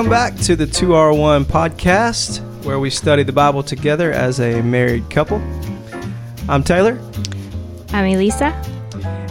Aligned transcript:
welcome 0.00 0.10
back 0.10 0.34
to 0.40 0.56
the 0.56 0.64
2R1 0.64 1.44
podcast 1.44 2.40
where 2.64 2.80
we 2.80 2.88
study 2.88 3.22
the 3.22 3.34
Bible 3.34 3.62
together 3.62 4.10
as 4.10 4.40
a 4.40 4.62
married 4.62 5.10
couple. 5.10 5.36
I'm 6.48 6.64
Taylor. 6.64 6.98
I'm 7.92 8.06
Elisa. 8.06 8.46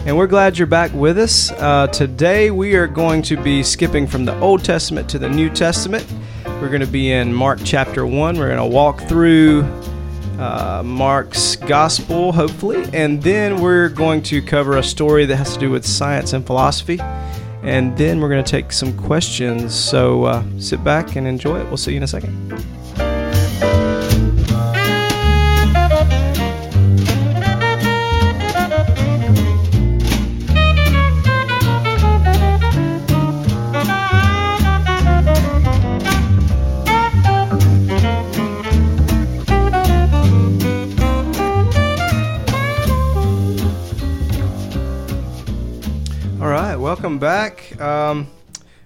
And 0.06 0.16
we're 0.16 0.28
glad 0.28 0.58
you're 0.58 0.68
back 0.68 0.92
with 0.94 1.18
us. 1.18 1.50
Uh, 1.50 1.88
today 1.88 2.52
we 2.52 2.76
are 2.76 2.86
going 2.86 3.20
to 3.22 3.36
be 3.36 3.64
skipping 3.64 4.06
from 4.06 4.24
the 4.24 4.38
Old 4.38 4.64
Testament 4.64 5.10
to 5.10 5.18
the 5.18 5.28
New 5.28 5.50
Testament. 5.50 6.06
We're 6.46 6.68
going 6.68 6.82
to 6.82 6.86
be 6.86 7.10
in 7.10 7.34
Mark 7.34 7.58
chapter 7.64 8.06
1. 8.06 8.38
We're 8.38 8.54
going 8.54 8.70
to 8.70 8.72
walk 8.72 9.00
through 9.08 9.62
uh, 10.38 10.84
Mark's 10.84 11.56
gospel, 11.56 12.30
hopefully, 12.30 12.88
and 12.92 13.20
then 13.20 13.60
we're 13.60 13.88
going 13.88 14.22
to 14.22 14.40
cover 14.40 14.76
a 14.76 14.84
story 14.84 15.26
that 15.26 15.34
has 15.34 15.54
to 15.54 15.58
do 15.58 15.70
with 15.72 15.84
science 15.84 16.32
and 16.32 16.46
philosophy. 16.46 17.00
And 17.62 17.96
then 17.96 18.20
we're 18.20 18.28
going 18.28 18.42
to 18.42 18.50
take 18.50 18.72
some 18.72 18.96
questions. 18.96 19.74
So 19.74 20.24
uh, 20.24 20.44
sit 20.58 20.82
back 20.82 21.16
and 21.16 21.26
enjoy 21.26 21.60
it. 21.60 21.66
We'll 21.66 21.76
see 21.76 21.92
you 21.92 21.98
in 21.98 22.02
a 22.02 22.08
second. 22.08 22.79
Back. 47.20 47.78
Um, 47.78 48.28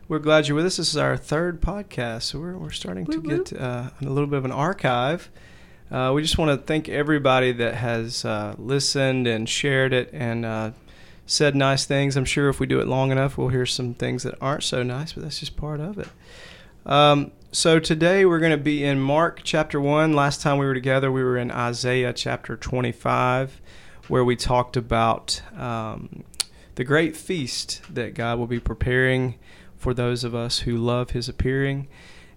we're 0.08 0.18
glad 0.18 0.48
you're 0.48 0.56
with 0.56 0.66
us. 0.66 0.76
This 0.76 0.88
is 0.88 0.96
our 0.96 1.16
third 1.16 1.60
podcast, 1.60 2.22
so 2.22 2.40
we're, 2.40 2.58
we're 2.58 2.70
starting 2.70 3.06
to 3.06 3.22
get 3.22 3.52
uh, 3.52 3.90
a 4.00 4.04
little 4.04 4.26
bit 4.26 4.38
of 4.38 4.44
an 4.44 4.50
archive. 4.50 5.30
Uh, 5.88 6.10
we 6.12 6.20
just 6.20 6.36
want 6.36 6.50
to 6.50 6.66
thank 6.66 6.88
everybody 6.88 7.52
that 7.52 7.76
has 7.76 8.24
uh, 8.24 8.56
listened 8.58 9.28
and 9.28 9.48
shared 9.48 9.92
it 9.92 10.10
and 10.12 10.44
uh, 10.44 10.72
said 11.26 11.54
nice 11.54 11.84
things. 11.84 12.16
I'm 12.16 12.24
sure 12.24 12.48
if 12.48 12.58
we 12.58 12.66
do 12.66 12.80
it 12.80 12.88
long 12.88 13.12
enough, 13.12 13.38
we'll 13.38 13.50
hear 13.50 13.66
some 13.66 13.94
things 13.94 14.24
that 14.24 14.34
aren't 14.40 14.64
so 14.64 14.82
nice, 14.82 15.12
but 15.12 15.22
that's 15.22 15.38
just 15.38 15.56
part 15.56 15.78
of 15.78 15.96
it. 15.98 16.08
Um, 16.86 17.30
so 17.52 17.78
today 17.78 18.24
we're 18.24 18.40
going 18.40 18.50
to 18.50 18.58
be 18.58 18.82
in 18.82 18.98
Mark 18.98 19.42
chapter 19.44 19.80
1. 19.80 20.12
Last 20.12 20.42
time 20.42 20.58
we 20.58 20.66
were 20.66 20.74
together, 20.74 21.12
we 21.12 21.22
were 21.22 21.36
in 21.36 21.52
Isaiah 21.52 22.12
chapter 22.12 22.56
25, 22.56 23.60
where 24.08 24.24
we 24.24 24.34
talked 24.34 24.76
about 24.76 25.40
um, 25.56 26.24
the 26.74 26.84
great 26.84 27.16
feast 27.16 27.82
that 27.92 28.14
God 28.14 28.38
will 28.38 28.46
be 28.46 28.60
preparing 28.60 29.36
for 29.76 29.94
those 29.94 30.24
of 30.24 30.34
us 30.34 30.60
who 30.60 30.76
love 30.76 31.10
His 31.10 31.28
appearing. 31.28 31.88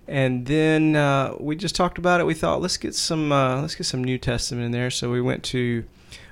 And 0.07 0.45
then 0.45 0.95
uh, 0.95 1.35
we 1.39 1.55
just 1.55 1.75
talked 1.75 1.97
about 1.97 2.21
it. 2.21 2.25
We 2.25 2.33
thought 2.33 2.61
let's 2.61 2.77
get 2.77 2.95
some 2.95 3.31
uh, 3.31 3.61
let's 3.61 3.75
get 3.75 3.85
some 3.85 4.03
New 4.03 4.17
Testament 4.17 4.65
in 4.65 4.71
there. 4.71 4.89
So 4.89 5.11
we 5.11 5.21
went 5.21 5.43
to 5.45 5.83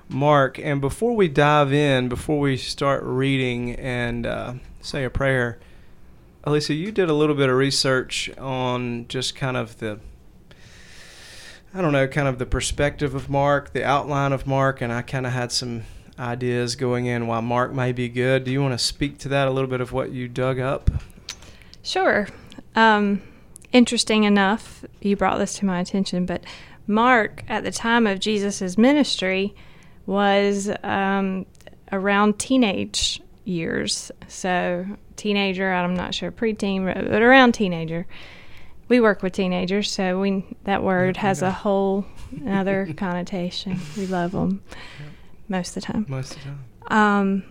Mark. 0.07 0.59
And 0.59 0.79
before 0.79 1.15
we 1.15 1.27
dive 1.27 1.73
in, 1.73 2.07
before 2.07 2.39
we 2.39 2.57
start 2.57 3.03
reading 3.03 3.71
and 3.75 4.25
uh, 4.25 4.53
say 4.81 5.03
a 5.03 5.09
prayer, 5.09 5.59
Elisa, 6.43 6.73
you 6.73 6.91
did 6.91 7.09
a 7.09 7.13
little 7.13 7.35
bit 7.35 7.49
of 7.49 7.55
research 7.55 8.29
on 8.37 9.07
just 9.07 9.35
kind 9.35 9.57
of 9.57 9.79
the 9.79 9.99
I 11.73 11.81
don't 11.81 11.91
know, 11.91 12.07
kind 12.07 12.29
of 12.29 12.39
the 12.39 12.45
perspective 12.45 13.13
of 13.15 13.29
Mark, 13.29 13.73
the 13.73 13.83
outline 13.83 14.31
of 14.31 14.47
Mark, 14.47 14.79
and 14.79 14.93
I 14.93 15.01
kind 15.01 15.25
of 15.25 15.33
had 15.33 15.51
some 15.51 15.83
ideas 16.17 16.75
going 16.75 17.05
in 17.05 17.27
why 17.27 17.39
Mark 17.39 17.73
may 17.73 17.91
be 17.91 18.09
good. 18.09 18.43
Do 18.43 18.51
you 18.51 18.61
want 18.61 18.73
to 18.73 18.83
speak 18.83 19.17
to 19.19 19.29
that 19.29 19.47
a 19.47 19.51
little 19.51 19.69
bit 19.69 19.81
of 19.81 19.91
what 19.91 20.11
you 20.11 20.27
dug 20.27 20.59
up? 20.59 20.89
Sure. 21.83 22.27
Um, 22.75 23.21
interesting 23.71 24.23
enough, 24.23 24.85
you 25.01 25.15
brought 25.15 25.37
this 25.37 25.55
to 25.59 25.65
my 25.65 25.79
attention, 25.79 26.25
but 26.25 26.43
Mark, 26.87 27.43
at 27.47 27.63
the 27.63 27.71
time 27.71 28.07
of 28.07 28.19
Jesus' 28.19 28.77
ministry, 28.77 29.53
was 30.05 30.69
um, 30.83 31.45
around 31.91 32.39
teenage 32.39 33.21
years. 33.43 34.11
So, 34.27 34.85
teenager, 35.15 35.71
I'm 35.71 35.95
not 35.95 36.13
sure, 36.13 36.31
preteen, 36.31 36.85
but 36.85 37.21
around 37.21 37.53
teenager. 37.53 38.05
We 38.87 38.99
work 38.99 39.23
with 39.23 39.33
teenagers, 39.33 39.91
so 39.91 40.19
we 40.19 40.45
that 40.65 40.83
word 40.83 41.15
Yeah, 41.15 41.23
has 41.23 41.41
a 41.41 41.51
whole 41.51 42.05
other 42.47 42.87
connotation. 42.95 43.79
We 43.97 44.05
love 44.05 44.31
them 44.31 44.61
most 45.47 45.69
of 45.69 45.75
the 45.75 45.81
time. 45.81 46.05
Most 46.07 46.35
of 46.35 46.43
the 46.43 46.49
time. 46.49 46.65
Um, 46.87 47.43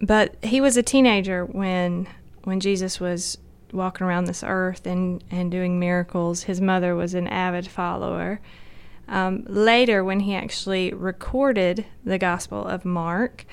but 0.00 0.36
he 0.42 0.60
was 0.60 0.76
a 0.76 0.82
teenager 0.82 1.44
when 1.44 2.08
when 2.44 2.60
Jesus 2.60 3.00
was 3.00 3.38
walking 3.72 4.06
around 4.06 4.24
this 4.24 4.42
earth 4.44 4.86
and, 4.86 5.22
and 5.30 5.50
doing 5.50 5.78
miracles. 5.78 6.44
His 6.44 6.60
mother 6.60 6.94
was 6.94 7.14
an 7.14 7.28
avid 7.28 7.68
follower. 7.68 8.40
Um, 9.08 9.44
later, 9.48 10.04
when 10.04 10.20
he 10.20 10.34
actually 10.34 10.92
recorded 10.92 11.84
the 12.04 12.18
Gospel 12.18 12.64
of 12.64 12.84
Mark, 12.84 13.44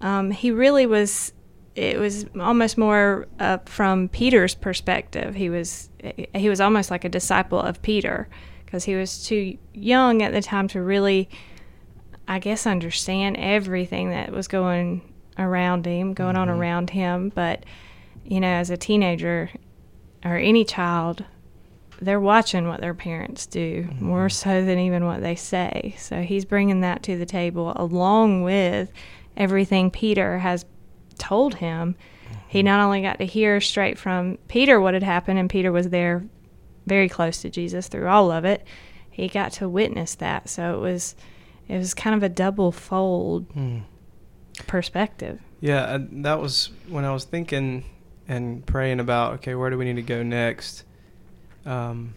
um, 0.00 0.30
he 0.30 0.50
really 0.50 0.86
was. 0.86 1.32
It 1.74 1.98
was 1.98 2.26
almost 2.40 2.76
more 2.76 3.28
uh, 3.38 3.58
from 3.64 4.08
Peter's 4.08 4.54
perspective. 4.54 5.34
He 5.34 5.48
was 5.48 5.90
he 6.34 6.48
was 6.48 6.60
almost 6.60 6.90
like 6.90 7.04
a 7.04 7.08
disciple 7.08 7.60
of 7.60 7.82
Peter 7.82 8.28
because 8.64 8.84
he 8.84 8.94
was 8.94 9.24
too 9.24 9.56
young 9.74 10.22
at 10.22 10.32
the 10.32 10.42
time 10.42 10.68
to 10.68 10.82
really 10.82 11.28
I 12.28 12.38
guess 12.38 12.66
understand 12.66 13.36
everything 13.38 14.10
that 14.10 14.30
was 14.30 14.46
going 14.48 15.00
around 15.38 15.86
him, 15.86 16.12
going 16.12 16.36
on 16.36 16.48
Mhm. 16.48 16.58
around 16.58 16.90
him. 16.90 17.32
But 17.34 17.64
you 18.24 18.40
know, 18.40 18.48
as 18.48 18.68
a 18.68 18.76
teenager 18.76 19.48
or 20.24 20.36
any 20.36 20.62
child, 20.64 21.24
they're 22.02 22.20
watching 22.20 22.68
what 22.68 22.80
their 22.82 22.92
parents 22.94 23.46
do 23.46 23.84
Mhm. 23.90 24.00
more 24.02 24.28
so 24.28 24.62
than 24.64 24.78
even 24.78 25.06
what 25.06 25.22
they 25.22 25.34
say. 25.34 25.94
So 25.96 26.20
he's 26.22 26.44
bringing 26.44 26.80
that 26.82 27.02
to 27.04 27.16
the 27.16 27.24
table 27.26 27.72
along 27.74 28.42
with 28.42 28.92
everything 29.36 29.90
Peter 29.90 30.38
has 30.40 30.66
told 31.18 31.54
him. 31.56 31.96
He 32.46 32.62
not 32.62 32.84
only 32.84 33.00
got 33.02 33.18
to 33.18 33.26
hear 33.26 33.60
straight 33.60 33.98
from 33.98 34.38
Peter 34.48 34.80
what 34.80 34.94
had 34.94 35.02
happened, 35.02 35.38
and 35.38 35.48
Peter 35.50 35.72
was 35.72 35.88
there 35.88 36.24
very 36.86 37.08
close 37.08 37.40
to 37.42 37.50
Jesus 37.50 37.88
through 37.88 38.06
all 38.08 38.30
of 38.30 38.44
it. 38.44 38.64
He 39.10 39.28
got 39.28 39.52
to 39.52 39.68
witness 39.68 40.14
that. 40.16 40.48
So 40.48 40.74
it 40.76 40.80
was 40.80 41.14
it 41.68 41.76
was 41.78 41.94
kind 41.94 42.16
of 42.16 42.22
a 42.22 42.28
double 42.28 42.72
fold 42.72 43.46
Hmm. 43.52 43.78
perspective. 44.66 45.40
Yeah, 45.60 45.94
and 45.94 46.24
that 46.24 46.40
was 46.40 46.70
when 46.88 47.04
I 47.04 47.12
was 47.12 47.24
thinking 47.24 47.84
and 48.26 48.64
praying 48.66 49.00
about 49.00 49.34
okay, 49.34 49.54
where 49.54 49.70
do 49.70 49.78
we 49.78 49.84
need 49.84 49.96
to 49.96 50.02
go 50.02 50.22
next? 50.22 50.84
Um, 51.66 52.14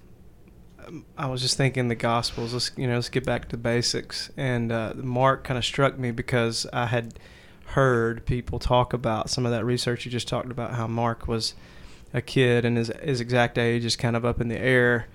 I 1.17 1.27
was 1.27 1.41
just 1.41 1.57
thinking 1.57 1.87
the 1.87 1.95
Gospels. 1.95 2.53
Let's 2.53 2.71
you 2.75 2.87
know, 2.87 2.95
let's 2.95 3.09
get 3.09 3.25
back 3.25 3.43
to 3.43 3.49
the 3.49 3.57
basics. 3.57 4.29
And 4.37 4.71
uh, 4.71 4.93
Mark 4.95 5.43
kind 5.43 5.57
of 5.57 5.65
struck 5.65 5.97
me 5.97 6.11
because 6.11 6.65
I 6.73 6.87
had 6.87 7.15
heard 7.67 8.25
people 8.25 8.59
talk 8.59 8.91
about 8.93 9.29
some 9.29 9.45
of 9.45 9.51
that 9.51 9.63
research 9.63 10.05
you 10.05 10.11
just 10.11 10.27
talked 10.27 10.51
about. 10.51 10.73
How 10.75 10.87
Mark 10.87 11.27
was 11.27 11.53
a 12.13 12.21
kid 12.21 12.65
and 12.65 12.77
his 12.77 12.91
his 13.01 13.21
exact 13.21 13.57
age 13.57 13.85
is 13.85 13.95
kind 13.95 14.15
of 14.15 14.25
up 14.25 14.41
in 14.41 14.47
the 14.49 14.59
air. 14.59 15.07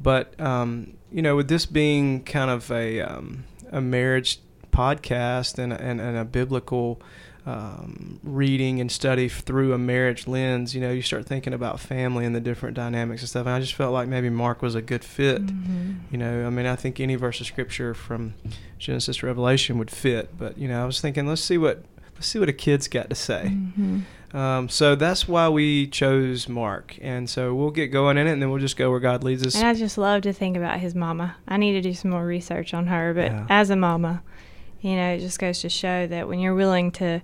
But 0.00 0.38
um, 0.40 0.94
you 1.10 1.22
know, 1.22 1.36
with 1.36 1.48
this 1.48 1.66
being 1.66 2.24
kind 2.24 2.50
of 2.50 2.70
a 2.70 3.00
um, 3.00 3.44
a 3.72 3.80
marriage 3.80 4.38
podcast 4.70 5.58
and, 5.58 5.72
and, 5.72 6.00
and 6.00 6.16
a 6.16 6.24
biblical 6.24 7.00
um, 7.44 8.20
reading 8.22 8.80
and 8.80 8.90
study 8.90 9.28
through 9.28 9.72
a 9.72 9.78
marriage 9.78 10.28
lens, 10.28 10.74
you 10.76 10.80
know, 10.80 10.92
you 10.92 11.02
start 11.02 11.26
thinking 11.26 11.52
about 11.52 11.80
family 11.80 12.24
and 12.24 12.36
the 12.36 12.40
different 12.40 12.76
dynamics 12.76 13.22
and 13.22 13.28
stuff. 13.28 13.46
And 13.46 13.54
I 13.54 13.58
just 13.60 13.74
felt 13.74 13.92
like 13.92 14.06
maybe 14.06 14.30
Mark 14.30 14.62
was 14.62 14.74
a 14.76 14.82
good 14.82 15.02
fit. 15.02 15.44
Mhm. 15.46 15.96
You 16.12 16.18
know, 16.18 16.46
I 16.46 16.50
mean, 16.50 16.66
I 16.66 16.76
think 16.76 17.00
any 17.00 17.16
verse 17.16 17.40
of 17.40 17.46
scripture 17.48 17.94
from 17.94 18.34
Genesis 18.78 19.16
to 19.18 19.26
Revelation 19.26 19.76
would 19.78 19.90
fit. 19.90 20.38
But 20.38 20.56
you 20.56 20.68
know, 20.68 20.80
I 20.82 20.86
was 20.86 21.00
thinking, 21.00 21.26
let's 21.26 21.42
see 21.42 21.58
what 21.58 21.84
let's 22.14 22.28
see 22.28 22.38
what 22.38 22.48
a 22.48 22.52
kid's 22.52 22.86
got 22.86 23.10
to 23.10 23.16
say. 23.16 23.50
Mhm. 23.52 24.02
Um, 24.34 24.68
so 24.70 24.94
that's 24.94 25.28
why 25.28 25.48
we 25.50 25.86
chose 25.88 26.48
Mark, 26.48 26.96
and 27.02 27.28
so 27.28 27.54
we'll 27.54 27.70
get 27.70 27.88
going 27.88 28.16
in 28.16 28.26
it, 28.26 28.32
and 28.32 28.40
then 28.40 28.50
we'll 28.50 28.60
just 28.60 28.78
go 28.78 28.90
where 28.90 29.00
God 29.00 29.22
leads 29.22 29.46
us. 29.46 29.54
And 29.56 29.66
I 29.66 29.74
just 29.74 29.98
love 29.98 30.22
to 30.22 30.32
think 30.32 30.56
about 30.56 30.80
his 30.80 30.94
mama. 30.94 31.36
I 31.46 31.58
need 31.58 31.72
to 31.72 31.82
do 31.82 31.92
some 31.92 32.10
more 32.12 32.24
research 32.24 32.72
on 32.72 32.86
her, 32.86 33.12
but 33.12 33.30
Yeah. 33.30 33.46
as 33.50 33.68
a 33.68 33.76
mama, 33.76 34.22
you 34.80 34.96
know, 34.96 35.10
it 35.12 35.18
just 35.20 35.38
goes 35.38 35.60
to 35.60 35.68
show 35.68 36.06
that 36.06 36.28
when 36.28 36.38
you're 36.38 36.54
willing 36.54 36.90
to 36.92 37.20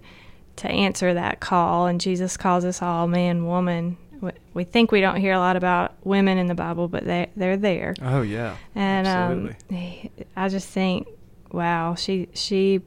to 0.57 0.69
answer 0.69 1.15
that 1.15 1.39
call, 1.41 1.87
and 1.87 2.01
Jesus 2.01 2.37
calls 2.37 2.65
us 2.65 2.83
all 2.83 3.07
man, 3.07 3.47
woman. 3.47 3.97
we- 4.21 4.33
We 4.53 4.65
think 4.65 4.91
we 4.91 5.01
don't 5.01 5.17
hear 5.21 5.33
a 5.33 5.39
lot 5.39 5.55
about 5.57 5.95
women 6.03 6.37
in 6.37 6.49
the 6.49 6.55
Bible, 6.57 6.89
but 6.89 7.05
they 7.05 7.29
they're 7.37 7.57
there. 7.57 7.95
Oh 8.03 8.23
yeah, 8.23 8.57
And 8.75 9.07
Absolutely. 9.07 10.11
um, 10.19 10.25
I 10.37 10.49
just 10.49 10.69
think, 10.69 11.07
wow, 11.53 11.95
she 11.95 12.29
she, 12.35 12.81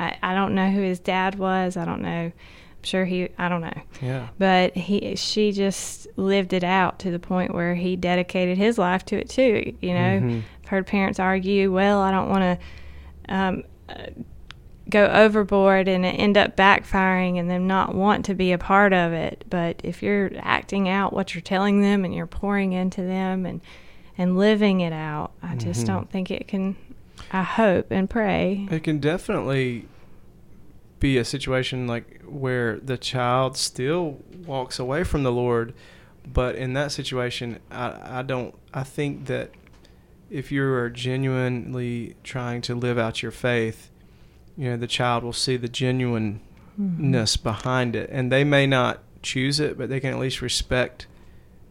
I, 0.00 0.16
I 0.22 0.34
don't 0.34 0.54
know 0.54 0.70
who 0.70 0.80
his 0.80 0.98
dad 0.98 1.34
was. 1.38 1.76
I 1.76 1.84
don't 1.84 2.00
know. 2.00 2.32
Sure 2.84 3.04
he. 3.04 3.28
I 3.38 3.48
don't 3.48 3.60
know. 3.60 3.82
yeah, 4.02 4.28
But 4.38 4.76
he 4.76 5.16
she 5.16 5.52
just 5.52 6.06
lived 6.16 6.52
it 6.52 6.64
out 6.64 6.98
to 7.00 7.10
the 7.10 7.18
point 7.18 7.54
where 7.54 7.74
he 7.74 7.96
dedicated 7.96 8.58
his 8.58 8.78
life 8.78 9.04
to 9.06 9.16
it 9.16 9.28
too. 9.28 9.74
You 9.80 9.94
know, 9.94 10.20
Mhm. 10.20 10.42
I've 10.62 10.68
heard 10.68 10.86
parents 10.86 11.18
argue, 11.18 11.72
well, 11.72 12.00
I 12.00 12.10
don't 12.10 12.28
want 12.28 12.42
to. 12.42 13.34
Um, 13.34 13.62
uh, 13.88 14.10
go 14.88 15.06
overboard 15.06 15.88
and 15.88 16.04
end 16.04 16.36
up 16.36 16.56
backfiring 16.56 17.38
and 17.38 17.50
them 17.50 17.66
not 17.66 17.94
want 17.94 18.24
to 18.26 18.34
be 18.34 18.52
a 18.52 18.58
part 18.58 18.92
of 18.92 19.12
it. 19.12 19.44
But 19.48 19.80
if 19.82 20.02
you're 20.02 20.30
acting 20.36 20.88
out 20.88 21.12
what 21.12 21.34
you're 21.34 21.42
telling 21.42 21.80
them 21.80 22.04
and 22.04 22.14
you're 22.14 22.26
pouring 22.26 22.72
into 22.72 23.02
them 23.02 23.46
and 23.46 23.60
and 24.16 24.38
living 24.38 24.80
it 24.80 24.92
out, 24.92 25.32
I 25.42 25.56
just 25.56 25.80
mm-hmm. 25.80 25.94
don't 25.94 26.10
think 26.10 26.30
it 26.30 26.46
can. 26.46 26.76
I 27.32 27.42
hope 27.42 27.90
and 27.90 28.08
pray 28.08 28.68
it 28.70 28.84
can 28.84 28.98
definitely 28.98 29.88
be 31.04 31.18
a 31.18 31.24
situation 31.24 31.86
like 31.86 32.22
where 32.22 32.78
the 32.78 32.96
child 32.96 33.58
still 33.58 34.18
walks 34.46 34.78
away 34.78 35.04
from 35.04 35.22
the 35.22 35.30
Lord, 35.30 35.74
but 36.32 36.54
in 36.54 36.72
that 36.72 36.92
situation, 36.92 37.58
I 37.70 38.20
I 38.20 38.22
don't. 38.22 38.54
I 38.72 38.84
think 38.84 39.26
that 39.26 39.50
if 40.30 40.50
you 40.50 40.64
are 40.64 40.88
genuinely 40.88 42.16
trying 42.24 42.62
to 42.62 42.74
live 42.74 42.98
out 42.98 43.22
your 43.22 43.30
faith 43.30 43.90
you 44.56 44.70
know 44.70 44.76
the 44.76 44.86
child 44.86 45.22
will 45.22 45.32
see 45.32 45.56
the 45.56 45.68
genuineness 45.68 46.40
mm-hmm. 46.80 47.42
behind 47.42 47.94
it 47.94 48.08
and 48.10 48.32
they 48.32 48.44
may 48.44 48.66
not 48.66 49.00
choose 49.22 49.60
it 49.60 49.76
but 49.76 49.88
they 49.88 50.00
can 50.00 50.12
at 50.12 50.18
least 50.18 50.40
respect 50.40 51.06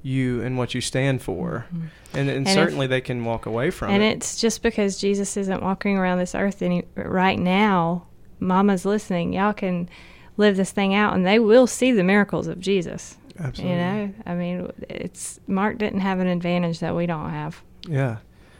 you 0.01 0.41
and 0.41 0.57
what 0.57 0.73
you 0.73 0.81
stand 0.81 1.21
for 1.21 1.65
mm-hmm. 1.73 1.87
and, 2.13 2.29
and, 2.29 2.47
and, 2.47 2.49
certainly 2.49 2.85
if, 2.85 2.89
they 2.89 3.01
can 3.01 3.23
walk 3.23 3.45
away 3.45 3.69
from 3.71 3.89
and 3.89 4.03
it 4.03 4.05
and 4.05 4.15
it's 4.15 4.39
just 4.39 4.61
because 4.61 4.97
jesus 4.97 5.37
isn't 5.37 5.61
walking 5.61 5.97
around 5.97 6.19
this 6.19 6.35
earth 6.35 6.61
any, 6.61 6.83
right 6.95 7.39
now 7.39 8.05
mama's 8.39 8.85
listening 8.85 9.33
y'all 9.33 9.53
can 9.53 9.89
live 10.37 10.57
this 10.57 10.71
thing 10.71 10.93
out 10.93 11.13
and 11.13 11.25
they 11.25 11.39
will 11.39 11.67
see 11.67 11.91
the 11.91 12.03
miracles 12.03 12.47
of 12.47 12.59
jesus 12.59 13.17
Absolutely. 13.39 13.75
you 13.75 13.81
know 13.81 14.13
i 14.25 14.33
mean 14.33 14.71
it's 14.89 15.39
mark 15.47 15.77
didn't 15.77 16.01
have 16.01 16.19
an 16.19 16.27
advantage 16.27 16.79
that 16.79 16.95
we 16.95 17.05
don't 17.05 17.29
have 17.29 17.61
yeah 17.87 18.17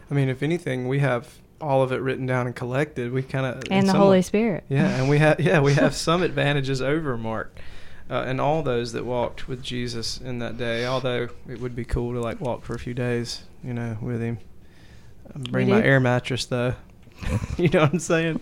i 0.10 0.14
mean 0.14 0.30
if 0.30 0.44
anything 0.44 0.88
we 0.88 1.00
have 1.00 1.40
all 1.64 1.82
of 1.82 1.92
it 1.92 2.02
written 2.02 2.26
down 2.26 2.46
and 2.46 2.56
collected, 2.56 3.12
we 3.12 3.24
kind 3.24 3.46
of 3.46 3.64
and 3.72 3.88
the 3.88 3.94
Holy 3.94 4.22
Spirit. 4.22 4.66
Yeah, 4.70 4.88
and 4.88 5.10
we 5.10 5.18
have 5.20 5.40
yeah 5.40 5.62
we 5.62 5.74
have 5.74 5.96
some 5.96 6.22
advantages 6.22 6.82
over 6.82 7.18
Mark, 7.18 7.58
uh, 8.10 8.24
and 8.28 8.40
all 8.40 8.62
those 8.62 8.92
that 8.92 9.06
walked 9.06 9.48
with 9.48 9.64
Jesus 9.64 10.20
in 10.20 10.40
that 10.40 10.58
day. 10.58 10.86
Although 10.86 11.30
it 11.48 11.60
would 11.60 11.76
be 11.76 11.86
cool 11.86 12.14
to 12.14 12.20
like 12.20 12.40
walk 12.40 12.64
for 12.64 12.74
a 12.76 12.80
few 12.80 12.94
days, 12.94 13.44
you 13.64 13.74
know, 13.74 13.98
with 14.02 14.22
him. 14.22 14.40
Bring 15.36 15.70
my 15.70 15.82
air 15.82 16.00
mattress 16.00 16.46
though. 16.46 16.76
you 17.58 17.70
know 17.70 17.82
what 17.82 17.94
I'm 17.94 18.00
saying? 18.00 18.42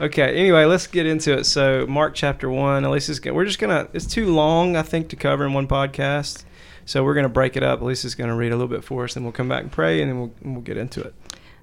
Okay. 0.00 0.36
Anyway, 0.36 0.64
let's 0.64 0.86
get 0.86 1.06
into 1.06 1.32
it. 1.32 1.44
So 1.44 1.86
Mark 1.86 2.14
chapter 2.14 2.50
one. 2.50 2.84
Elisa's 2.84 3.20
we're 3.22 3.44
just 3.44 3.58
gonna. 3.58 3.88
It's 3.92 4.06
too 4.06 4.32
long, 4.32 4.76
I 4.76 4.82
think, 4.82 5.08
to 5.10 5.16
cover 5.16 5.46
in 5.46 5.52
one 5.52 5.66
podcast. 5.66 6.44
So 6.84 7.02
we're 7.02 7.14
gonna 7.14 7.28
break 7.28 7.56
it 7.56 7.62
up. 7.62 7.80
Elisa's 7.80 8.14
gonna 8.14 8.36
read 8.36 8.52
a 8.52 8.56
little 8.56 8.68
bit 8.68 8.84
for 8.84 9.04
us, 9.04 9.16
and 9.16 9.24
we'll 9.24 9.32
come 9.32 9.48
back 9.48 9.62
and 9.62 9.72
pray, 9.72 10.00
and 10.00 10.10
then 10.10 10.20
we'll 10.20 10.32
we'll 10.42 10.62
get 10.62 10.76
into 10.76 11.00
it. 11.00 11.14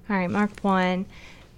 All 0.08 0.16
right, 0.16 0.30
Mark 0.30 0.60
1. 0.60 1.06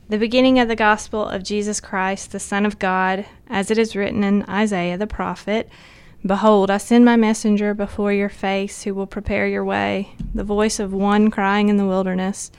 The 0.08 0.18
beginning 0.18 0.60
of 0.60 0.68
the 0.68 0.76
gospel 0.76 1.26
of 1.26 1.42
Jesus 1.42 1.80
Christ, 1.80 2.30
the 2.30 2.38
Son 2.38 2.64
of 2.64 2.78
God, 2.78 3.26
as 3.48 3.72
it 3.72 3.78
is 3.78 3.96
written 3.96 4.22
in 4.22 4.44
Isaiah 4.44 4.96
the 4.96 5.06
prophet 5.06 5.68
Behold, 6.26 6.70
I 6.70 6.78
send 6.78 7.04
my 7.04 7.14
messenger 7.14 7.72
before 7.72 8.12
your 8.12 8.28
face 8.28 8.82
who 8.82 8.94
will 8.94 9.06
prepare 9.06 9.46
your 9.46 9.64
way, 9.64 10.12
the 10.34 10.42
voice 10.42 10.80
of 10.80 10.92
one 10.92 11.30
crying 11.30 11.68
in 11.68 11.76
the 11.76 11.86
wilderness, 11.86 12.50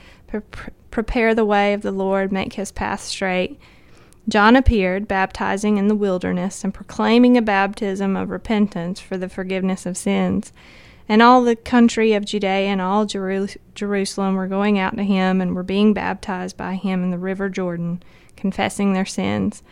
Prepare 0.98 1.32
the 1.32 1.44
way 1.44 1.74
of 1.74 1.82
the 1.82 1.92
Lord, 1.92 2.32
make 2.32 2.54
his 2.54 2.72
path 2.72 3.02
straight. 3.02 3.56
John 4.28 4.56
appeared, 4.56 5.06
baptizing 5.06 5.78
in 5.78 5.86
the 5.86 5.94
wilderness 5.94 6.64
and 6.64 6.74
proclaiming 6.74 7.36
a 7.36 7.40
baptism 7.40 8.16
of 8.16 8.30
repentance 8.30 8.98
for 8.98 9.16
the 9.16 9.28
forgiveness 9.28 9.86
of 9.86 9.96
sins 9.96 10.52
and 11.08 11.22
all 11.22 11.44
the 11.44 11.54
country 11.54 12.14
of 12.14 12.24
Judea 12.24 12.66
and 12.66 12.80
all 12.80 13.06
Jeru- 13.06 13.46
Jerusalem 13.76 14.34
were 14.34 14.48
going 14.48 14.76
out 14.76 14.96
to 14.96 15.04
him 15.04 15.40
and 15.40 15.54
were 15.54 15.62
being 15.62 15.94
baptized 15.94 16.56
by 16.56 16.74
him 16.74 17.04
in 17.04 17.12
the 17.12 17.16
river 17.16 17.48
Jordan, 17.48 18.02
confessing 18.34 18.92
their 18.92 19.06
sins. 19.06 19.62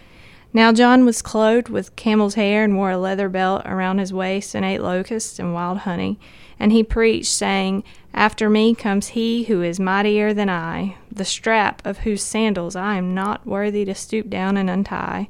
Now 0.52 0.72
John 0.72 1.04
was 1.04 1.22
clothed 1.22 1.69
with 1.69 1.96
camel's 1.96 2.34
hair 2.34 2.64
and 2.64 2.76
wore 2.76 2.90
a 2.90 2.98
leather 2.98 3.28
belt 3.28 3.62
around 3.66 3.98
his 3.98 4.12
waist 4.12 4.54
and 4.54 4.64
ate 4.64 4.81
locusts 4.81 5.38
and 5.38 5.52
wild 5.52 5.78
honey. 5.78 6.19
And 6.58 6.72
he 6.72 6.82
preached, 6.82 7.31
saying, 7.31 7.84
After 8.14 8.48
me 8.48 8.75
comes 8.75 9.08
he 9.08 9.44
who 9.44 9.62
is 9.62 9.78
mightier 9.78 10.32
than 10.32 10.48
I, 10.48 10.96
the 11.12 11.25
strap 11.25 11.84
of 11.84 11.98
whose 11.98 12.22
sandals 12.22 12.75
I 12.75 12.96
am 12.96 13.14
not 13.14 13.46
worthy 13.46 13.84
to 13.84 13.94
stoop 13.94 14.31
down 14.31 14.56
and 14.56 14.70
untie. 14.70 15.28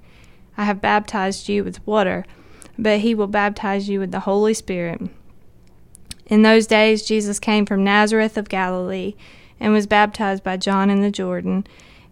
I 0.57 0.65
have 0.65 0.81
baptized 0.81 1.49
you 1.49 1.65
with 1.65 1.85
water, 1.87 2.25
but 2.79 3.01
he 3.01 3.15
will 3.15 3.27
baptize 3.27 3.89
you 3.89 3.99
with 3.99 4.13
the 4.13 4.21
Holy 4.21 4.55
Spirit. 4.55 5.03
In 6.27 6.43
those 6.43 6.67
days, 6.67 7.05
Jesus 7.05 7.39
came 7.39 7.67
from 7.67 7.85
Nazareth 7.85 8.37
of 8.37 8.49
Galilee 8.49 9.15
and 9.61 9.73
was 9.73 9.87
baptized 9.87 10.43
by 10.43 10.57
John 10.57 10.91
in 10.91 11.01
the 11.01 11.11
Jordan. 11.11 11.67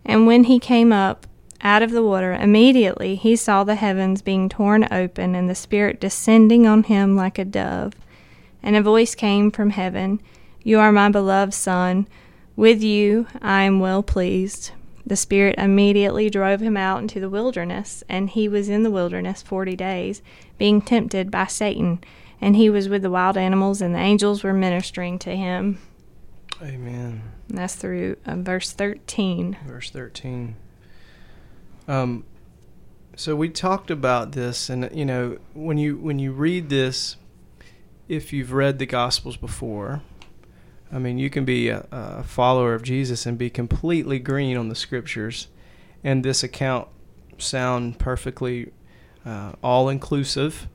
And 0.05 0.27
when 0.27 0.45
he 0.45 0.59
came 0.59 0.93
up 0.93 1.27
out 1.65 1.83
of 1.83 1.91
the 1.91 2.03
water, 2.05 2.33
immediately 2.33 3.17
he 3.17 3.35
saw 3.35 3.65
the 3.65 3.75
heavens 3.75 4.23
being 4.23 4.49
torn 4.49 4.87
open 4.93 5.35
and 5.35 5.49
the 5.49 5.55
Spirit 5.55 6.01
descending 6.01 6.67
on 6.67 6.85
him 6.85 7.17
like 7.17 7.39
a 7.39 7.45
dove. 7.45 7.95
And 8.63 8.77
a 8.77 8.83
voice 8.83 9.15
came 9.15 9.51
from 9.51 9.71
heaven 9.71 10.21
You 10.63 10.79
are 10.79 10.93
my 10.93 11.09
beloved 11.09 11.55
Son. 11.55 12.07
With 12.55 12.83
you 12.83 13.27
I 13.43 13.63
am 13.63 13.81
well 13.81 14.03
pleased. 14.03 14.71
The 15.07 15.17
Spirit 15.17 15.57
immediately 15.59 16.31
drove 16.31 16.61
him 16.61 16.77
out 16.77 17.03
into 17.03 17.19
the 17.19 17.29
wilderness, 17.29 18.05
and 18.09 18.31
he 18.31 18.49
was 18.49 18.69
in 18.69 18.85
the 18.85 18.91
wilderness 18.91 19.43
forty 19.43 19.77
days, 19.77 20.23
being 20.57 20.81
tempted 20.81 21.31
by 21.31 21.47
Satan 21.47 22.01
and 22.45 22.57
he 22.57 22.69
was 22.69 22.91
with 22.91 23.01
the 23.01 23.11
wild 23.11 23.39
animals, 23.39 23.81
and 23.81 23.95
the 23.95 23.99
angels 23.99 24.45
were 24.45 24.53
ministering 24.53 25.19
to 25.21 25.35
him. 25.35 25.79
Amen. 26.61 27.23
And 27.49 27.59
that's 27.59 27.75
through 27.75 28.17
uh, 28.27 28.37
verse 28.37 28.71
13. 28.71 29.57
Verse 29.67 29.89
13. 29.89 30.55
Um, 31.87 32.25
so 33.17 33.37
we 33.37 33.49
talked 33.49 33.91
about 33.91 34.33
this, 34.33 34.69
and 34.69 34.91
you 34.93 35.05
know, 35.05 35.39
when 35.53 35.79
you 35.79 35.97
when 35.97 36.19
you 36.19 36.33
read 36.33 36.69
this, 36.69 37.17
if 38.09 38.33
you've 38.33 38.53
read 38.53 38.79
the 38.79 38.87
Gospels 38.87 39.37
before, 39.37 40.03
I 40.93 40.99
mean, 40.99 41.19
you 41.19 41.31
can 41.31 41.45
be 41.45 41.69
a, 41.69 41.87
a 41.91 42.23
follower 42.25 42.75
of 42.75 42.83
Jesus 42.83 43.27
and 43.27 43.39
be 43.39 43.51
completely 43.51 44.19
green 44.19 44.57
on 44.57 44.69
the 44.69 44.75
Scriptures, 44.75 45.49
and 46.03 46.25
this 46.25 46.43
account 46.43 46.89
sound 47.39 47.99
perfectly 47.99 48.73
uh, 49.25 49.53
all 49.63 49.89
inclusive 49.89 50.69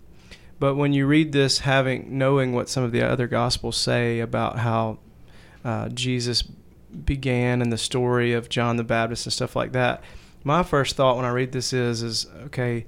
but 0.59 0.75
when 0.75 0.91
you 0.91 1.07
read 1.07 1.31
this, 1.31 1.59
having 1.59 2.17
knowing 2.17 2.53
what 2.53 2.69
some 2.69 2.83
of 2.83 2.91
the 2.91 3.01
other 3.01 3.27
gospels 3.27 3.77
say 3.77 4.19
about 4.19 4.59
how 4.59 4.99
uh, 5.63 5.87
Jesus 5.89 6.41
began 6.41 7.61
and 7.61 7.71
the 7.71 7.77
story 7.77 8.33
of 8.33 8.49
John 8.49 8.75
the 8.75 8.83
Baptist 8.83 9.25
and 9.25 9.33
stuff 9.33 9.55
like 9.55 9.71
that, 9.71 10.03
my 10.43 10.63
first 10.63 10.95
thought 10.95 11.15
when 11.15 11.25
I 11.25 11.29
read 11.29 11.51
this 11.51 11.73
is 11.73 12.01
is 12.01 12.27
okay, 12.45 12.85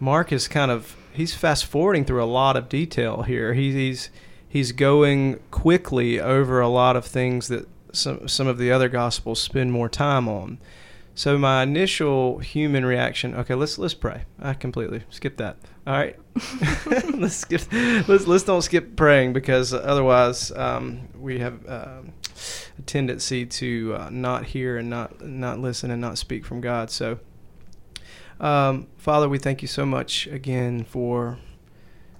Mark 0.00 0.32
is 0.32 0.48
kind 0.48 0.70
of 0.70 0.96
he's 1.12 1.34
fast 1.34 1.66
forwarding 1.66 2.04
through 2.04 2.22
a 2.22 2.26
lot 2.26 2.56
of 2.56 2.68
detail 2.68 3.22
here. 3.22 3.54
He, 3.54 3.72
he's 3.72 4.10
he's 4.48 4.72
going 4.72 5.40
quickly 5.50 6.20
over 6.20 6.60
a 6.60 6.68
lot 6.68 6.96
of 6.96 7.04
things 7.04 7.48
that 7.48 7.68
some 7.92 8.28
some 8.28 8.46
of 8.46 8.58
the 8.58 8.70
other 8.70 8.88
gospels 8.88 9.40
spend 9.40 9.72
more 9.72 9.88
time 9.88 10.28
on. 10.28 10.58
So 11.16 11.38
my 11.38 11.62
initial 11.62 12.38
human 12.38 12.84
reaction, 12.84 13.34
okay, 13.36 13.54
let's 13.54 13.78
let's 13.78 13.94
pray. 13.94 14.24
I 14.40 14.54
completely 14.54 15.04
skip 15.10 15.36
that. 15.36 15.56
All 15.86 15.94
right, 15.94 16.18
let's 17.14 17.36
skip. 17.36 17.62
Let's 17.72 18.26
let's 18.26 18.42
don't 18.42 18.62
skip 18.62 18.96
praying 18.96 19.32
because 19.32 19.72
otherwise 19.72 20.50
um, 20.52 21.08
we 21.18 21.38
have 21.38 21.66
uh, 21.68 22.00
a 22.78 22.82
tendency 22.82 23.46
to 23.46 23.96
uh, 23.98 24.10
not 24.10 24.46
hear 24.46 24.76
and 24.76 24.90
not 24.90 25.24
not 25.24 25.58
listen 25.58 25.90
and 25.90 26.00
not 26.00 26.18
speak 26.18 26.44
from 26.44 26.60
God. 26.60 26.90
So, 26.90 27.18
um, 28.40 28.86
Father, 28.96 29.28
we 29.28 29.38
thank 29.38 29.62
you 29.62 29.68
so 29.68 29.86
much 29.86 30.26
again 30.26 30.84
for 30.84 31.38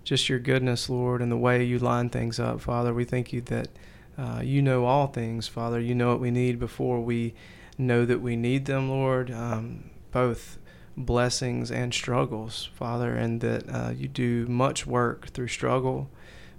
just 0.04 0.28
your 0.28 0.38
goodness, 0.38 0.88
Lord, 0.90 1.22
and 1.22 1.32
the 1.32 1.36
way 1.36 1.64
you 1.64 1.78
line 1.78 2.10
things 2.10 2.38
up, 2.38 2.60
Father. 2.60 2.92
We 2.92 3.04
thank 3.04 3.32
you 3.32 3.40
that 3.42 3.68
uh, 4.16 4.40
you 4.44 4.62
know 4.62 4.84
all 4.84 5.06
things, 5.06 5.48
Father. 5.48 5.80
You 5.80 5.94
know 5.94 6.08
what 6.08 6.20
we 6.20 6.30
need 6.30 6.58
before 6.58 7.00
we 7.00 7.34
know 7.78 8.04
that 8.04 8.20
we 8.20 8.36
need 8.36 8.66
them, 8.66 8.88
Lord, 8.88 9.30
um, 9.30 9.90
both 10.12 10.58
blessings 10.96 11.70
and 11.70 11.92
struggles, 11.92 12.68
Father, 12.74 13.14
and 13.14 13.40
that 13.40 13.68
uh, 13.68 13.90
you 13.90 14.08
do 14.08 14.46
much 14.46 14.86
work 14.86 15.28
through 15.28 15.48
struggle. 15.48 16.08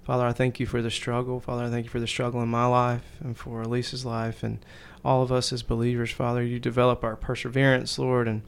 Father, 0.06 0.24
I 0.24 0.32
thank 0.32 0.60
you 0.60 0.66
for 0.66 0.82
the 0.82 0.90
struggle. 0.90 1.40
Father, 1.40 1.64
I 1.64 1.68
thank 1.68 1.86
you 1.86 1.90
for 1.90 1.98
the 1.98 2.06
struggle 2.06 2.40
in 2.40 2.48
my 2.48 2.64
life 2.66 3.02
and 3.18 3.36
for 3.36 3.62
Elisa's 3.62 4.04
life 4.04 4.44
and 4.44 4.64
all 5.04 5.20
of 5.20 5.32
us 5.32 5.52
as 5.52 5.64
believers. 5.64 6.12
Father, 6.12 6.44
you 6.44 6.60
develop 6.60 7.02
our 7.02 7.16
perseverance, 7.16 7.98
Lord, 7.98 8.28
and 8.28 8.42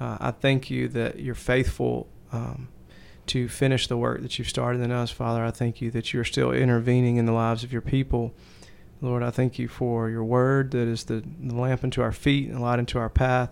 uh, 0.00 0.18
I 0.18 0.32
thank 0.32 0.70
you 0.70 0.88
that 0.88 1.20
you're 1.20 1.36
faithful 1.36 2.08
um, 2.32 2.66
to 3.26 3.48
finish 3.48 3.86
the 3.86 3.96
work 3.96 4.22
that 4.22 4.40
you've 4.40 4.48
started 4.48 4.82
in 4.82 4.90
us. 4.90 5.12
Father, 5.12 5.44
I 5.44 5.52
thank 5.52 5.80
you 5.80 5.92
that 5.92 6.12
you're 6.12 6.24
still 6.24 6.50
intervening 6.50 7.16
in 7.16 7.26
the 7.26 7.32
lives 7.32 7.62
of 7.62 7.72
your 7.72 7.80
people. 7.80 8.34
Lord, 9.00 9.22
I 9.22 9.30
thank 9.30 9.56
you 9.56 9.68
for 9.68 10.10
your 10.10 10.24
word 10.24 10.72
that 10.72 10.88
is 10.88 11.04
the, 11.04 11.22
the 11.40 11.54
lamp 11.54 11.84
unto 11.84 12.02
our 12.02 12.10
feet 12.10 12.48
and 12.48 12.60
light 12.60 12.80
unto 12.80 12.98
our 12.98 13.08
path. 13.08 13.50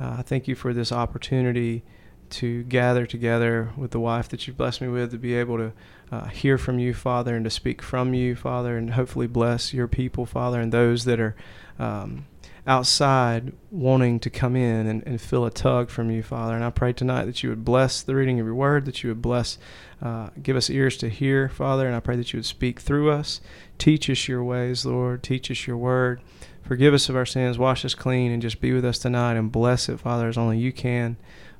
Uh, 0.00 0.16
I 0.18 0.22
thank 0.22 0.48
you 0.48 0.56
for 0.56 0.74
this 0.74 0.90
opportunity 0.90 1.84
to 2.30 2.64
gather 2.64 3.06
together 3.06 3.72
with 3.76 3.92
the 3.92 4.00
wife 4.00 4.28
that 4.30 4.46
you've 4.46 4.56
blessed 4.56 4.80
me 4.80 4.88
with, 4.88 5.12
to 5.12 5.18
be 5.18 5.34
able 5.34 5.58
to 5.58 5.72
uh, 6.10 6.26
hear 6.26 6.58
from 6.58 6.78
you, 6.78 6.94
Father, 6.94 7.34
and 7.36 7.44
to 7.44 7.50
speak 7.50 7.82
from 7.82 8.14
you, 8.14 8.34
Father, 8.34 8.76
and 8.76 8.94
hopefully 8.94 9.26
bless 9.26 9.74
your 9.74 9.88
people, 9.88 10.26
Father, 10.26 10.60
and 10.60 10.72
those 10.72 11.04
that 11.04 11.20
are 11.20 11.36
um, 11.78 12.26
outside 12.66 13.52
wanting 13.70 14.20
to 14.20 14.30
come 14.30 14.54
in 14.54 14.86
and, 14.86 15.02
and 15.06 15.20
feel 15.20 15.44
a 15.44 15.50
tug 15.50 15.88
from 15.88 16.10
you, 16.10 16.22
Father. 16.22 16.54
And 16.54 16.64
I 16.64 16.70
pray 16.70 16.92
tonight 16.92 17.24
that 17.24 17.42
you 17.42 17.48
would 17.48 17.64
bless 17.64 18.02
the 18.02 18.14
reading 18.14 18.38
of 18.40 18.46
your 18.46 18.54
word, 18.54 18.84
that 18.84 19.02
you 19.02 19.08
would 19.08 19.22
bless, 19.22 19.58
uh, 20.02 20.28
give 20.42 20.56
us 20.56 20.68
ears 20.68 20.96
to 20.98 21.08
hear, 21.08 21.48
Father. 21.48 21.86
And 21.86 21.96
I 21.96 22.00
pray 22.00 22.16
that 22.16 22.32
you 22.32 22.38
would 22.38 22.46
speak 22.46 22.80
through 22.80 23.10
us. 23.10 23.40
Teach 23.78 24.10
us 24.10 24.28
your 24.28 24.44
ways, 24.44 24.84
Lord. 24.84 25.22
Teach 25.22 25.50
us 25.50 25.66
your 25.66 25.78
word. 25.78 26.20
Forgive 26.62 26.92
us 26.92 27.08
of 27.08 27.16
our 27.16 27.24
sins, 27.24 27.56
wash 27.56 27.86
us 27.86 27.94
clean, 27.94 28.30
and 28.30 28.42
just 28.42 28.60
be 28.60 28.74
with 28.74 28.84
us 28.84 28.98
tonight 28.98 29.38
and 29.38 29.50
bless 29.50 29.88
it, 29.88 30.00
Father, 30.00 30.28
as 30.28 30.36
only 30.36 30.58
you 30.58 30.70
can. 30.70 31.16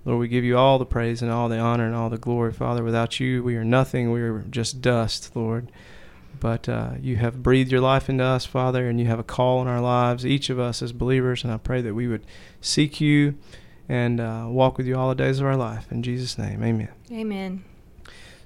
Lord, 0.09 0.21
we 0.21 0.29
give 0.29 0.43
you 0.43 0.57
all 0.57 0.79
the 0.79 0.87
praise 0.87 1.21
and 1.21 1.31
all 1.31 1.50
the 1.50 1.59
honor 1.59 1.85
and 1.85 1.95
all 1.95 2.09
the 2.09 2.17
glory, 2.17 2.50
Father. 2.50 2.83
Without 2.83 3.21
you, 3.21 3.43
we 3.43 3.57
are 3.57 3.65
nothing. 3.65 4.11
We 4.11 4.23
are 4.23 4.38
just 4.49 4.81
dust, 4.81 5.37
Lord. 5.37 5.71
But 6.41 6.67
uh, 6.67 6.93
you 6.99 7.17
have 7.17 7.43
breathed 7.43 7.71
your 7.71 7.83
life 7.83 8.09
into 8.09 8.25
us, 8.25 8.47
Father, 8.47 8.88
and 8.88 8.99
you 8.99 9.05
have 9.05 9.19
a 9.19 9.23
call 9.23 9.61
in 9.61 9.69
our 9.69 9.83
lives, 9.83 10.25
each 10.25 10.49
of 10.49 10.59
us 10.59 10.81
as 10.81 10.93
believers. 10.95 11.45
And 11.45 11.53
I 11.53 11.59
pray 11.59 11.83
that 11.83 11.93
we 11.93 12.09
would 12.09 12.25
seek 12.62 13.03
you 13.03 13.35
and 13.87 14.19
uh, 14.19 14.47
walk 14.49 14.79
with 14.79 14.87
you 14.87 14.97
all 14.97 15.11
the 15.11 15.15
days 15.15 15.41
of 15.41 15.47
our 15.47 15.57
life. 15.57 15.93
In 15.93 16.03
Jesus' 16.03 16.38
name, 16.38 16.65
amen. 16.65 16.88
Amen. 17.12 17.65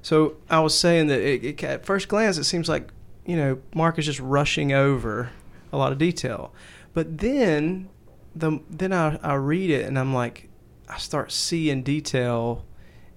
So 0.02 0.38
I 0.50 0.59
was 0.59 0.76
saying 0.76 1.07
that 1.07 1.21
it, 1.21 1.45
it, 1.45 1.62
at 1.62 1.87
first 1.87 2.09
glance, 2.09 2.38
it 2.38 2.45
seems 2.45 2.69
like, 2.69 2.88
you 3.25 3.37
know, 3.37 3.61
Mark 3.73 4.00
is 4.00 4.07
just 4.07 4.19
rushing 4.19 4.73
over 4.73 5.31
a 5.73 5.76
lot 5.76 5.92
of 5.92 5.99
detail. 5.99 6.52
But 6.92 7.19
then, 7.19 7.88
the 8.35 8.59
then 8.69 8.92
I, 8.92 9.21
I 9.23 9.35
read 9.35 9.71
it 9.71 9.87
and 9.87 9.97
I'm 9.97 10.12
like, 10.12 10.49
I 10.89 10.99
start 10.99 11.33
seeing 11.33 11.83
detail 11.83 12.65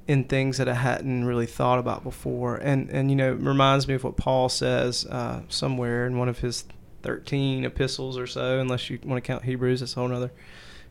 in 0.07 0.25
things 0.25 0.57
that 0.59 0.69
I 0.69 0.75
hadn't 0.75 1.25
really 1.25 1.47
thought 1.47 1.79
about 1.79 2.03
before, 2.03 2.57
and 2.57 2.89
and 2.89 3.09
you 3.09 3.15
know, 3.15 3.33
it 3.33 3.39
reminds 3.39 3.87
me 3.87 3.95
of 3.95 4.03
what 4.03 4.17
Paul 4.17 4.49
says 4.49 5.05
uh, 5.07 5.41
somewhere 5.49 6.05
in 6.05 6.17
one 6.17 6.29
of 6.29 6.39
his 6.39 6.65
thirteen 7.01 7.65
epistles 7.65 8.17
or 8.17 8.27
so, 8.27 8.59
unless 8.59 8.89
you 8.89 8.99
want 9.03 9.23
to 9.23 9.27
count 9.27 9.43
Hebrews. 9.43 9.79
That's 9.79 9.97
a 9.97 9.99
whole 9.99 10.13
other 10.13 10.31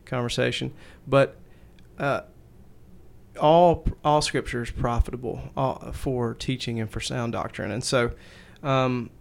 conversation. 0.05 0.73
But 1.07 1.37
uh, 1.97 2.21
all 3.39 3.85
all 4.03 4.21
Scripture 4.21 4.63
is 4.63 4.71
profitable 4.71 5.51
all, 5.55 5.91
for 5.93 6.33
teaching 6.33 6.79
and 6.79 6.89
for 6.89 6.99
sound 6.99 7.33
doctrine, 7.33 7.71
and 7.71 7.83
so. 7.83 8.11
Um, 8.63 9.11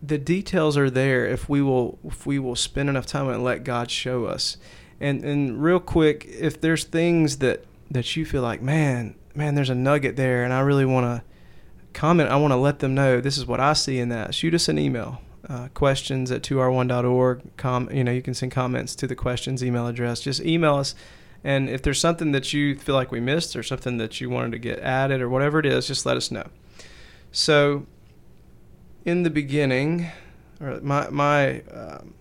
the 0.00 0.16
details 0.16 0.76
are 0.76 0.88
there 0.88 1.26
if 1.26 1.48
we 1.48 1.60
will 1.60 1.98
if 2.04 2.24
we 2.24 2.38
will 2.38 2.54
spend 2.54 2.88
enough 2.88 3.04
time 3.04 3.28
and 3.28 3.42
let 3.42 3.64
God 3.64 3.90
show 3.90 4.26
us. 4.26 4.56
And 5.00 5.24
and 5.24 5.62
real 5.62 5.80
quick, 5.80 6.26
if 6.28 6.60
there's 6.60 6.84
things 6.84 7.38
that 7.38 7.64
that 7.90 8.16
you 8.16 8.24
feel 8.24 8.42
like, 8.42 8.60
man, 8.60 9.14
man, 9.34 9.54
there's 9.54 9.70
a 9.70 9.74
nugget 9.74 10.16
there, 10.16 10.44
and 10.44 10.52
I 10.52 10.60
really 10.60 10.84
want 10.84 11.06
to 11.06 11.22
comment. 11.92 12.30
I 12.30 12.36
want 12.36 12.52
to 12.52 12.56
let 12.56 12.80
them 12.80 12.94
know 12.94 13.20
this 13.20 13.38
is 13.38 13.46
what 13.46 13.60
I 13.60 13.72
see 13.72 13.98
in 13.98 14.08
that. 14.10 14.34
Shoot 14.34 14.54
us 14.54 14.68
an 14.68 14.78
email. 14.78 15.20
Uh, 15.48 15.68
questions 15.68 16.30
at 16.30 16.42
2r1.org. 16.42 17.56
Com, 17.56 17.90
you 17.90 18.04
know, 18.04 18.12
you 18.12 18.20
can 18.20 18.34
send 18.34 18.52
comments 18.52 18.94
to 18.96 19.06
the 19.06 19.14
questions 19.14 19.64
email 19.64 19.86
address. 19.86 20.20
Just 20.20 20.42
email 20.42 20.74
us. 20.74 20.94
And 21.44 21.70
if 21.70 21.82
there's 21.82 22.00
something 22.00 22.32
that 22.32 22.52
you 22.52 22.76
feel 22.76 22.94
like 22.94 23.12
we 23.12 23.20
missed 23.20 23.56
or 23.56 23.62
something 23.62 23.98
that 23.98 24.20
you 24.20 24.28
wanted 24.28 24.52
to 24.52 24.58
get 24.58 24.80
added 24.80 25.22
or 25.22 25.28
whatever 25.28 25.58
it 25.60 25.66
is, 25.66 25.86
just 25.86 26.04
let 26.04 26.16
us 26.16 26.30
know. 26.30 26.48
So 27.30 27.86
in 29.04 29.22
the 29.22 29.30
beginning, 29.30 30.10
or 30.60 30.80
my 30.80 31.08
my 31.08 31.60
um, 31.62 32.14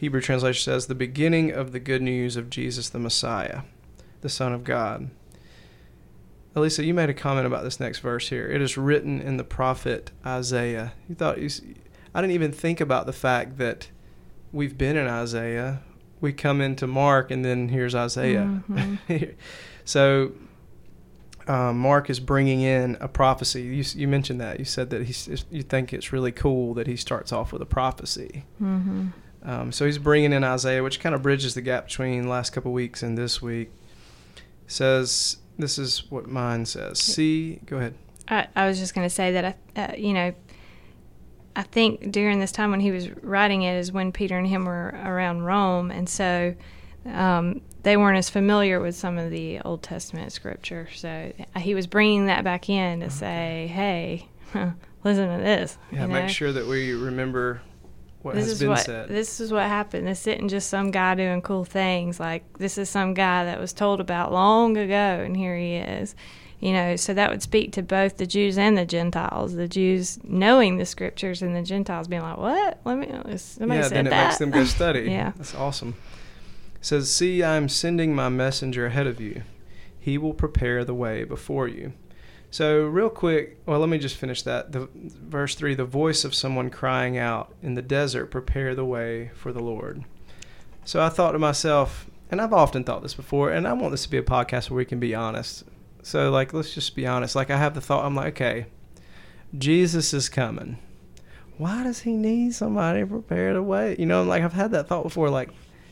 Hebrew 0.00 0.22
translation 0.22 0.62
says, 0.62 0.86
the 0.86 0.94
beginning 0.94 1.52
of 1.52 1.72
the 1.72 1.78
good 1.78 2.00
news 2.00 2.34
of 2.36 2.48
Jesus 2.48 2.88
the 2.88 2.98
Messiah, 2.98 3.64
the 4.22 4.30
Son 4.30 4.54
of 4.54 4.64
God. 4.64 5.10
Elisa, 6.54 6.82
you 6.82 6.94
made 6.94 7.10
a 7.10 7.14
comment 7.14 7.46
about 7.46 7.64
this 7.64 7.78
next 7.78 7.98
verse 7.98 8.30
here. 8.30 8.48
It 8.50 8.62
is 8.62 8.78
written 8.78 9.20
in 9.20 9.36
the 9.36 9.44
prophet 9.44 10.10
Isaiah. 10.24 10.94
You 11.06 11.16
thought 11.16 11.36
you, 11.36 11.50
I 12.14 12.22
didn't 12.22 12.32
even 12.32 12.50
think 12.50 12.80
about 12.80 13.04
the 13.04 13.12
fact 13.12 13.58
that 13.58 13.90
we've 14.52 14.78
been 14.78 14.96
in 14.96 15.06
Isaiah. 15.06 15.82
We 16.18 16.32
come 16.32 16.62
into 16.62 16.86
Mark, 16.86 17.30
and 17.30 17.44
then 17.44 17.68
here's 17.68 17.94
Isaiah. 17.94 18.62
Mm-hmm. 18.70 19.24
so 19.84 20.32
um, 21.46 21.78
Mark 21.78 22.08
is 22.08 22.20
bringing 22.20 22.62
in 22.62 22.96
a 23.02 23.08
prophecy. 23.08 23.60
You, 23.60 23.84
you, 24.00 24.08
mentioned 24.08 24.40
that. 24.40 24.58
You 24.58 24.64
said 24.64 24.88
that 24.90 25.04
he's, 25.04 25.44
you 25.50 25.62
think 25.62 25.92
it's 25.92 26.10
really 26.10 26.32
cool 26.32 26.72
that 26.72 26.86
he 26.86 26.96
starts 26.96 27.34
off 27.34 27.52
with 27.52 27.60
a 27.60 27.66
prophecy. 27.66 28.46
Mm-hmm. 28.62 29.08
Um, 29.42 29.72
so 29.72 29.86
he's 29.86 29.98
bringing 29.98 30.32
in 30.32 30.44
Isaiah, 30.44 30.82
which 30.82 31.00
kind 31.00 31.14
of 31.14 31.22
bridges 31.22 31.54
the 31.54 31.62
gap 31.62 31.86
between 31.86 32.28
last 32.28 32.50
couple 32.50 32.72
weeks 32.72 33.02
and 33.02 33.16
this 33.16 33.40
week. 33.40 33.70
Says 34.66 35.38
this 35.58 35.78
is 35.78 36.10
what 36.10 36.28
mine 36.28 36.66
says. 36.66 36.98
See, 37.00 37.60
go 37.66 37.78
ahead. 37.78 37.94
I, 38.28 38.46
I 38.54 38.66
was 38.66 38.78
just 38.78 38.94
going 38.94 39.06
to 39.06 39.14
say 39.14 39.32
that 39.32 39.56
I, 39.76 39.80
uh, 39.80 39.94
you 39.96 40.12
know, 40.12 40.32
I 41.56 41.62
think 41.62 42.12
during 42.12 42.38
this 42.38 42.52
time 42.52 42.70
when 42.70 42.80
he 42.80 42.90
was 42.90 43.10
writing 43.22 43.62
it 43.62 43.74
is 43.74 43.90
when 43.90 44.12
Peter 44.12 44.38
and 44.38 44.46
him 44.46 44.64
were 44.64 44.94
around 45.04 45.42
Rome, 45.42 45.90
and 45.90 46.08
so 46.08 46.54
um, 47.06 47.60
they 47.82 47.96
weren't 47.96 48.18
as 48.18 48.30
familiar 48.30 48.80
with 48.80 48.94
some 48.94 49.18
of 49.18 49.30
the 49.30 49.60
Old 49.60 49.82
Testament 49.82 50.32
scripture. 50.32 50.88
So 50.94 51.32
he 51.56 51.74
was 51.74 51.86
bringing 51.86 52.26
that 52.26 52.44
back 52.44 52.68
in 52.68 53.00
to 53.00 53.06
okay. 53.06 53.14
say, 53.14 53.66
hey, 53.72 54.28
listen 55.04 55.36
to 55.36 55.42
this. 55.42 55.76
Yeah, 55.90 56.06
make 56.06 56.28
sure 56.28 56.52
that 56.52 56.66
we 56.66 56.92
remember 56.92 57.62
what 58.22 58.34
this 58.34 58.44
has 58.44 58.52
is 58.52 58.58
been 58.60 58.68
what, 58.70 58.80
said. 58.80 59.08
This 59.08 59.40
is 59.40 59.52
what 59.52 59.66
happened. 59.66 60.06
This 60.06 60.26
isn't 60.26 60.48
just 60.48 60.68
some 60.68 60.90
guy 60.90 61.14
doing 61.14 61.42
cool 61.42 61.64
things. 61.64 62.20
Like, 62.20 62.58
this 62.58 62.78
is 62.78 62.88
some 62.88 63.14
guy 63.14 63.44
that 63.44 63.60
was 63.60 63.72
told 63.72 64.00
about 64.00 64.32
long 64.32 64.76
ago, 64.76 64.94
and 64.94 65.36
here 65.36 65.56
he 65.56 65.76
is. 65.76 66.14
You 66.60 66.74
know, 66.74 66.96
so 66.96 67.14
that 67.14 67.30
would 67.30 67.40
speak 67.40 67.72
to 67.72 67.82
both 67.82 68.18
the 68.18 68.26
Jews 68.26 68.58
and 68.58 68.76
the 68.76 68.84
Gentiles. 68.84 69.54
The 69.54 69.66
Jews 69.66 70.18
knowing 70.22 70.76
the 70.76 70.84
scriptures, 70.84 71.40
and 71.40 71.56
the 71.56 71.62
Gentiles 71.62 72.06
being 72.06 72.20
like, 72.20 72.36
"What? 72.36 72.80
Let 72.84 72.98
me." 72.98 73.08
Oh, 73.10 73.36
somebody 73.36 73.80
yeah, 73.80 73.88
said 73.88 73.96
then 73.96 74.06
it 74.06 74.10
that. 74.10 74.26
makes 74.26 74.38
them 74.38 74.50
go 74.50 74.64
study. 74.64 75.00
yeah, 75.10 75.32
that's 75.36 75.54
awesome 75.54 75.94
says, 76.80 77.10
See, 77.10 77.42
I 77.42 77.56
am 77.56 77.68
sending 77.68 78.14
my 78.14 78.28
messenger 78.28 78.86
ahead 78.86 79.06
of 79.06 79.20
you. 79.20 79.42
He 79.98 80.16
will 80.16 80.34
prepare 80.34 80.84
the 80.84 80.94
way 80.94 81.24
before 81.24 81.68
you. 81.68 81.92
So, 82.52 82.82
real 82.82 83.10
quick, 83.10 83.58
well, 83.64 83.78
let 83.78 83.88
me 83.88 83.98
just 83.98 84.16
finish 84.16 84.42
that. 84.42 84.72
The, 84.72 84.88
verse 84.94 85.54
3 85.54 85.74
The 85.74 85.84
voice 85.84 86.24
of 86.24 86.34
someone 86.34 86.68
crying 86.68 87.16
out 87.16 87.54
in 87.62 87.74
the 87.74 87.82
desert, 87.82 88.26
prepare 88.26 88.74
the 88.74 88.84
way 88.84 89.30
for 89.34 89.52
the 89.52 89.62
Lord. 89.62 90.04
So, 90.84 91.00
I 91.00 91.10
thought 91.10 91.32
to 91.32 91.38
myself, 91.38 92.10
and 92.30 92.40
I've 92.40 92.52
often 92.52 92.82
thought 92.82 93.02
this 93.02 93.14
before, 93.14 93.50
and 93.50 93.68
I 93.68 93.72
want 93.74 93.92
this 93.92 94.02
to 94.02 94.10
be 94.10 94.18
a 94.18 94.22
podcast 94.22 94.68
where 94.68 94.78
we 94.78 94.84
can 94.84 94.98
be 94.98 95.14
honest. 95.14 95.64
So, 96.02 96.30
like, 96.30 96.52
let's 96.52 96.74
just 96.74 96.96
be 96.96 97.06
honest. 97.06 97.36
Like, 97.36 97.50
I 97.50 97.56
have 97.56 97.74
the 97.74 97.80
thought, 97.80 98.04
I'm 98.04 98.16
like, 98.16 98.40
okay, 98.40 98.66
Jesus 99.56 100.12
is 100.12 100.28
coming. 100.28 100.78
Why 101.56 101.84
does 101.84 102.00
he 102.00 102.16
need 102.16 102.54
somebody 102.54 103.00
to 103.00 103.06
prepare 103.06 103.54
the 103.54 103.62
way? 103.62 103.94
You 103.98 104.06
know, 104.06 104.24
like, 104.24 104.42
I've 104.42 104.54
had 104.54 104.72
that 104.72 104.88
thought 104.88 105.04
before, 105.04 105.30
like, 105.30 105.50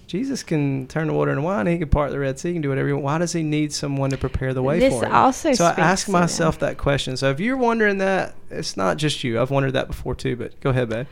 Jesus 0.08 0.42
can 0.42 0.86
turn 0.86 1.06
the 1.06 1.12
water 1.12 1.30
into 1.30 1.42
wine. 1.42 1.66
He 1.66 1.78
can 1.78 1.90
part 1.90 2.10
the 2.10 2.18
Red 2.18 2.38
Sea. 2.38 2.48
He 2.48 2.54
can 2.54 2.62
do 2.62 2.70
whatever. 2.70 2.96
Why 2.96 3.18
does 3.18 3.34
he 3.34 3.42
need 3.42 3.74
someone 3.74 4.08
to 4.10 4.16
prepare 4.16 4.54
the 4.54 4.62
way 4.62 4.78
this 4.78 4.94
for 4.94 5.04
him? 5.04 5.12
Also 5.12 5.52
so 5.52 5.66
I 5.66 5.72
ask 5.72 6.08
myself 6.08 6.58
that 6.60 6.78
question. 6.78 7.18
So 7.18 7.30
if 7.30 7.40
you're 7.40 7.58
wondering 7.58 7.98
that, 7.98 8.34
it's 8.50 8.74
not 8.74 8.96
just 8.96 9.22
you. 9.22 9.38
I've 9.38 9.50
wondered 9.50 9.74
that 9.74 9.86
before 9.86 10.14
too. 10.14 10.34
But 10.34 10.58
go 10.60 10.70
ahead, 10.70 10.88
babe. 10.88 11.06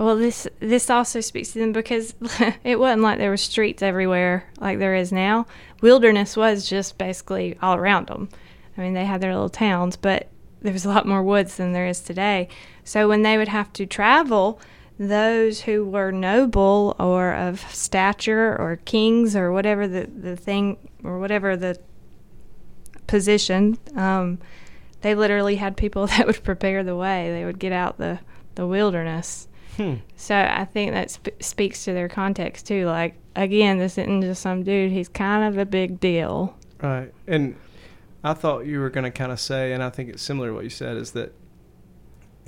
Well, 0.00 0.16
this 0.16 0.48
this 0.58 0.90
also 0.90 1.20
speaks 1.20 1.52
to 1.52 1.60
them 1.60 1.72
because 1.72 2.14
it 2.64 2.80
wasn't 2.80 3.02
like 3.02 3.18
there 3.18 3.30
were 3.30 3.36
streets 3.36 3.82
everywhere 3.82 4.50
like 4.58 4.80
there 4.80 4.96
is 4.96 5.12
now. 5.12 5.46
Wilderness 5.80 6.36
was 6.36 6.68
just 6.68 6.98
basically 6.98 7.56
all 7.62 7.76
around 7.76 8.08
them. 8.08 8.30
I 8.76 8.80
mean, 8.80 8.94
they 8.94 9.04
had 9.04 9.20
their 9.20 9.32
little 9.32 9.48
towns, 9.48 9.96
but 9.96 10.28
there 10.60 10.72
was 10.72 10.84
a 10.84 10.88
lot 10.88 11.06
more 11.06 11.22
woods 11.22 11.56
than 11.56 11.72
there 11.72 11.86
is 11.86 12.00
today. 12.00 12.48
So 12.82 13.08
when 13.08 13.22
they 13.22 13.38
would 13.38 13.48
have 13.48 13.72
to 13.74 13.86
travel, 13.86 14.60
those 15.00 15.62
who 15.62 15.82
were 15.82 16.12
noble 16.12 16.94
or 17.00 17.32
of 17.32 17.60
stature 17.72 18.54
or 18.60 18.78
kings 18.84 19.34
or 19.34 19.50
whatever 19.50 19.88
the, 19.88 20.04
the 20.04 20.36
thing 20.36 20.76
or 21.02 21.18
whatever 21.18 21.56
the 21.56 21.80
position, 23.06 23.78
um, 23.96 24.38
they 25.00 25.14
literally 25.14 25.56
had 25.56 25.74
people 25.74 26.06
that 26.06 26.26
would 26.26 26.44
prepare 26.44 26.84
the 26.84 26.94
way. 26.94 27.32
They 27.32 27.46
would 27.46 27.58
get 27.58 27.72
out 27.72 27.96
the, 27.96 28.20
the 28.56 28.66
wilderness. 28.66 29.48
Hmm. 29.78 29.94
So 30.16 30.36
I 30.36 30.66
think 30.66 30.92
that 30.92 31.10
sp- 31.16 31.40
speaks 31.40 31.86
to 31.86 31.94
their 31.94 32.08
context 32.08 32.66
too. 32.66 32.84
Like, 32.84 33.14
again, 33.34 33.78
this 33.78 33.96
isn't 33.96 34.20
just 34.20 34.42
some 34.42 34.64
dude, 34.64 34.92
he's 34.92 35.08
kind 35.08 35.48
of 35.48 35.58
a 35.58 35.64
big 35.64 35.98
deal. 35.98 36.54
Right. 36.82 37.10
And 37.26 37.56
I 38.22 38.34
thought 38.34 38.66
you 38.66 38.80
were 38.80 38.90
going 38.90 39.04
to 39.04 39.10
kind 39.10 39.32
of 39.32 39.40
say, 39.40 39.72
and 39.72 39.82
I 39.82 39.88
think 39.88 40.10
it's 40.10 40.22
similar 40.22 40.48
to 40.48 40.54
what 40.54 40.64
you 40.64 40.70
said, 40.70 40.98
is 40.98 41.12
that 41.12 41.32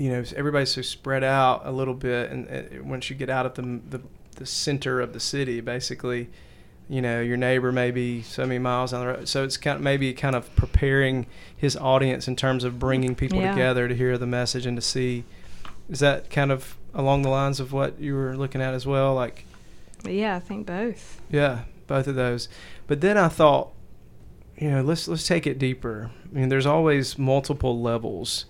you 0.02 0.11
know 0.11 0.25
everybody's 0.35 0.73
so 0.73 0.82
spread 0.82 1.23
out 1.23 1.62
a 1.64 1.71
little 1.71 1.94
bit, 1.94 2.32
and, 2.32 2.49
and 2.49 2.90
once 2.90 3.09
you 3.09 3.14
get 3.14 3.30
out 3.30 3.47
of 3.47 3.54
the, 3.54 3.62
the 3.88 4.02
the 4.35 4.44
center 4.44 5.00
of 5.00 5.12
the 5.12 5.21
city, 5.21 5.61
basically, 5.61 6.28
you 6.88 7.00
know 7.00 7.21
your 7.21 7.37
neighbor 7.37 7.71
may 7.71 7.92
be 7.92 8.21
so 8.21 8.44
many 8.44 8.59
miles 8.59 8.90
down 8.90 9.00
the 9.00 9.06
road. 9.06 9.28
So 9.28 9.44
it's 9.44 9.56
kind 9.56 9.76
of 9.76 9.82
maybe 9.82 10.12
kind 10.12 10.35
of 10.35 10.54
preparing 10.56 11.26
his 11.56 11.76
audience 11.76 12.26
in 12.26 12.35
terms 12.35 12.64
of 12.64 12.80
bringing 12.80 13.14
people 13.14 13.38
yeah. 13.38 13.52
together 13.52 13.87
to 13.87 13.94
hear 13.94 14.18
the 14.18 14.26
message 14.26 14.66
and 14.66 14.76
to 14.76 14.82
see. 14.82 15.23
Is 15.88 16.00
that 16.00 16.30
kind 16.30 16.50
of 16.50 16.76
along 16.94 17.23
the 17.23 17.28
lines 17.28 17.61
of 17.61 17.73
what 17.73 18.00
you 18.00 18.16
were 18.16 18.37
looking 18.37 18.61
at 18.61 18.75
as 18.75 18.85
well? 18.85 19.14
Like, 19.14 19.44
yeah, 20.04 20.35
I 20.35 20.40
think 20.40 20.66
both. 20.66 21.21
Yeah, 21.30 21.61
both 21.87 22.09
of 22.09 22.16
those. 22.16 22.49
But 22.88 23.02
then 23.02 23.16
I 23.16 23.28
thought, 23.28 23.71
you 24.56 24.68
know, 24.68 24.82
let's 24.82 25.06
let's 25.06 25.28
take 25.28 25.47
it 25.47 25.61
deeper. 25.61 26.11
I 26.25 26.35
mean, 26.35 26.49
there's 26.49 26.66
always 26.66 27.16
multiple 27.18 27.80
levels 27.80 28.47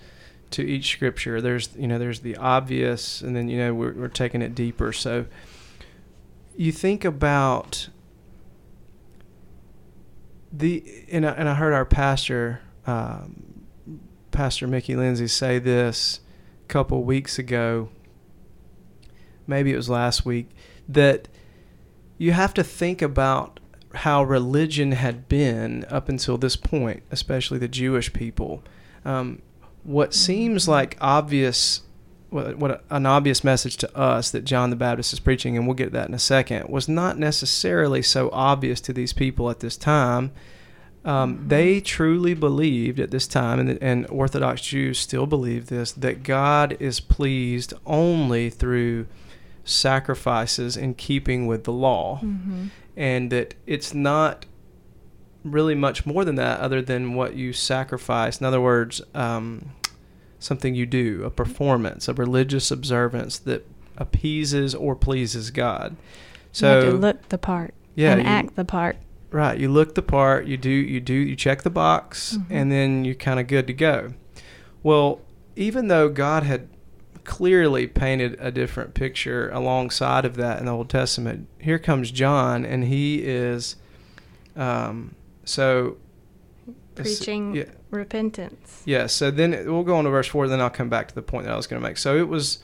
to 0.52 0.62
each 0.62 0.90
scripture. 0.90 1.40
There's 1.40 1.71
you 1.76 1.87
know 1.87 1.99
there's 1.99 2.21
the 2.21 2.37
obvious, 2.37 3.21
and 3.21 3.35
then 3.35 3.49
you 3.49 3.59
know 3.59 3.75
we're, 3.75 3.92
we're 3.92 4.09
taking 4.09 4.42
it 4.42 4.54
deeper. 4.54 4.92
So 4.92 5.26
you 6.56 6.73
think 6.73 7.04
about 7.04 7.88
the 10.52 10.85
and 11.11 11.26
I, 11.26 11.32
and 11.32 11.49
I 11.49 11.54
heard 11.54 11.73
our 11.73 11.85
pastor, 11.85 12.61
um, 12.87 13.64
Pastor 14.30 14.66
Mickey 14.66 14.94
Lindsay, 14.94 15.28
say 15.28 15.59
this 15.59 16.21
a 16.64 16.68
couple 16.68 17.02
weeks 17.04 17.38
ago. 17.38 17.88
Maybe 19.47 19.73
it 19.73 19.76
was 19.76 19.88
last 19.88 20.25
week 20.25 20.50
that 20.88 21.28
you 22.18 22.32
have 22.32 22.54
to 22.54 22.62
think 22.62 23.02
about 23.02 23.59
how 23.94 24.23
religion 24.23 24.92
had 24.92 25.28
been 25.28 25.85
up 25.88 26.09
until 26.09 26.38
this 26.38 26.56
point, 26.56 27.02
especially 27.11 27.59
the 27.59 27.68
Jewish 27.68 28.12
people. 28.12 28.62
Um, 29.04 29.42
what 29.84 30.14
seems 30.14 30.68
like 30.68 30.96
obvious, 31.00 31.82
what, 32.30 32.56
what 32.56 32.84
an 32.90 33.06
obvious 33.06 33.42
message 33.42 33.76
to 33.78 33.96
us 33.96 34.30
that 34.30 34.44
John 34.44 34.70
the 34.70 34.76
Baptist 34.76 35.12
is 35.12 35.20
preaching, 35.20 35.56
and 35.56 35.66
we'll 35.66 35.74
get 35.74 35.92
that 35.92 36.08
in 36.08 36.14
a 36.14 36.18
second, 36.18 36.68
was 36.68 36.88
not 36.88 37.18
necessarily 37.18 38.02
so 38.02 38.30
obvious 38.32 38.80
to 38.82 38.92
these 38.92 39.12
people 39.12 39.50
at 39.50 39.60
this 39.60 39.76
time. 39.76 40.32
Um, 41.04 41.44
they 41.48 41.80
truly 41.80 42.34
believed 42.34 43.00
at 43.00 43.10
this 43.10 43.26
time, 43.26 43.58
and, 43.58 43.78
and 43.82 44.06
Orthodox 44.08 44.62
Jews 44.62 44.98
still 45.00 45.26
believe 45.26 45.66
this, 45.66 45.90
that 45.92 46.22
God 46.22 46.76
is 46.78 47.00
pleased 47.00 47.74
only 47.84 48.50
through 48.50 49.06
sacrifices 49.64 50.76
in 50.76 50.94
keeping 50.94 51.46
with 51.46 51.64
the 51.64 51.72
law. 51.72 52.20
Mm-hmm. 52.22 52.66
And 52.96 53.32
that 53.32 53.54
it's 53.66 53.94
not 53.94 54.46
really 55.44 55.75
much 55.75 56.06
more 56.06 56.25
than 56.25 56.37
that 56.37 56.61
other 56.61 56.80
than 56.82 57.14
what 57.14 57.34
you 57.34 57.52
sacrifice. 57.52 58.40
In 58.40 58.46
other 58.46 58.61
words, 58.61 59.00
um, 59.14 59.70
something 60.38 60.75
you 60.75 60.87
do, 60.87 61.22
a 61.25 61.30
performance, 61.30 62.08
a 62.08 62.14
religious 62.14 62.70
observance 62.70 63.38
that 63.40 63.66
appeases 63.96 64.75
or 64.75 64.94
pleases 64.96 65.50
God. 65.50 65.92
you 65.92 65.96
So 66.52 66.90
look 67.00 67.28
the 67.28 67.38
part 67.38 67.75
yeah, 67.94 68.12
and 68.12 68.22
you- 68.22 68.26
act 68.28 68.56
the 68.56 68.64
part. 68.64 68.96
Right, 69.30 69.58
you 69.58 69.68
look 69.70 69.94
the 69.94 70.02
part, 70.02 70.46
you 70.46 70.56
do 70.58 70.68
you 70.70 71.00
do 71.00 71.14
you 71.14 71.34
check 71.37 71.62
the 71.62 71.70
box 71.70 72.37
Mhm. 72.37 72.44
and 72.50 72.70
then 72.72 73.04
you're 73.04 73.14
kind 73.14 73.40
of 73.40 73.46
good 73.46 73.66
to 73.66 73.72
go. 73.72 74.12
Well, 74.82 75.20
even 75.56 75.88
though 75.88 76.08
God 76.11 76.42
had 76.42 76.68
clearly 77.25 77.87
painted 77.87 78.37
a 78.40 78.50
different 78.50 78.94
picture 78.94 79.49
alongside 79.50 80.25
of 80.25 80.37
that 80.37 80.58
in 80.58 80.66
the 80.66 80.72
Old 80.72 80.90
Testament, 80.90 81.46
here 81.58 81.78
comes 81.78 82.11
John 82.11 82.64
and 82.66 82.84
he 82.84 83.22
is 83.25 83.76
um 84.56 85.14
so 85.44 85.96
Preaching 86.94 87.54
yeah, 87.54 87.64
repentance. 87.90 88.82
yeah, 88.84 89.06
so 89.06 89.30
then 89.30 89.54
it- 89.54 89.66
we'll 89.66 89.82
go 89.82 89.96
on 89.96 90.04
to 90.04 90.11
verse 90.11 90.28
4, 90.28 90.46
then 90.49 90.61
I'll 90.61 90.68
come 90.70 90.88
back 90.90 91.08
to 91.08 91.14
the 91.14 91.22
point 91.22 91.46
that 91.46 91.52
I 91.52 91.56
was 91.56 91.66
going 91.66 91.80
to 91.80 91.88
make. 91.88 91.96
So 91.96 92.16
it 92.16 92.28
was, 92.28 92.58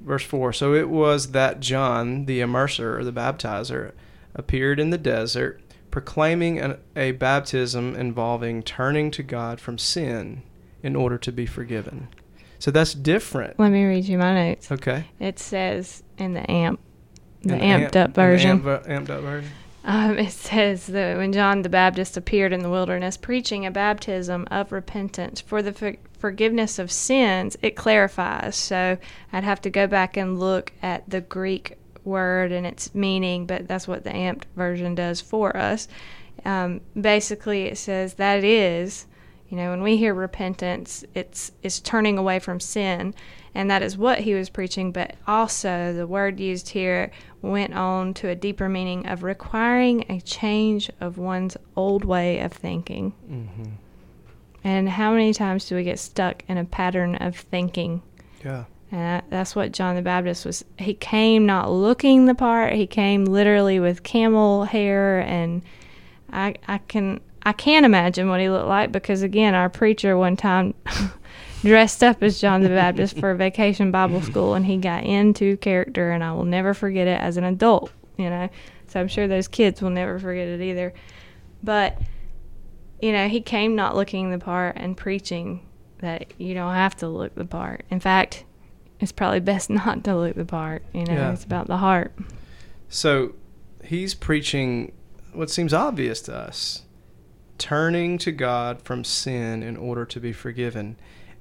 verse 0.00 0.22
4, 0.24 0.52
so 0.52 0.74
it 0.74 0.88
was 0.88 1.32
that 1.32 1.58
John, 1.60 2.26
the 2.26 2.40
immerser 2.40 2.96
or 2.98 3.02
the 3.04 3.12
baptizer, 3.12 3.92
appeared 4.34 4.78
in 4.78 4.90
the 4.90 4.98
desert, 4.98 5.60
proclaiming 5.90 6.58
an, 6.60 6.76
a 6.96 7.12
baptism 7.12 7.94
involving 7.96 8.62
turning 8.62 9.10
to 9.12 9.22
God 9.24 9.60
from 9.60 9.76
sin 9.78 10.42
in 10.82 10.94
order 10.94 11.18
to 11.18 11.32
be 11.32 11.46
forgiven. 11.46 12.08
So 12.60 12.70
that's 12.70 12.94
different. 12.94 13.58
Let 13.58 13.72
me 13.72 13.84
read 13.84 14.04
you 14.04 14.18
my 14.18 14.34
notes. 14.50 14.70
Okay. 14.70 15.06
It 15.18 15.38
says 15.40 16.02
in 16.16 16.34
the 16.34 16.48
amp, 16.50 16.78
the 17.42 17.54
And 17.56 17.82
amped 17.82 17.96
amp- 17.96 18.10
up 18.10 18.14
version. 18.14 18.50
amp- 18.50 18.66
uh, 18.66 18.80
amped 18.88 19.10
up 19.10 19.22
version. 19.22 19.50
Um, 19.86 20.18
it 20.18 20.32
says 20.32 20.86
that 20.86 21.18
when 21.18 21.32
John 21.32 21.60
the 21.60 21.68
Baptist 21.68 22.16
appeared 22.16 22.54
in 22.54 22.60
the 22.62 22.70
wilderness 22.70 23.18
preaching 23.18 23.66
a 23.66 23.70
baptism 23.70 24.48
of 24.50 24.72
repentance 24.72 25.42
for 25.42 25.60
the 25.60 25.74
for- 25.74 25.96
forgiveness 26.18 26.78
of 26.78 26.90
sins, 26.90 27.56
it 27.60 27.76
clarifies. 27.76 28.56
So 28.56 28.96
I'd 29.30 29.44
have 29.44 29.60
to 29.62 29.70
go 29.70 29.86
back 29.86 30.16
and 30.16 30.40
look 30.40 30.72
at 30.82 31.08
the 31.08 31.20
Greek 31.20 31.76
word 32.02 32.50
and 32.50 32.66
its 32.66 32.94
meaning, 32.94 33.44
but 33.44 33.68
that's 33.68 33.86
what 33.86 34.04
the 34.04 34.10
amped 34.10 34.44
version 34.56 34.94
does 34.94 35.20
for 35.20 35.54
us. 35.54 35.86
Um, 36.46 36.80
basically, 36.98 37.64
it 37.64 37.76
says 37.76 38.14
that 38.14 38.42
is, 38.42 39.06
you 39.48 39.56
know, 39.58 39.70
when 39.70 39.82
we 39.82 39.98
hear 39.98 40.14
repentance, 40.14 41.04
it's 41.14 41.52
it's 41.62 41.80
turning 41.80 42.18
away 42.18 42.38
from 42.38 42.58
sin, 42.58 43.14
and 43.54 43.70
that 43.70 43.82
is 43.82 43.96
what 43.96 44.20
he 44.20 44.34
was 44.34 44.50
preaching. 44.50 44.92
But 44.92 45.16
also, 45.26 45.92
the 45.92 46.06
word 46.06 46.40
used 46.40 46.70
here 46.70 47.10
went 47.44 47.74
on 47.74 48.14
to 48.14 48.28
a 48.28 48.34
deeper 48.34 48.68
meaning 48.68 49.06
of 49.06 49.22
requiring 49.22 50.04
a 50.08 50.20
change 50.20 50.90
of 51.00 51.18
one's 51.18 51.56
old 51.76 52.04
way 52.04 52.40
of 52.40 52.52
thinking. 52.52 53.10
hmm 53.26 53.74
And 54.64 54.88
how 54.88 55.12
many 55.12 55.34
times 55.34 55.68
do 55.68 55.76
we 55.76 55.84
get 55.84 55.98
stuck 55.98 56.42
in 56.48 56.56
a 56.58 56.64
pattern 56.64 57.16
of 57.16 57.36
thinking? 57.36 58.02
Yeah. 58.44 58.64
And 58.90 59.22
that's 59.28 59.54
what 59.54 59.72
John 59.72 59.96
the 59.96 60.02
Baptist 60.02 60.46
was. 60.46 60.64
He 60.78 60.94
came 60.94 61.46
not 61.46 61.70
looking 61.70 62.26
the 62.26 62.34
part. 62.34 62.72
He 62.74 62.86
came 62.86 63.24
literally 63.24 63.80
with 63.80 64.02
camel 64.02 64.64
hair, 64.64 65.20
and 65.20 65.62
I 66.32 66.54
I 66.68 66.78
can 66.78 67.20
I 67.42 67.52
can't 67.52 67.84
imagine 67.84 68.28
what 68.28 68.40
he 68.40 68.48
looked 68.48 68.68
like 68.68 68.92
because 68.92 69.22
again, 69.22 69.54
our 69.54 69.68
preacher 69.68 70.16
one 70.16 70.36
time 70.36 70.74
dressed 71.64 72.02
up 72.04 72.22
as 72.22 72.40
John 72.40 72.62
the 72.62 72.68
Baptist 72.68 73.18
for 73.18 73.30
a 73.32 73.36
vacation 73.36 73.90
Bible 73.90 74.22
school, 74.22 74.54
and 74.54 74.64
he 74.64 74.76
got 74.76 75.04
into 75.04 75.56
character, 75.56 76.12
and 76.12 76.22
I 76.22 76.32
will 76.32 76.44
never 76.44 76.74
forget 76.74 77.08
it 77.08 77.20
as 77.20 77.36
an 77.36 77.44
adult. 77.44 77.90
You 78.16 78.30
know, 78.30 78.48
so 78.86 79.00
I'm 79.00 79.08
sure 79.08 79.26
those 79.26 79.48
kids 79.48 79.82
will 79.82 79.90
never 79.90 80.18
forget 80.18 80.46
it 80.46 80.60
either. 80.60 80.94
But 81.62 81.98
you 83.02 83.12
know, 83.12 83.28
he 83.28 83.40
came 83.40 83.74
not 83.74 83.96
looking 83.96 84.30
the 84.30 84.38
part 84.38 84.76
and 84.76 84.96
preaching 84.96 85.66
that 85.98 86.32
you 86.38 86.54
don't 86.54 86.74
have 86.74 86.94
to 86.96 87.08
look 87.08 87.34
the 87.34 87.44
part. 87.44 87.84
In 87.90 87.98
fact, 88.00 88.44
it's 89.00 89.12
probably 89.12 89.40
best 89.40 89.68
not 89.70 90.04
to 90.04 90.16
look 90.16 90.36
the 90.36 90.44
part. 90.44 90.84
You 90.92 91.04
know, 91.04 91.12
Yeah. 91.14 91.32
it's 91.32 91.44
about 91.44 91.66
the 91.66 91.78
heart. 91.78 92.12
So 92.88 93.32
he's 93.82 94.14
preaching 94.14 94.92
what 95.32 95.50
seems 95.50 95.74
obvious 95.74 96.20
to 96.22 96.34
us 96.36 96.82
turning 97.58 98.18
to 98.18 98.32
God 98.32 98.80
from 98.82 99.04
sin 99.04 99.62
in 99.62 99.76
order 99.76 100.04
to 100.04 100.20
be 100.20 100.32
forgiven. 100.32 100.96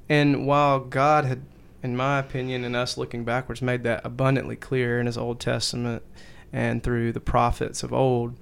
And 0.10 0.46
while 0.46 0.80
God 0.80 1.26
had, 1.26 1.44
in 1.82 1.96
my 1.96 2.20
opinion, 2.20 2.64
and 2.64 2.76
us 2.76 2.98
looking 2.98 3.24
backwards, 3.24 3.62
made 3.62 3.84
that 3.84 4.06
abundantly 4.06 4.56
clear 4.56 5.00
in 5.00 5.06
his 5.06 5.18
Old 5.18 5.40
Testament 5.40 6.04
and 6.52 6.84
through 6.84 7.14
the 7.14 7.20
prophets 7.20 7.84
of 7.84 7.94
old, 7.94 8.36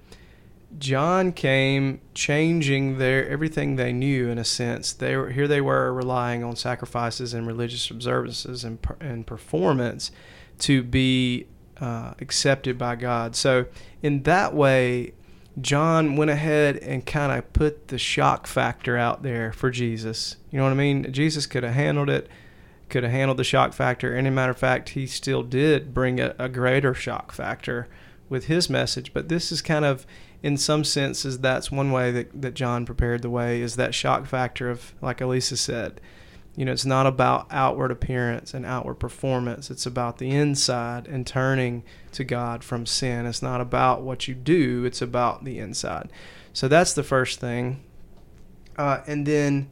John 0.78 1.34
came 1.34 2.00
changing 2.14 2.98
their 2.98 3.28
everything 3.28 3.76
they 3.76 3.92
knew 3.92 4.30
in 4.30 4.38
a 4.38 4.46
sense. 4.46 4.94
They 4.94 5.18
were 5.18 5.30
here. 5.30 5.48
They 5.48 5.62
were 5.62 5.94
relying 5.94 6.44
on 6.44 6.56
sacrifices 6.56 7.34
and 7.34 7.46
religious 7.46 7.90
observances 7.90 8.64
and 8.64 8.80
and 9.00 9.28
performance 9.28 10.12
to 10.60 10.82
be 10.82 11.48
uh, 11.82 12.14
accepted 12.22 12.78
by 12.78 12.96
God. 12.96 13.36
So 13.36 13.66
in 14.02 14.24
that 14.24 14.54
way, 14.54 15.14
John 15.60 16.16
went 16.16 16.32
ahead 16.32 16.78
and 16.78 17.06
kind 17.06 17.32
of 17.32 17.52
put 17.52 17.90
the 17.90 17.98
shock 17.98 18.48
factor 18.48 18.98
out 18.98 19.24
there 19.24 19.52
for 19.52 19.70
Jesus. 19.70 20.38
You 20.50 20.58
know 20.58 20.64
what 20.64 20.72
I 20.72 20.76
mean? 20.76 21.12
Jesus 21.12 21.46
could 21.46 21.64
have 21.64 21.74
handled 21.74 22.10
it, 22.10 22.30
could 22.90 23.04
have 23.04 23.12
handled 23.12 23.38
the 23.38 23.44
shock 23.44 23.74
factor. 23.74 24.16
And 24.16 24.28
a 24.28 24.32
matter 24.32 24.52
of 24.52 24.58
fact, 24.58 24.90
he 24.90 25.06
still 25.06 25.44
did 25.44 25.94
bring 25.94 26.20
a, 26.22 26.36
a 26.40 26.48
greater 26.48 26.94
shock 26.94 27.32
factor 27.32 27.88
with 28.30 28.46
his 28.46 28.70
message. 28.70 29.14
But 29.14 29.28
this 29.28 29.52
is 29.52 29.62
kind 29.62 29.84
of, 29.84 30.06
in 30.42 30.56
some 30.56 30.86
senses, 30.86 31.40
that's 31.40 31.70
one 31.70 31.92
way 31.92 32.12
that, 32.12 32.42
that 32.42 32.54
John 32.54 32.86
prepared 32.86 33.22
the 33.22 33.30
way 33.30 33.62
is 33.62 33.76
that 33.76 33.94
shock 33.94 34.26
factor 34.26 34.70
of, 34.70 34.94
like 35.02 35.20
Elisa 35.20 35.58
said, 35.58 36.00
you 36.56 36.66
know, 36.66 36.72
it's 36.72 36.86
not 36.86 37.06
about 37.06 37.48
outward 37.52 37.92
appearance 37.92 38.54
and 38.54 38.66
outward 38.66 38.96
performance. 38.96 39.70
It's 39.70 39.86
about 39.86 40.18
the 40.18 40.32
inside 40.32 41.08
and 41.08 41.28
turning 41.28 41.84
to 42.14 42.24
God 42.24 42.64
from 42.64 42.86
sin. 42.86 43.26
It's 43.26 43.42
not 43.42 43.62
about 43.62 44.02
what 44.02 44.28
you 44.28 44.36
do, 44.36 44.86
it's 44.86 45.02
about 45.02 45.44
the 45.44 45.60
inside. 45.60 46.12
So 46.54 46.68
that's 46.68 46.94
the 46.94 47.04
first 47.04 47.40
thing. 47.40 47.84
Uh, 48.78 49.02
and 49.08 49.26
then, 49.26 49.70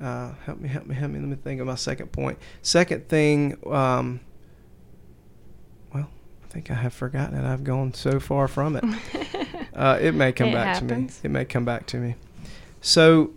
uh, 0.00 0.32
help 0.44 0.60
me, 0.60 0.68
help 0.68 0.86
me, 0.86 0.94
help 0.94 1.12
me. 1.12 1.18
Let 1.18 1.28
me 1.28 1.36
think 1.36 1.60
of 1.60 1.66
my 1.66 1.74
second 1.74 2.12
point. 2.12 2.38
Second 2.60 3.08
thing, 3.08 3.56
um, 3.66 4.20
well, 5.94 6.08
I 6.44 6.46
think 6.48 6.70
I 6.70 6.74
have 6.74 6.92
forgotten 6.92 7.38
it. 7.38 7.44
I've 7.44 7.64
gone 7.64 7.94
so 7.94 8.20
far 8.20 8.48
from 8.48 8.76
it. 8.76 8.84
Uh, 9.74 9.98
it 10.02 10.14
may 10.14 10.32
come 10.32 10.50
It 10.50 10.52
back 10.52 10.78
to 10.78 10.84
me. 10.84 11.08
It 11.22 11.30
may 11.30 11.46
come 11.46 11.64
back 11.64 11.86
to 11.86 11.96
me. 11.96 12.14
So 12.82 13.32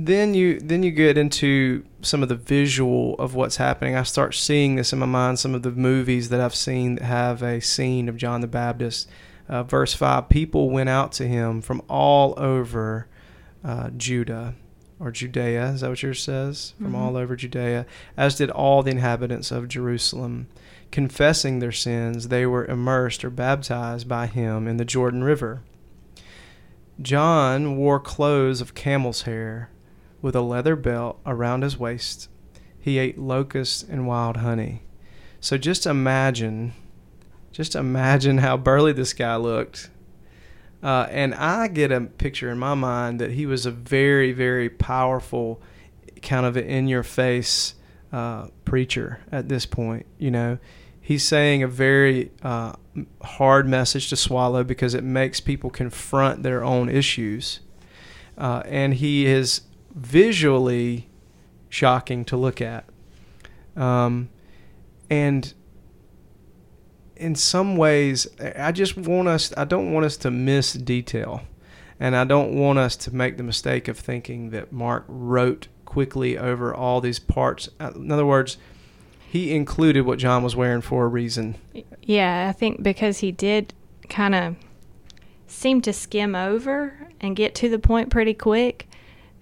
then 0.00 0.32
you 0.32 0.60
then 0.60 0.84
you 0.84 0.92
get 0.92 1.18
into 1.18 1.84
some 2.02 2.22
of 2.22 2.28
the 2.28 2.36
visual 2.36 3.16
of 3.16 3.34
what's 3.34 3.56
happening. 3.56 3.96
I 3.96 4.04
start 4.04 4.32
seeing 4.34 4.76
this 4.76 4.92
in 4.92 5.00
my 5.00 5.06
mind. 5.06 5.40
Some 5.40 5.54
of 5.56 5.62
the 5.64 5.72
movies 5.72 6.28
that 6.28 6.40
I've 6.40 6.54
seen 6.54 6.94
that 6.94 7.04
have 7.04 7.42
a 7.42 7.60
scene 7.60 8.08
of 8.08 8.16
John 8.16 8.40
the 8.40 8.46
Baptist. 8.46 9.08
Uh, 9.48 9.64
verse 9.64 9.94
five: 9.94 10.28
People 10.28 10.70
went 10.70 10.88
out 10.88 11.10
to 11.12 11.26
him 11.26 11.60
from 11.60 11.82
all 11.88 12.34
over 12.36 13.08
uh, 13.64 13.90
Judah 13.96 14.54
or 15.00 15.10
Judea. 15.10 15.70
Is 15.70 15.80
that 15.80 15.90
what 15.90 16.02
yours 16.02 16.22
says? 16.22 16.74
From 16.80 16.92
Mhm. 16.92 16.98
all 16.98 17.16
over 17.16 17.34
Judea, 17.34 17.84
as 18.16 18.36
did 18.36 18.50
all 18.50 18.84
the 18.84 18.92
inhabitants 18.92 19.50
of 19.50 19.66
Jerusalem, 19.66 20.46
confessing 20.92 21.58
their 21.58 21.72
sins. 21.72 22.28
They 22.28 22.46
were 22.46 22.66
immersed 22.66 23.24
or 23.24 23.30
baptized 23.30 24.08
by 24.08 24.26
him 24.28 24.68
in 24.68 24.76
the 24.76 24.84
Jordan 24.84 25.24
River. 25.24 25.62
John 27.00 27.76
wore 27.76 27.98
clothes 28.00 28.60
of 28.60 28.74
camel's 28.74 29.22
hair 29.22 29.70
with 30.20 30.34
a 30.34 30.40
leather 30.40 30.76
belt 30.76 31.20
around 31.24 31.62
his 31.62 31.78
waist. 31.78 32.28
He 32.78 32.98
ate 32.98 33.18
locusts 33.18 33.82
and 33.82 34.06
wild 34.06 34.38
honey. 34.38 34.82
So 35.40 35.58
just 35.58 35.86
imagine 35.86 36.72
just 37.58 37.74
imagine 37.74 38.38
how 38.38 38.56
burly 38.56 38.92
this 38.92 39.12
guy 39.12 39.34
looked. 39.34 39.90
Uh, 40.80 41.08
and 41.10 41.34
I 41.34 41.66
get 41.66 41.90
a 41.90 42.02
picture 42.02 42.50
in 42.50 42.58
my 42.58 42.74
mind 42.74 43.20
that 43.20 43.32
he 43.32 43.46
was 43.46 43.66
a 43.66 43.72
very, 43.72 44.30
very 44.30 44.70
powerful, 44.70 45.60
kind 46.22 46.46
of 46.46 46.56
in 46.56 46.86
your 46.86 47.02
face 47.02 47.74
uh, 48.12 48.46
preacher 48.64 49.20
at 49.32 49.48
this 49.48 49.66
point. 49.66 50.06
You 50.18 50.30
know, 50.30 50.58
he's 51.00 51.26
saying 51.26 51.64
a 51.64 51.68
very 51.68 52.30
uh, 52.42 52.74
hard 53.22 53.66
message 53.66 54.08
to 54.10 54.16
swallow 54.16 54.62
because 54.62 54.94
it 54.94 55.02
makes 55.02 55.40
people 55.40 55.68
confront 55.68 56.44
their 56.44 56.62
own 56.62 56.88
issues. 56.88 57.58
Uh, 58.36 58.62
and 58.66 58.94
he 58.94 59.26
is 59.26 59.62
visually 59.94 61.08
shocking 61.68 62.24
to 62.26 62.36
look 62.36 62.60
at. 62.60 62.84
Um, 63.76 64.30
and 65.10 65.52
in 67.16 67.34
some 67.34 67.76
ways, 67.76 68.26
I 68.56 68.72
just 68.72 68.96
want 68.96 69.28
us, 69.28 69.52
I 69.56 69.64
don't 69.64 69.92
want 69.92 70.06
us 70.06 70.16
to 70.18 70.30
miss 70.30 70.72
detail. 70.72 71.42
And 72.00 72.14
I 72.14 72.24
don't 72.24 72.54
want 72.54 72.78
us 72.78 72.94
to 72.96 73.14
make 73.14 73.36
the 73.38 73.42
mistake 73.42 73.88
of 73.88 73.98
thinking 73.98 74.50
that 74.50 74.72
Mark 74.72 75.04
wrote 75.08 75.66
quickly 75.84 76.38
over 76.38 76.72
all 76.72 77.00
these 77.00 77.18
parts. 77.18 77.68
Uh, 77.80 77.90
in 77.96 78.12
other 78.12 78.26
words, 78.26 78.56
he 79.28 79.52
included 79.54 80.02
what 80.02 80.18
John 80.18 80.42
was 80.42 80.54
wearing 80.54 80.80
for 80.80 81.04
a 81.04 81.08
reason. 81.08 81.56
Yeah, 82.02 82.46
I 82.48 82.52
think 82.52 82.82
because 82.82 83.18
he 83.18 83.32
did 83.32 83.74
kind 84.08 84.34
of 84.34 84.56
seem 85.48 85.80
to 85.82 85.92
skim 85.92 86.34
over 86.34 87.08
and 87.20 87.34
get 87.34 87.54
to 87.56 87.68
the 87.68 87.78
point 87.78 88.10
pretty 88.10 88.34
quick, 88.34 88.88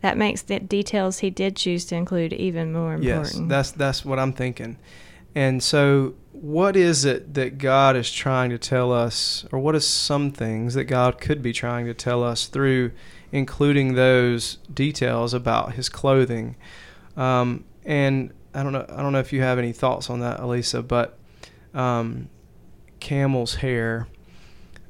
that 0.03 0.17
makes 0.17 0.43
the 0.43 0.61
details 0.61 1.19
he 1.19 1.31
did 1.31 1.57
choose 1.57 1.85
to 1.87 1.97
include 1.97 2.33
even 2.33 2.73
more 2.73 2.95
important. 2.95 3.35
Yes, 3.35 3.49
that's 3.49 3.71
that's 3.73 4.05
what 4.05 4.19
I'm 4.19 4.33
thinking. 4.33 4.79
And 5.35 5.63
so, 5.63 6.15
what 6.33 6.77
is 6.77 7.05
it 7.05 7.35
that 7.35 7.59
God 7.59 7.95
is 7.95 8.11
trying 8.11 8.51
to 8.51 8.59
tell 8.59 8.93
us, 8.93 9.45
or 9.53 9.59
what 9.59 9.75
are 9.75 9.81
some 9.81 10.31
things 10.31 10.75
that 10.75 10.85
God 10.85 11.21
could 11.21 11.43
be 11.43 11.53
trying 11.53 11.85
to 11.87 11.95
tell 11.95 12.25
us 12.25 12.47
through 12.47 12.93
including 13.33 13.95
those 13.95 14.57
details 14.73 15.35
about 15.35 15.75
His 15.75 15.89
clothing? 15.89 16.57
Um, 17.17 17.65
and 17.85 18.33
I 18.55 18.63
don't 18.63 18.73
know, 18.73 18.87
I 18.89 19.03
don't 19.03 19.13
know 19.13 19.19
if 19.19 19.33
you 19.33 19.43
have 19.43 19.59
any 19.59 19.73
thoughts 19.73 20.09
on 20.09 20.21
that, 20.21 20.41
Elisa, 20.41 20.83
but 20.83 21.19
um, 21.75 22.31
camel's 23.01 23.57
hair. 23.57 24.09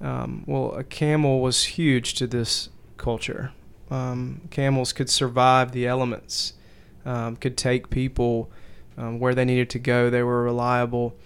Um, 0.00 0.44
well, 0.46 0.74
a 0.74 0.84
camel 0.84 1.40
was 1.40 1.64
huge 1.64 2.14
to 2.14 2.26
this 2.26 2.68
culture. 2.96 3.52
Um, 3.90 4.42
camels 4.50 4.92
could 4.92 5.08
survive 5.08 5.72
the 5.72 5.86
elements, 5.86 6.54
um, 7.04 7.36
could 7.36 7.56
take 7.56 7.90
people 7.90 8.50
um, 8.98 9.18
where 9.18 9.34
they 9.34 9.44
needed 9.44 9.70
to 9.70 9.78
go. 9.78 10.10
They 10.10 10.22
were 10.22 10.42
reliable. 10.42 11.16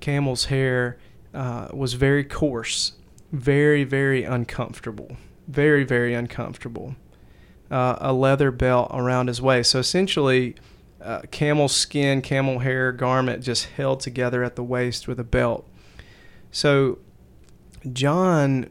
Camel's 0.00 0.46
hair 0.46 0.98
uh, 1.34 1.68
was 1.72 1.94
very 1.94 2.24
coarse, 2.24 2.92
very, 3.32 3.84
very 3.84 4.24
uncomfortable. 4.24 5.16
Very, 5.46 5.84
very 5.84 6.14
uncomfortable. 6.14 6.96
Uh, 7.70 7.96
a 8.00 8.12
leather 8.12 8.50
belt 8.50 8.90
around 8.92 9.28
his 9.28 9.40
waist. 9.40 9.70
So 9.70 9.78
essentially, 9.78 10.56
uh, 11.00 11.22
camel 11.30 11.68
skin, 11.68 12.22
camel 12.22 12.60
hair 12.60 12.92
garment 12.92 13.42
just 13.42 13.66
held 13.66 14.00
together 14.00 14.42
at 14.42 14.56
the 14.56 14.64
waist 14.64 15.06
with 15.06 15.20
a 15.20 15.24
belt. 15.24 15.68
So 16.50 16.98
John 17.92 18.70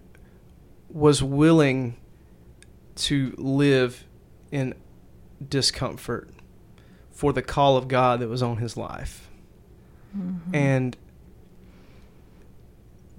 was 0.89 1.21
willing 1.23 1.95
to 2.97 3.33
live 3.37 4.05
in 4.51 4.73
discomfort 5.47 6.29
for 7.11 7.33
the 7.33 7.41
call 7.41 7.77
of 7.77 7.87
God 7.87 8.19
that 8.19 8.27
was 8.27 8.43
on 8.43 8.57
his 8.57 8.77
life. 8.77 9.29
Mm-hmm. 10.17 10.55
And 10.55 10.97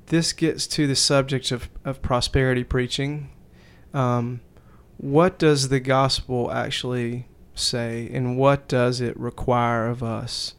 this 0.06 0.32
gets 0.32 0.66
to 0.68 0.86
the 0.86 0.96
subject 0.96 1.50
of, 1.50 1.68
of 1.84 2.00
prosperity 2.00 2.64
preaching. 2.64 3.30
Um, 3.92 4.40
what 4.96 5.38
does 5.38 5.68
the 5.68 5.80
gospel 5.80 6.50
actually 6.50 7.26
say, 7.54 8.08
and 8.12 8.36
what 8.38 8.68
does 8.68 9.00
it 9.00 9.18
require 9.18 9.86
of 9.88 10.02
us? 10.02 10.54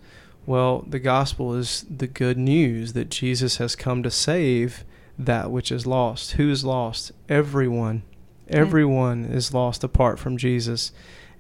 Well, 0.46 0.86
the 0.88 1.00
gospel 1.00 1.54
is 1.54 1.86
the 1.90 2.08
good 2.08 2.38
news 2.38 2.94
that 2.94 3.10
Jesus 3.10 3.58
has 3.58 3.76
come 3.76 4.04
to 4.04 4.12
save 4.12 4.84
that 5.18 5.52
which 5.52 5.72
is 5.72 5.86
lost. 5.86 6.34
Who 6.34 6.50
is 6.50 6.64
lost? 6.64 7.12
Everyone. 7.28 8.04
Everyone 8.50 9.26
is 9.26 9.54
lost 9.54 9.84
apart 9.84 10.20
from 10.20 10.38
Jesus. 10.38 10.92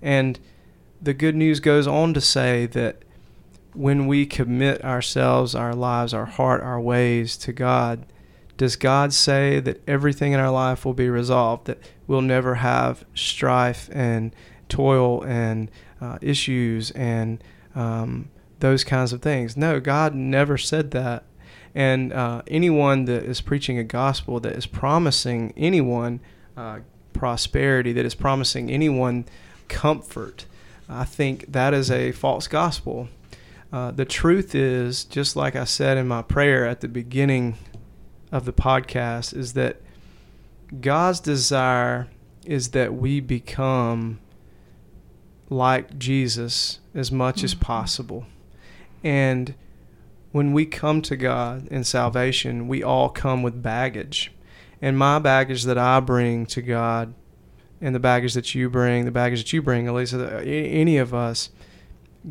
And 0.01 0.39
the 1.01 1.13
good 1.13 1.35
news 1.35 1.59
goes 1.59 1.87
on 1.87 2.13
to 2.13 2.21
say 2.21 2.65
that 2.67 3.03
when 3.73 4.07
we 4.07 4.25
commit 4.25 4.83
ourselves, 4.83 5.55
our 5.55 5.73
lives, 5.73 6.13
our 6.13 6.25
heart, 6.25 6.61
our 6.61 6.79
ways 6.79 7.37
to 7.37 7.53
God, 7.53 8.05
does 8.57 8.75
God 8.75 9.13
say 9.13 9.59
that 9.61 9.81
everything 9.87 10.33
in 10.33 10.39
our 10.39 10.51
life 10.51 10.83
will 10.83 10.93
be 10.93 11.09
resolved, 11.09 11.67
that 11.67 11.79
we'll 12.07 12.21
never 12.21 12.55
have 12.55 13.05
strife 13.13 13.89
and 13.93 14.35
toil 14.67 15.23
and 15.23 15.71
uh, 16.01 16.17
issues 16.21 16.91
and 16.91 17.41
um, 17.75 18.29
those 18.59 18.83
kinds 18.83 19.13
of 19.13 19.21
things? 19.21 19.55
No, 19.55 19.79
God 19.79 20.13
never 20.13 20.57
said 20.57 20.91
that. 20.91 21.23
And 21.73 22.11
uh, 22.11 22.41
anyone 22.47 23.05
that 23.05 23.23
is 23.23 23.39
preaching 23.39 23.77
a 23.77 23.83
gospel 23.83 24.39
that 24.41 24.53
is 24.53 24.65
promising 24.65 25.53
anyone 25.55 26.19
uh, 26.57 26.79
prosperity, 27.13 27.93
that 27.93 28.05
is 28.05 28.15
promising 28.15 28.69
anyone 28.69 29.25
comfort, 29.67 30.45
I 30.87 31.05
think 31.05 31.51
that 31.51 31.73
is 31.73 31.91
a 31.91 32.11
false 32.11 32.47
gospel. 32.47 33.09
Uh, 33.71 33.91
the 33.91 34.05
truth 34.05 34.55
is, 34.55 35.03
just 35.03 35.35
like 35.35 35.55
I 35.55 35.63
said 35.63 35.97
in 35.97 36.07
my 36.07 36.23
prayer 36.23 36.65
at 36.65 36.81
the 36.81 36.87
beginning 36.87 37.57
of 38.31 38.45
the 38.45 38.53
podcast, 38.53 39.35
is 39.35 39.53
that 39.53 39.77
God's 40.81 41.19
desire 41.19 42.07
is 42.45 42.69
that 42.69 42.95
we 42.95 43.19
become 43.19 44.19
like 45.49 45.99
Jesus 45.99 46.79
as 46.95 47.11
much 47.11 47.37
mm-hmm. 47.37 47.45
as 47.45 47.53
possible. 47.53 48.25
And 49.03 49.53
when 50.31 50.53
we 50.53 50.65
come 50.65 51.01
to 51.03 51.15
God 51.15 51.67
in 51.67 51.83
salvation, 51.83 52.67
we 52.67 52.83
all 52.83 53.09
come 53.09 53.43
with 53.43 53.61
baggage. 53.61 54.31
And 54.81 54.97
my 54.97 55.19
baggage 55.19 55.63
that 55.63 55.77
I 55.77 55.99
bring 55.99 56.45
to 56.47 56.61
God 56.61 57.13
and 57.81 57.93
the 57.93 57.99
baggage 57.99 58.33
that 58.33 58.55
you 58.55 58.69
bring, 58.69 59.05
the 59.05 59.11
baggage 59.11 59.39
that 59.39 59.53
you 59.53 59.61
bring, 59.61 59.87
Elisa, 59.87 60.37
uh, 60.37 60.41
any 60.41 60.97
of 60.97 61.13
us, 61.13 61.49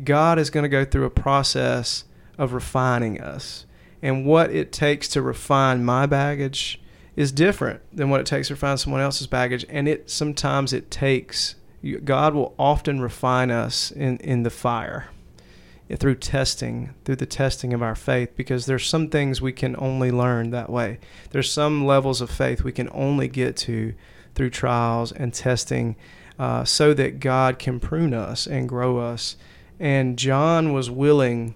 God 0.03 0.39
is 0.39 0.49
going 0.49 0.63
to 0.63 0.69
go 0.69 0.85
through 0.85 1.05
a 1.05 1.11
process 1.11 2.05
of 2.37 2.53
refining 2.53 3.19
us. 3.19 3.65
And 4.01 4.25
what 4.25 4.51
it 4.51 4.71
takes 4.71 5.07
to 5.09 5.21
refine 5.21 5.83
my 5.83 6.05
baggage 6.05 6.81
is 7.15 7.31
different 7.31 7.81
than 7.95 8.09
what 8.09 8.21
it 8.21 8.25
takes 8.25 8.47
to 8.47 8.53
refine 8.53 8.77
someone 8.77 9.01
else's 9.01 9.27
baggage. 9.27 9.65
And 9.69 9.87
it 9.87 10.09
sometimes 10.09 10.73
it 10.73 10.89
takes 10.89 11.55
God 12.03 12.33
will 12.33 12.53
often 12.59 12.99
refine 12.99 13.51
us 13.51 13.89
in, 13.91 14.17
in 14.17 14.43
the 14.43 14.49
fire 14.49 15.09
through 15.97 16.15
testing, 16.15 16.93
through 17.03 17.15
the 17.15 17.25
testing 17.25 17.73
of 17.73 17.81
our 17.81 17.95
faith, 17.95 18.35
because 18.35 18.65
there's 18.65 18.85
some 18.85 19.09
things 19.09 19.41
we 19.41 19.51
can 19.51 19.75
only 19.79 20.11
learn 20.11 20.51
that 20.51 20.69
way. 20.69 20.99
There's 21.31 21.51
some 21.51 21.85
levels 21.85 22.21
of 22.21 22.29
faith 22.29 22.63
we 22.63 22.71
can 22.71 22.89
only 22.91 23.27
get 23.27 23.57
to 23.57 23.93
through 24.35 24.51
trials 24.51 25.11
and 25.11 25.33
testing 25.33 25.95
uh, 26.37 26.63
so 26.63 26.93
that 26.93 27.19
God 27.19 27.59
can 27.59 27.79
prune 27.79 28.13
us 28.13 28.47
and 28.47 28.69
grow 28.69 28.97
us. 28.97 29.35
And 29.79 30.17
John 30.17 30.73
was 30.73 30.89
willing 30.89 31.55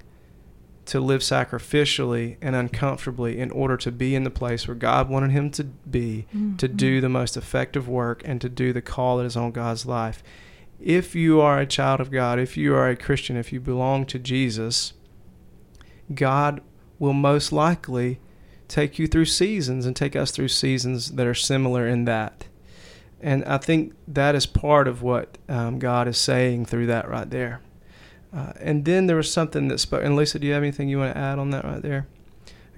to 0.85 0.99
live 0.99 1.21
sacrificially 1.21 2.35
and 2.41 2.55
uncomfortably 2.55 3.39
in 3.39 3.51
order 3.51 3.77
to 3.77 3.91
be 3.91 4.15
in 4.15 4.23
the 4.23 4.29
place 4.29 4.67
where 4.67 4.75
God 4.75 5.09
wanted 5.09 5.31
him 5.31 5.49
to 5.51 5.63
be, 5.63 6.25
mm-hmm. 6.35 6.57
to 6.57 6.67
do 6.67 6.99
the 6.99 7.09
most 7.09 7.37
effective 7.37 7.87
work 7.87 8.21
and 8.25 8.41
to 8.41 8.49
do 8.49 8.73
the 8.73 8.81
call 8.81 9.17
that 9.17 9.25
is 9.25 9.37
on 9.37 9.51
God's 9.51 9.85
life. 9.85 10.23
If 10.79 11.15
you 11.15 11.39
are 11.39 11.59
a 11.59 11.65
child 11.65 12.01
of 12.01 12.11
God, 12.11 12.39
if 12.39 12.57
you 12.57 12.75
are 12.75 12.89
a 12.89 12.95
Christian, 12.95 13.37
if 13.37 13.53
you 13.53 13.59
belong 13.59 14.05
to 14.07 14.19
Jesus, 14.19 14.93
God 16.13 16.61
will 16.99 17.13
most 17.13 17.51
likely 17.51 18.19
take 18.67 18.97
you 18.99 19.07
through 19.07 19.25
seasons 19.25 19.85
and 19.85 19.95
take 19.95 20.15
us 20.15 20.31
through 20.31 20.47
seasons 20.47 21.11
that 21.13 21.27
are 21.27 21.33
similar 21.33 21.87
in 21.87 22.05
that. 22.05 22.45
And 23.21 23.45
I 23.45 23.57
think 23.57 23.93
that 24.07 24.35
is 24.35 24.45
part 24.45 24.87
of 24.87 25.01
what 25.01 25.37
um, 25.47 25.79
God 25.79 26.07
is 26.07 26.17
saying 26.17 26.65
through 26.65 26.87
that 26.87 27.07
right 27.07 27.29
there. 27.29 27.61
Uh, 28.35 28.51
and 28.59 28.83
then 28.83 29.05
there 29.05 29.15
was 29.15 29.31
something 29.31 29.67
that 29.69 29.79
spoke. 29.79 30.03
And 30.03 30.15
Lisa, 30.15 30.39
do 30.39 30.47
you 30.47 30.53
have 30.53 30.63
anything 30.63 30.89
you 30.89 30.97
want 30.97 31.13
to 31.13 31.19
add 31.19 31.39
on 31.39 31.51
that 31.51 31.63
right 31.63 31.81
there? 31.81 32.07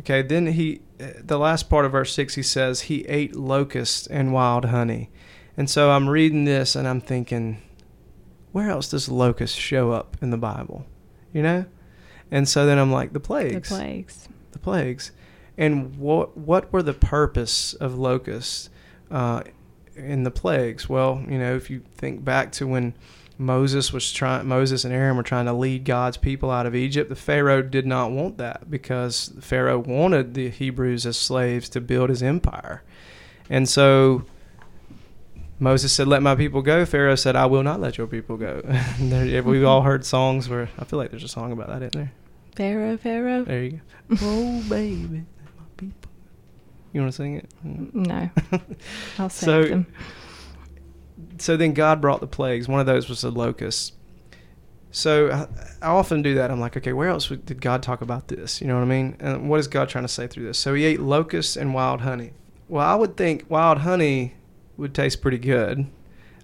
Okay. 0.02 0.22
Then 0.22 0.48
he, 0.48 0.82
uh, 1.00 1.08
the 1.24 1.40
last 1.40 1.70
part 1.70 1.86
of 1.86 1.94
verse 1.94 2.14
six, 2.14 2.36
he 2.36 2.44
says 2.44 2.82
he 2.82 3.06
ate 3.06 3.36
locusts 3.36 4.06
and 4.06 4.34
wild 4.34 4.66
honey. 4.66 5.10
And 5.58 5.70
so 5.70 5.92
I'm 5.92 6.10
reading 6.10 6.44
this 6.44 6.76
and 6.76 6.88
I'm 6.88 7.02
thinking, 7.02 7.62
where 8.56 8.70
else 8.70 8.88
does 8.88 9.10
locust 9.10 9.60
show 9.60 9.92
up 9.92 10.16
in 10.22 10.30
the 10.30 10.38
Bible? 10.38 10.86
You 11.34 11.44
know? 11.44 11.66
And 12.32 12.48
so 12.48 12.66
then 12.66 12.78
I'm 12.78 12.90
like, 12.90 13.12
the 13.12 13.20
plagues. 13.20 13.68
The 13.68 13.76
plagues. 13.76 14.30
The 14.54 14.60
plagues. 14.60 15.12
And 15.58 15.98
what 15.98 16.38
what 16.38 16.72
were 16.72 16.82
the 16.82 16.94
purpose 16.94 17.74
of 17.74 17.98
locusts? 17.98 18.70
Uh, 19.12 19.44
in 19.98 20.24
the 20.24 20.32
plagues? 20.32 20.88
Well, 20.88 21.22
you 21.28 21.38
know, 21.38 21.54
if 21.58 21.70
you 21.70 21.84
think 21.96 22.24
back 22.24 22.54
to 22.54 22.66
when 22.66 22.94
Moses 23.38 23.92
was 23.92 24.14
trying 24.14 24.48
Moses 24.48 24.86
and 24.86 24.94
Aaron 24.94 25.18
were 25.18 25.24
trying 25.24 25.48
to 25.48 25.54
lead 25.54 25.84
God's 25.84 26.16
people 26.16 26.50
out 26.50 26.66
of 26.66 26.74
Egypt. 26.74 27.10
The 27.10 27.18
Pharaoh 27.18 27.62
did 27.62 27.86
not 27.86 28.12
want 28.12 28.38
that 28.38 28.72
because 28.72 29.34
Pharaoh 29.42 29.80
wanted 29.80 30.34
the 30.34 30.50
Hebrews 30.50 31.06
as 31.06 31.18
slaves 31.18 31.68
to 31.70 31.82
build 31.82 32.10
his 32.10 32.24
empire. 32.24 32.84
And 33.50 33.68
so 33.68 34.24
Moses 35.60 35.94
said, 35.94 36.08
"Let 36.08 36.22
my 36.22 36.36
people 36.36 36.62
go." 36.62 36.86
Pharaoh 36.86 37.16
said, 37.16 37.36
"I 37.36 37.46
will 37.46 37.64
not 37.64 37.80
let 37.80 37.98
your 37.98 38.08
people 38.08 38.38
go." 38.38 38.62
We've 39.46 39.64
all 39.66 39.82
heard 39.84 40.06
songs 40.06 40.50
where 40.50 40.70
I 40.78 40.84
feel 40.84 40.98
like 41.00 41.12
there's 41.12 41.24
a 41.24 41.28
song 41.30 41.52
about 41.52 41.68
that, 41.70 41.82
isn't 41.82 41.94
there? 41.94 42.12
Pharaoh, 42.56 42.98
Pharaoh. 42.98 43.44
There 43.46 43.64
you 43.64 43.72
go. 43.72 44.18
oh 44.22 44.64
baby, 44.70 45.24
let 45.40 45.56
my 45.58 45.64
people. 45.78 46.12
You 46.94 47.02
want 47.02 47.12
to 47.14 47.16
sing 47.16 47.36
it? 47.38 47.50
No, 47.64 48.30
I'll 49.20 49.30
sing 49.30 49.48
So- 49.48 49.64
them. 49.64 49.88
so 51.38 51.58
then 51.58 51.74
God 51.74 52.02
brought 52.02 52.20
the 52.22 52.28
plagues. 52.28 52.68
One 52.68 52.80
of 52.80 52.86
those 52.86 53.10
was 53.10 53.22
the 53.22 53.32
locust. 53.32 53.94
So 54.92 55.30
I, 55.30 55.48
I 55.86 55.90
often 55.90 56.22
do 56.22 56.36
that. 56.36 56.52
I'm 56.52 56.62
like, 56.62 56.78
okay, 56.78 56.94
where 56.94 57.10
else 57.10 57.28
did 57.28 57.60
God 57.62 57.84
talk 57.84 58.00
about 58.02 58.30
this? 58.30 58.62
You 58.62 58.68
know 58.68 58.76
what 58.76 58.84
I 58.84 58.86
mean? 58.86 59.18
And 59.20 59.50
what 59.50 59.60
is 59.60 59.68
God 59.68 59.90
trying 59.90 60.06
to 60.06 60.10
say 60.10 60.26
through 60.28 60.46
this? 60.46 60.58
So 60.58 60.74
he 60.74 60.86
ate 60.86 61.02
locusts 61.02 61.58
and 61.58 61.74
wild 61.74 62.00
honey. 62.02 62.32
Well, 62.70 62.86
I 62.88 62.96
would 62.96 63.18
think 63.18 63.46
wild 63.50 63.80
honey 63.80 64.36
would 64.78 64.94
taste 64.94 65.22
pretty 65.22 65.38
good. 65.38 65.86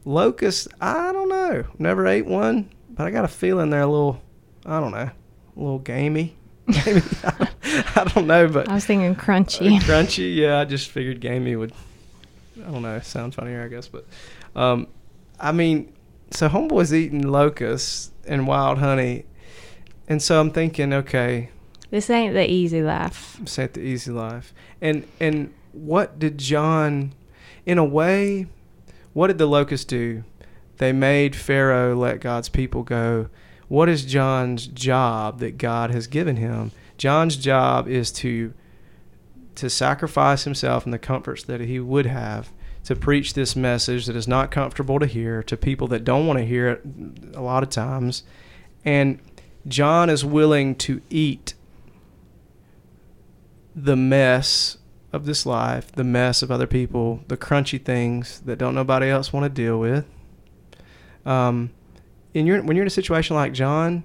Locust, 0.05 0.67
I 0.79 1.11
don't 1.11 1.29
know. 1.29 1.65
Never 1.77 2.07
ate 2.07 2.25
one, 2.25 2.69
but 2.89 3.05
I 3.07 3.11
got 3.11 3.25
a 3.25 3.27
feeling 3.29 3.69
they're 3.69 3.81
a 3.81 3.87
little, 3.87 4.21
I 4.65 4.79
don't 4.79 4.91
know, 4.91 5.09
a 5.09 5.59
little 5.59 5.79
gamey. 5.79 6.35
Maybe. 6.67 7.01
I 7.93 8.09
don't 8.13 8.27
know, 8.27 8.47
but 8.47 8.67
I 8.69 8.75
was 8.75 8.85
thinking 8.85 9.15
crunchy. 9.15 9.77
uh, 9.77 9.83
crunchy, 9.83 10.35
yeah. 10.35 10.59
I 10.59 10.65
just 10.65 10.89
figured 10.89 11.19
gamey 11.19 11.55
would, 11.55 11.73
I 12.65 12.71
don't 12.71 12.81
know, 12.81 12.99
sound 13.01 13.35
funnier, 13.35 13.63
I 13.63 13.67
guess. 13.67 13.87
But, 13.87 14.05
um, 14.55 14.87
I 15.39 15.51
mean, 15.51 15.93
so 16.31 16.49
homeboy's 16.49 16.93
eating 16.93 17.21
locusts 17.27 18.11
and 18.25 18.47
wild 18.47 18.77
honey, 18.79 19.25
and 20.07 20.21
so 20.21 20.39
I'm 20.39 20.51
thinking, 20.51 20.93
okay, 20.93 21.49
This 21.89 22.09
ain't 22.09 22.33
the 22.33 22.49
easy 22.49 22.81
life. 22.81 23.39
set 23.45 23.73
the 23.73 23.81
easy 23.81 24.11
life, 24.11 24.53
and 24.81 25.05
and 25.19 25.53
what 25.73 26.19
did 26.19 26.37
John, 26.37 27.13
in 27.65 27.77
a 27.77 27.85
way, 27.85 28.47
what 29.13 29.27
did 29.27 29.37
the 29.37 29.45
locusts 29.45 29.85
do? 29.85 30.23
They 30.77 30.91
made 30.91 31.35
Pharaoh 31.35 31.95
let 31.95 32.21
God's 32.21 32.49
people 32.49 32.83
go. 32.83 33.29
What 33.67 33.87
is 33.87 34.03
John's 34.03 34.67
job 34.67 35.39
that 35.39 35.57
God 35.57 35.91
has 35.91 36.07
given 36.07 36.37
him? 36.37 36.71
John's 36.97 37.35
job 37.35 37.87
is 37.87 38.11
to 38.13 38.53
to 39.55 39.69
sacrifice 39.69 40.45
himself 40.45 40.85
and 40.85 40.93
the 40.93 40.99
comforts 40.99 41.43
that 41.43 41.59
he 41.59 41.79
would 41.79 42.05
have 42.05 42.51
to 42.85 42.95
preach 42.95 43.33
this 43.33 43.55
message 43.55 44.05
that 44.05 44.15
is 44.15 44.27
not 44.27 44.49
comfortable 44.49 44.97
to 44.97 45.05
hear 45.05 45.43
to 45.43 45.57
people 45.57 45.87
that 45.87 46.03
don't 46.03 46.25
want 46.25 46.39
to 46.39 46.45
hear 46.45 46.69
it 46.69 46.81
a 47.35 47.41
lot 47.41 47.61
of 47.61 47.69
times. 47.69 48.23
And 48.83 49.19
John 49.67 50.09
is 50.09 50.25
willing 50.25 50.75
to 50.75 51.01
eat 51.09 51.53
the 53.75 53.95
mess 53.95 54.77
of 55.13 55.25
this 55.25 55.45
life, 55.45 55.91
the 55.91 56.03
mess 56.03 56.41
of 56.41 56.51
other 56.51 56.67
people, 56.67 57.21
the 57.27 57.37
crunchy 57.37 57.83
things 57.83 58.39
that 58.41 58.57
don't 58.57 58.75
nobody 58.75 59.09
else 59.09 59.33
want 59.33 59.43
to 59.43 59.49
deal 59.49 59.79
with. 59.79 60.05
Um, 61.25 61.71
and 62.33 62.47
you're 62.47 62.61
when 62.63 62.75
you're 62.75 62.83
in 62.83 62.87
a 62.87 62.91
situation 62.91 63.35
like 63.35 63.53
John, 63.53 64.03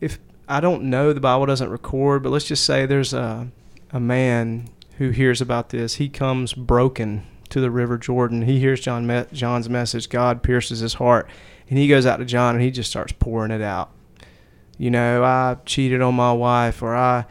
if 0.00 0.18
I 0.48 0.60
don't 0.60 0.84
know, 0.84 1.12
the 1.12 1.20
Bible 1.20 1.46
doesn't 1.46 1.70
record, 1.70 2.22
but 2.22 2.30
let's 2.30 2.46
just 2.46 2.64
say 2.64 2.86
there's 2.86 3.12
a 3.12 3.48
a 3.90 4.00
man 4.00 4.68
who 4.98 5.10
hears 5.10 5.40
about 5.40 5.68
this. 5.70 5.96
He 5.96 6.08
comes 6.08 6.52
broken 6.52 7.26
to 7.50 7.60
the 7.60 7.70
River 7.70 7.98
Jordan. 7.98 8.42
He 8.42 8.58
hears 8.58 8.80
John 8.80 9.26
John's 9.32 9.68
message. 9.68 10.08
God 10.08 10.42
pierces 10.42 10.80
his 10.80 10.94
heart, 10.94 11.28
and 11.68 11.78
he 11.78 11.86
goes 11.86 12.06
out 12.06 12.16
to 12.16 12.24
John 12.24 12.54
and 12.54 12.64
he 12.64 12.70
just 12.70 12.90
starts 12.90 13.12
pouring 13.12 13.50
it 13.50 13.62
out. 13.62 13.90
You 14.76 14.90
know, 14.90 15.22
I 15.22 15.58
cheated 15.66 16.02
on 16.02 16.14
my 16.14 16.32
wife, 16.32 16.82
or 16.82 16.96
I 16.96 17.26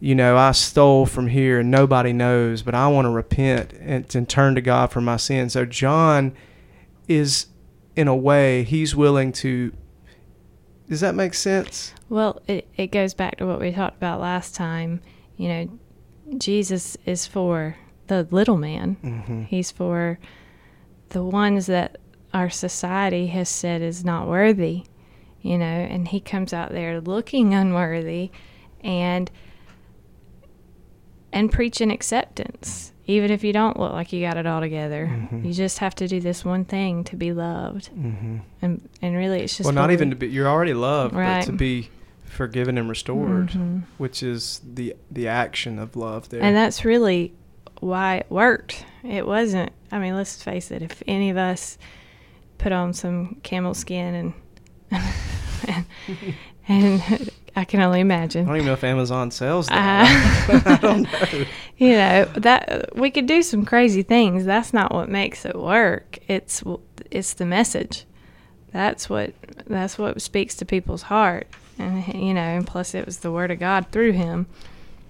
you 0.00 0.14
know, 0.14 0.36
I 0.38 0.52
stole 0.52 1.04
from 1.04 1.28
here 1.28 1.60
and 1.60 1.70
nobody 1.70 2.14
knows, 2.14 2.62
but 2.62 2.74
I 2.74 2.88
want 2.88 3.04
to 3.04 3.10
repent 3.10 3.74
and, 3.74 4.12
and 4.14 4.28
turn 4.28 4.54
to 4.54 4.62
God 4.62 4.90
for 4.90 5.02
my 5.02 5.18
sins. 5.18 5.52
So 5.52 5.66
John 5.66 6.34
is, 7.06 7.46
in 7.94 8.08
a 8.08 8.16
way, 8.16 8.64
he's 8.64 8.96
willing 8.96 9.30
to. 9.32 9.72
Does 10.88 11.00
that 11.00 11.14
make 11.14 11.34
sense? 11.34 11.92
Well, 12.08 12.40
it, 12.48 12.66
it 12.76 12.88
goes 12.88 13.14
back 13.14 13.36
to 13.36 13.46
what 13.46 13.60
we 13.60 13.70
talked 13.70 13.96
about 13.96 14.20
last 14.20 14.54
time. 14.54 15.02
You 15.36 15.48
know, 15.48 15.78
Jesus 16.38 16.96
is 17.04 17.26
for 17.26 17.76
the 18.06 18.26
little 18.30 18.56
man. 18.56 18.96
Mm-hmm. 19.04 19.42
He's 19.44 19.70
for 19.70 20.18
the 21.10 21.22
ones 21.22 21.66
that 21.66 21.98
our 22.32 22.48
society 22.48 23.26
has 23.28 23.48
said 23.48 23.82
is 23.82 24.04
not 24.04 24.26
worthy, 24.28 24.84
you 25.42 25.58
know, 25.58 25.64
and 25.64 26.08
he 26.08 26.20
comes 26.20 26.52
out 26.52 26.70
there 26.70 27.00
looking 27.00 27.52
unworthy 27.54 28.30
and 28.82 29.30
and 31.32 31.50
preaching 31.52 31.90
acceptance. 31.90 32.92
Even 33.06 33.30
if 33.32 33.42
you 33.42 33.52
don't 33.52 33.78
look 33.78 33.92
like 33.92 34.12
you 34.12 34.20
got 34.24 34.36
it 34.36 34.46
all 34.46 34.60
together, 34.60 35.06
Mhm. 35.32 35.44
you 35.44 35.52
just 35.52 35.78
have 35.78 35.94
to 35.96 36.06
do 36.06 36.20
this 36.20 36.44
one 36.44 36.64
thing 36.64 37.02
to 37.04 37.16
be 37.16 37.32
loved, 37.32 37.90
Mm-hmm. 37.98 38.36
and 38.62 38.88
and 39.02 39.16
really, 39.16 39.40
it's 39.40 39.56
just 39.56 39.66
Well, 39.66 39.74
not 39.74 39.90
even 39.90 40.10
to 40.10 40.16
be. 40.16 40.28
You're 40.28 40.46
already 40.48 40.74
loved, 40.74 41.14
but 41.14 41.20
Right. 41.20 41.44
to 41.44 41.52
be 41.52 41.88
forgiven 42.24 42.78
and 42.78 42.88
restored, 42.88 43.50
Mhm. 43.50 43.82
which 43.98 44.22
is 44.22 44.60
the 44.74 44.94
the 45.10 45.26
action 45.26 45.78
of 45.80 45.96
love. 45.96 46.28
There. 46.28 46.40
And 46.42 46.54
that's 46.54 46.84
really 46.84 47.32
why 47.80 48.16
it 48.18 48.26
worked. 48.30 48.84
It 49.02 49.26
wasn't. 49.26 49.72
I 49.90 49.98
mean, 49.98 50.14
let's 50.14 50.40
face 50.40 50.70
it. 50.70 50.80
If 50.82 51.02
any 51.08 51.30
of 51.30 51.36
us 51.36 51.78
put 52.58 52.70
on 52.70 52.92
some 52.92 53.38
camel 53.42 53.74
skin 53.74 54.14
and 54.14 54.32
and, 56.68 57.02
and 57.02 57.30
I 57.56 57.64
can 57.64 57.80
only 57.80 58.00
imagine. 58.00 58.44
I 58.44 58.48
don't 58.48 58.56
even 58.56 58.66
know 58.66 58.72
if 58.74 58.84
Amazon 58.84 59.30
sells 59.30 59.66
that. 59.68 60.48
Uh, 60.48 60.60
I 60.66 60.76
don't 60.76 61.02
know. 61.02 61.44
You 61.78 61.92
know 61.92 62.26
that 62.34 62.94
we 62.94 63.10
could 63.10 63.24
do 63.24 63.42
some 63.42 63.64
crazy 63.64 64.02
things. 64.02 64.44
That's 64.44 64.74
not 64.74 64.92
what 64.92 65.08
makes 65.08 65.46
it 65.46 65.56
work. 65.56 66.18
It's 66.28 66.62
it's 67.10 67.32
the 67.32 67.46
message. 67.46 68.04
That's 68.70 69.08
what 69.08 69.32
that's 69.66 69.96
what 69.96 70.20
speaks 70.20 70.54
to 70.56 70.66
people's 70.66 71.00
heart. 71.00 71.46
And 71.78 72.06
you 72.08 72.34
know, 72.34 72.42
and 72.42 72.66
plus 72.66 72.94
it 72.94 73.06
was 73.06 73.20
the 73.20 73.32
word 73.32 73.50
of 73.50 73.60
God 73.60 73.86
through 73.92 74.12
him. 74.12 74.46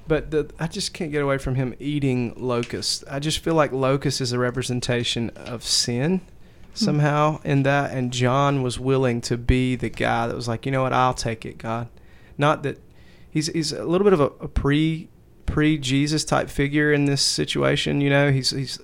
But 0.06 0.30
the, 0.30 0.48
I 0.60 0.68
just 0.68 0.94
can't 0.94 1.10
get 1.10 1.22
away 1.22 1.38
from 1.38 1.56
him 1.56 1.74
eating 1.80 2.34
locusts. 2.36 3.02
I 3.10 3.18
just 3.18 3.40
feel 3.40 3.54
like 3.54 3.72
locust 3.72 4.20
is 4.20 4.32
a 4.32 4.38
representation 4.38 5.30
of 5.30 5.64
sin 5.64 6.20
somehow 6.74 7.40
in 7.44 7.62
that. 7.64 7.92
And 7.92 8.12
John 8.12 8.62
was 8.62 8.78
willing 8.78 9.20
to 9.22 9.36
be 9.36 9.76
the 9.76 9.88
guy 9.88 10.26
that 10.26 10.34
was 10.34 10.48
like, 10.48 10.66
you 10.66 10.72
know 10.72 10.82
what, 10.82 10.92
I'll 10.92 11.14
take 11.14 11.44
it, 11.44 11.58
God. 11.58 11.88
Not 12.40 12.62
that 12.64 12.78
he's 13.30 13.46
he's 13.46 13.72
a 13.72 13.84
little 13.84 14.04
bit 14.04 14.12
of 14.14 14.20
a, 14.20 14.26
a 14.44 14.48
pre 14.48 15.08
pre 15.46 15.78
Jesus 15.78 16.24
type 16.24 16.48
figure 16.50 16.92
in 16.92 17.04
this 17.04 17.22
situation. 17.22 18.00
You 18.00 18.10
know, 18.10 18.32
he's 18.32 18.50
he's 18.50 18.78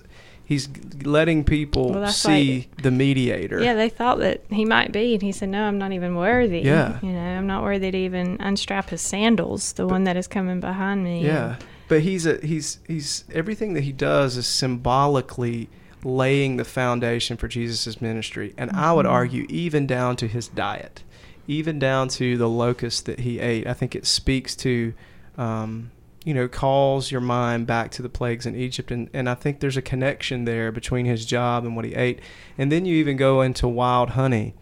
he's 0.45 0.69
letting 1.03 1.43
people 1.43 1.91
Well, 1.91 2.07
see 2.09 2.69
the 2.81 2.91
mediator. 2.91 3.61
Yeah, 3.61 3.73
they 3.73 3.89
thought 3.89 4.19
that 4.19 4.41
he 4.49 4.63
might 4.63 4.91
be, 4.93 5.13
and 5.13 5.21
he 5.21 5.31
said, 5.33 5.49
"No, 5.49 5.63
I'm 5.63 5.77
not 5.77 5.91
even 5.91 6.15
worthy. 6.15 6.61
Yeah. 6.61 6.99
you 7.01 7.11
know, 7.11 7.19
I'm 7.37 7.47
not 7.47 7.63
worthy 7.63 7.91
to 7.91 7.97
even 7.97 8.37
unstrap 8.39 8.89
his 8.91 9.01
sandals. 9.01 9.73
The 9.73 9.85
one 9.87 10.05
that 10.05 10.15
is 10.15 10.27
coming 10.27 10.59
behind 10.61 11.03
me. 11.03 11.25
Yeah, 11.25 11.57
but 11.89 12.01
he's 12.01 12.25
a 12.25 12.37
he's 12.45 12.79
he's 12.87 13.25
everything 13.33 13.73
that 13.73 13.83
he 13.83 13.91
does 13.91 14.37
is 14.37 14.47
symbolically 14.47 15.69
laying 16.03 16.57
the 16.57 16.63
foundation 16.63 17.35
for 17.37 17.47
Jesus' 17.47 17.99
ministry, 18.01 18.53
and 18.57 18.69
I 18.71 18.93
would 18.93 19.05
Mhm. 19.05 19.11
argue 19.11 19.45
even 19.49 19.87
down 19.87 20.15
to 20.17 20.27
his 20.27 20.47
diet, 20.47 21.03
even 21.47 21.79
down 21.79 22.09
to 22.09 22.37
the 22.37 22.49
locust 22.49 23.05
that 23.05 23.21
he 23.21 23.39
ate. 23.39 23.65
I 23.65 23.73
think 23.73 23.95
it 23.95 24.05
speaks 24.05 24.55
to, 24.57 24.93
um, 25.37 25.91
you 26.25 26.33
know, 26.33 26.47
calls 26.47 27.11
your 27.11 27.21
mind 27.21 27.65
back 27.65 27.89
to 27.91 28.01
the 28.01 28.09
plagues 28.09 28.45
in 28.45 28.55
Egypt, 28.55 28.91
and 28.91 29.09
and 29.13 29.29
I 29.29 29.35
think 29.35 29.59
there's 29.59 29.77
a 29.77 29.81
connection 29.81 30.45
there 30.45 30.71
between 30.71 31.05
his 31.05 31.25
job 31.25 31.65
and 31.65 31.75
what 31.75 31.85
he 31.85 31.95
ate, 31.95 32.19
and 32.57 32.71
then 32.71 32.85
you 32.85 32.95
even 32.97 33.17
go 33.17 33.41
into 33.41 33.67
wild 33.67 34.11
honey. 34.11 34.53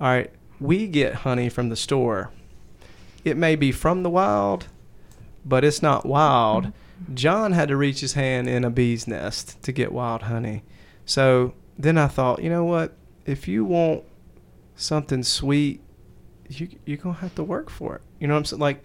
All 0.00 0.08
right, 0.08 0.30
we 0.60 0.86
get 0.86 1.16
honey 1.16 1.48
from 1.48 1.68
the 1.68 1.76
store. 1.76 2.30
It 3.24 3.36
may 3.36 3.56
be 3.56 3.72
from 3.72 4.04
the 4.04 4.10
wild, 4.10 4.68
but 5.44 5.64
it's 5.64 5.82
not 5.82 6.06
wild. 6.06 6.72
John 7.14 7.52
had 7.52 7.68
to 7.68 7.76
reach 7.76 8.00
his 8.00 8.14
hand 8.14 8.48
in 8.48 8.64
a 8.64 8.70
bee's 8.70 9.06
nest 9.06 9.60
to 9.62 9.72
get 9.72 9.92
wild 9.92 10.22
honey. 10.22 10.62
So 11.04 11.54
then 11.78 11.96
I 11.98 12.08
thought, 12.08 12.42
you 12.42 12.50
know 12.50 12.64
what? 12.64 12.92
If 13.24 13.46
you 13.46 13.64
want 13.64 14.04
something 14.76 15.22
sweet, 15.22 15.80
you 16.48 16.68
you're 16.84 16.96
gonna 16.96 17.18
have 17.18 17.34
to 17.36 17.44
work 17.44 17.70
for 17.70 17.96
it. 17.96 18.02
You 18.18 18.26
know 18.28 18.34
what 18.34 18.38
I'm 18.38 18.44
saying? 18.44 18.60
Like, 18.60 18.82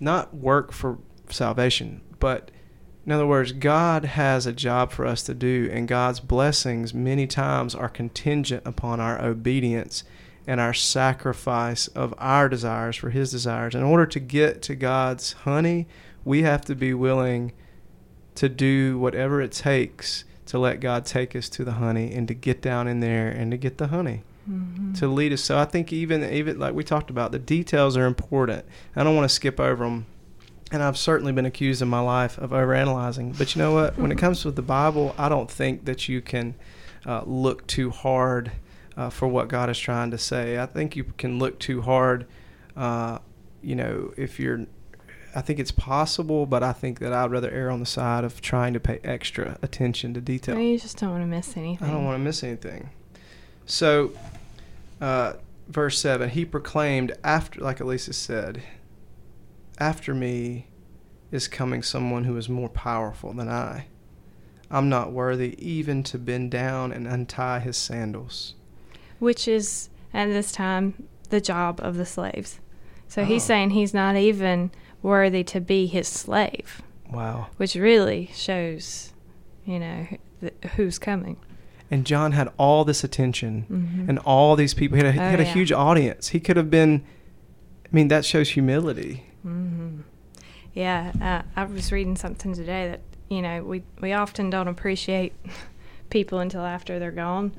not 0.00 0.34
work 0.34 0.72
for 0.72 0.98
salvation, 1.28 2.00
but 2.18 2.50
in 3.04 3.12
other 3.12 3.26
words, 3.26 3.52
God 3.52 4.04
has 4.04 4.46
a 4.46 4.52
job 4.52 4.92
for 4.92 5.06
us 5.06 5.22
to 5.24 5.34
do, 5.34 5.68
and 5.72 5.88
God's 5.88 6.20
blessings 6.20 6.94
many 6.94 7.26
times 7.26 7.74
are 7.74 7.88
contingent 7.88 8.62
upon 8.64 9.00
our 9.00 9.20
obedience 9.20 10.04
and 10.46 10.60
our 10.60 10.74
sacrifice 10.74 11.88
of 11.88 12.14
our 12.18 12.48
desires 12.48 12.96
for 12.96 13.10
His 13.10 13.30
desires. 13.30 13.74
In 13.74 13.82
order 13.82 14.06
to 14.06 14.20
get 14.20 14.62
to 14.62 14.74
God's 14.74 15.32
honey, 15.32 15.86
we 16.24 16.42
have 16.42 16.64
to 16.66 16.74
be 16.74 16.94
willing 16.94 17.52
to 18.36 18.48
do 18.48 18.98
whatever 18.98 19.40
it 19.40 19.52
takes 19.52 20.24
to 20.46 20.58
let 20.58 20.80
God 20.80 21.04
take 21.04 21.34
us 21.34 21.48
to 21.50 21.64
the 21.64 21.72
honey 21.72 22.12
and 22.12 22.26
to 22.28 22.34
get 22.34 22.60
down 22.62 22.86
in 22.86 23.00
there 23.00 23.28
and 23.28 23.50
to 23.50 23.56
get 23.56 23.78
the 23.78 23.88
honey. 23.88 24.22
Mhm. 24.50 24.98
to 24.98 25.06
lead 25.06 25.32
us. 25.32 25.40
So 25.42 25.58
I 25.58 25.64
think 25.64 25.92
even 25.92 26.24
even 26.24 26.58
like 26.58 26.74
we 26.74 26.82
talked 26.84 27.10
about, 27.10 27.32
the 27.32 27.38
details 27.38 27.96
are 27.96 28.06
important. 28.06 28.64
I 28.96 29.04
don't 29.04 29.14
want 29.14 29.28
to 29.28 29.34
skip 29.34 29.60
over 29.60 29.84
them. 29.84 30.06
And 30.72 30.82
I've 30.82 30.96
certainly 30.96 31.32
been 31.32 31.44
accused 31.46 31.82
in 31.82 31.88
my 31.88 32.00
life 32.00 32.38
of 32.38 32.50
overanalyzing. 32.50 33.36
But 33.36 33.54
you 33.54 33.60
know 33.62 33.72
what? 33.74 33.98
When 33.98 34.10
it 34.10 34.16
comes 34.16 34.44
with 34.44 34.56
the 34.56 34.62
Bible, 34.62 35.14
I 35.18 35.28
don't 35.28 35.50
think 35.50 35.84
that 35.84 36.08
you 36.08 36.22
can 36.22 36.54
uh, 37.04 37.22
look 37.26 37.66
too 37.66 37.90
hard 37.90 38.52
uh, 38.96 39.10
for 39.10 39.28
what 39.28 39.48
God 39.48 39.68
is 39.68 39.78
trying 39.78 40.10
to 40.12 40.18
say. 40.18 40.58
I 40.58 40.66
think 40.66 40.96
you 40.96 41.04
can 41.18 41.38
look 41.38 41.58
too 41.58 41.82
hard. 41.82 42.26
Uh, 42.76 43.18
you 43.62 43.74
know, 43.76 44.12
if 44.16 44.40
you're, 44.40 44.66
I 45.34 45.40
think 45.42 45.58
it's 45.58 45.70
possible, 45.72 46.46
but 46.46 46.62
I 46.62 46.72
think 46.72 47.00
that 47.00 47.12
I'd 47.12 47.30
rather 47.30 47.50
err 47.50 47.70
on 47.70 47.80
the 47.80 47.86
side 47.86 48.24
of 48.24 48.40
trying 48.40 48.72
to 48.72 48.80
pay 48.80 48.98
extra 49.04 49.58
attention 49.62 50.14
to 50.14 50.20
detail. 50.22 50.54
Well, 50.54 50.64
you 50.64 50.78
just 50.78 50.96
don't 50.98 51.10
want 51.10 51.22
to 51.22 51.26
miss 51.26 51.54
anything. 51.56 51.86
I 51.86 51.90
don't 51.92 52.04
want 52.06 52.14
to 52.16 52.24
miss 52.24 52.42
anything. 52.42 52.88
So, 53.76 54.12
uh, 55.00 55.32
verse 55.66 55.98
7 55.98 56.28
He 56.28 56.44
proclaimed, 56.44 57.12
after, 57.24 57.58
like 57.62 57.80
Elisa 57.80 58.12
said, 58.12 58.62
after 59.78 60.14
me 60.14 60.66
is 61.30 61.48
coming 61.48 61.82
someone 61.82 62.24
who 62.24 62.36
is 62.36 62.50
more 62.50 62.68
powerful 62.68 63.32
than 63.32 63.48
I. 63.48 63.86
I'm 64.70 64.90
not 64.90 65.12
worthy 65.12 65.54
even 65.58 66.02
to 66.04 66.18
bend 66.18 66.50
down 66.50 66.92
and 66.92 67.08
untie 67.08 67.60
his 67.60 67.78
sandals. 67.78 68.54
Which 69.20 69.48
is, 69.48 69.88
at 70.12 70.26
this 70.26 70.52
time, 70.52 71.08
the 71.30 71.40
job 71.40 71.80
of 71.82 71.96
the 71.96 72.04
slaves. 72.04 72.60
So 73.08 73.24
he's 73.24 73.44
Oh. 73.44 73.46
saying 73.46 73.70
he's 73.70 73.94
not 73.94 74.16
even 74.16 74.70
worthy 75.00 75.44
to 75.44 75.60
be 75.62 75.86
his 75.86 76.08
slave, 76.08 76.82
Wow. 77.10 77.46
which 77.56 77.74
really 77.74 78.28
shows, 78.34 79.14
you 79.64 79.78
know, 79.78 80.06
th- 80.42 80.52
who's 80.76 80.98
coming. 80.98 81.38
And 81.92 82.06
John 82.06 82.32
had 82.32 82.48
all 82.58 82.84
this 82.84 83.04
attention 83.04 83.66
Mhm. 83.70 84.08
and 84.08 84.18
all 84.20 84.56
these 84.56 84.72
people. 84.74 84.96
He 84.96 85.04
had 85.04 85.10
a, 85.10 85.12
he 85.12 85.20
Oh, 85.20 85.30
had 85.30 85.40
a 85.40 85.44
huge 85.44 85.70
audience. 85.70 86.28
He 86.28 86.40
could 86.40 86.56
have 86.56 86.70
been, 86.70 87.02
I 87.84 87.88
mean, 87.94 88.08
that 88.08 88.24
shows 88.24 88.48
humility. 88.50 89.24
hmm 89.42 90.00
Yeah, 90.72 91.12
uh, 91.20 91.42
I 91.54 91.64
was 91.64 91.92
reading 91.92 92.16
something 92.16 92.54
today 92.54 92.88
that 92.88 93.00
you 93.28 93.42
know 93.42 93.62
we 93.62 93.82
we 94.00 94.12
often 94.14 94.48
don't 94.50 94.68
appreciate 94.68 95.34
people 96.10 96.38
until 96.38 96.62
after 96.62 96.98
they're 96.98 97.10
gone, 97.10 97.52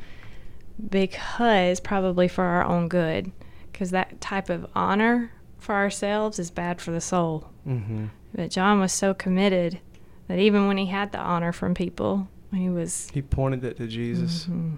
because 0.89 1.79
probably 1.79 2.27
for 2.27 2.43
our 2.43 2.63
own 2.63 2.87
good, 2.87 3.31
because 3.71 3.91
that 3.91 4.19
type 4.19 4.49
of 4.49 4.65
honor 4.75 5.31
for 5.59 5.75
ourselves 5.75 6.39
is 6.39 6.49
bad 6.51 6.81
for 6.81 6.91
the 6.91 7.01
soul. 7.01 7.49
Mm-hmm. 7.67 8.05
But 8.35 8.49
John 8.49 8.79
was 8.79 8.91
so 8.91 9.13
committed 9.13 9.79
that 10.27 10.39
even 10.39 10.67
when 10.67 10.77
he 10.77 10.87
had 10.87 11.11
the 11.11 11.19
honor 11.19 11.51
from 11.51 11.73
people, 11.75 12.27
he 12.55 12.69
was. 12.69 13.09
He 13.13 13.21
pointed 13.21 13.63
it 13.63 13.77
to 13.77 13.87
Jesus. 13.87 14.45
Mhm. 14.45 14.77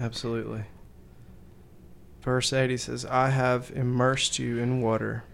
Absolutely. 0.00 0.64
Verse 2.22 2.52
8 2.52 2.70
he 2.70 2.76
says, 2.76 3.04
I 3.06 3.30
have 3.30 3.70
immersed 3.74 4.38
you 4.38 4.58
in 4.58 4.82
water, 4.82 5.24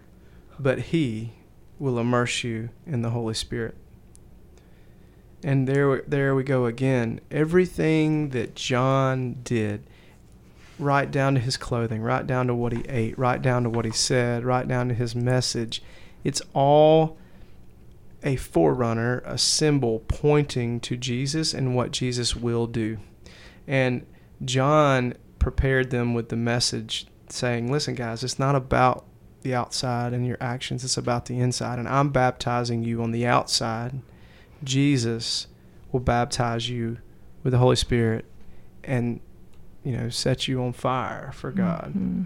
but 0.59 0.79
he 0.79 1.33
will 1.79 1.99
immerse 1.99 2.43
you 2.43 2.69
in 2.85 3.01
the 3.01 3.09
Holy 3.09 3.33
Spirit. 3.33 3.75
And 5.43 5.67
there, 5.67 6.01
there 6.07 6.33
we 6.33 6.43
go 6.43 6.65
again. 6.65 7.19
Everything 7.29 8.29
that 8.29 8.55
John 8.55 9.37
did, 9.43 9.83
right 10.79 11.09
down 11.11 11.35
to 11.35 11.39
his 11.39 11.57
clothing, 11.57 12.01
right 12.01 12.25
down 12.25 12.47
to 12.47 12.55
what 12.55 12.71
he 12.73 12.83
ate, 12.87 13.17
right 13.19 13.41
down 13.41 13.63
to 13.63 13.69
what 13.69 13.85
he 13.85 13.91
said, 13.91 14.43
right 14.43 14.67
down 14.67 14.87
to 14.87 14.93
his 14.93 15.15
message, 15.15 15.83
it's 16.23 16.41
all 16.53 17.17
a 18.25 18.35
forerunner, 18.35 19.21
a 19.23 19.37
symbol 19.37 19.99
pointing 20.07 20.79
to 20.81 20.97
Jesus 20.97 21.53
and 21.53 21.75
what 21.75 21.91
Jesus 21.91 22.35
will 22.35 22.65
do. 22.65 22.97
And 23.67 24.05
John 24.43 25.13
prepared 25.39 25.91
them 25.91 26.15
with 26.15 26.29
the 26.29 26.35
message 26.35 27.05
saying, 27.29 27.71
Listen, 27.71 27.93
guys, 27.93 28.23
it's 28.23 28.39
not 28.39 28.55
about 28.55 29.05
the 29.41 29.53
outside 29.53 30.11
and 30.11 30.25
your 30.25 30.37
actions, 30.41 30.83
it's 30.83 30.97
about 30.97 31.27
the 31.27 31.37
inside. 31.37 31.77
And 31.77 31.87
I'm 31.87 32.09
baptizing 32.09 32.83
you 32.83 33.03
on 33.03 33.11
the 33.11 33.27
outside. 33.27 34.01
Jesus 34.63 35.45
will 35.91 35.99
baptize 35.99 36.67
you 36.67 36.97
with 37.43 37.53
the 37.53 37.59
Holy 37.59 37.75
Spirit 37.75 38.25
and, 38.83 39.19
you 39.83 39.95
know, 39.95 40.09
set 40.09 40.47
you 40.47 40.63
on 40.63 40.73
fire 40.73 41.31
for 41.31 41.51
God. 41.51 41.93
Mhm. 41.95 42.25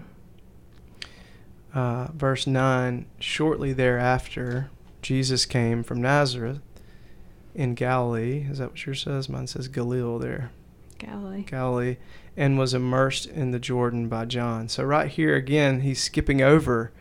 Uh, 1.74 2.08
verse 2.14 2.46
9 2.46 3.04
Shortly 3.18 3.74
thereafter, 3.74 4.70
Jesus 5.02 5.46
came 5.46 5.82
from 5.82 6.02
Nazareth 6.02 6.60
in 7.54 7.74
Galilee. 7.74 8.46
Is 8.50 8.58
that 8.58 8.70
what 8.70 8.86
yours 8.86 9.02
says? 9.02 9.28
Mine 9.28 9.46
says 9.46 9.68
Galil 9.68 10.20
there. 10.20 10.50
Galilee. 10.98 11.42
Galilee, 11.42 11.96
and 12.36 12.58
was 12.58 12.74
immersed 12.74 13.26
in 13.26 13.50
the 13.50 13.58
Jordan 13.58 14.08
by 14.08 14.26
John. 14.26 14.68
So, 14.68 14.84
right 14.84 15.08
here 15.08 15.34
again, 15.34 15.80
he's 15.80 16.00
skipping 16.00 16.42
over 16.42 16.92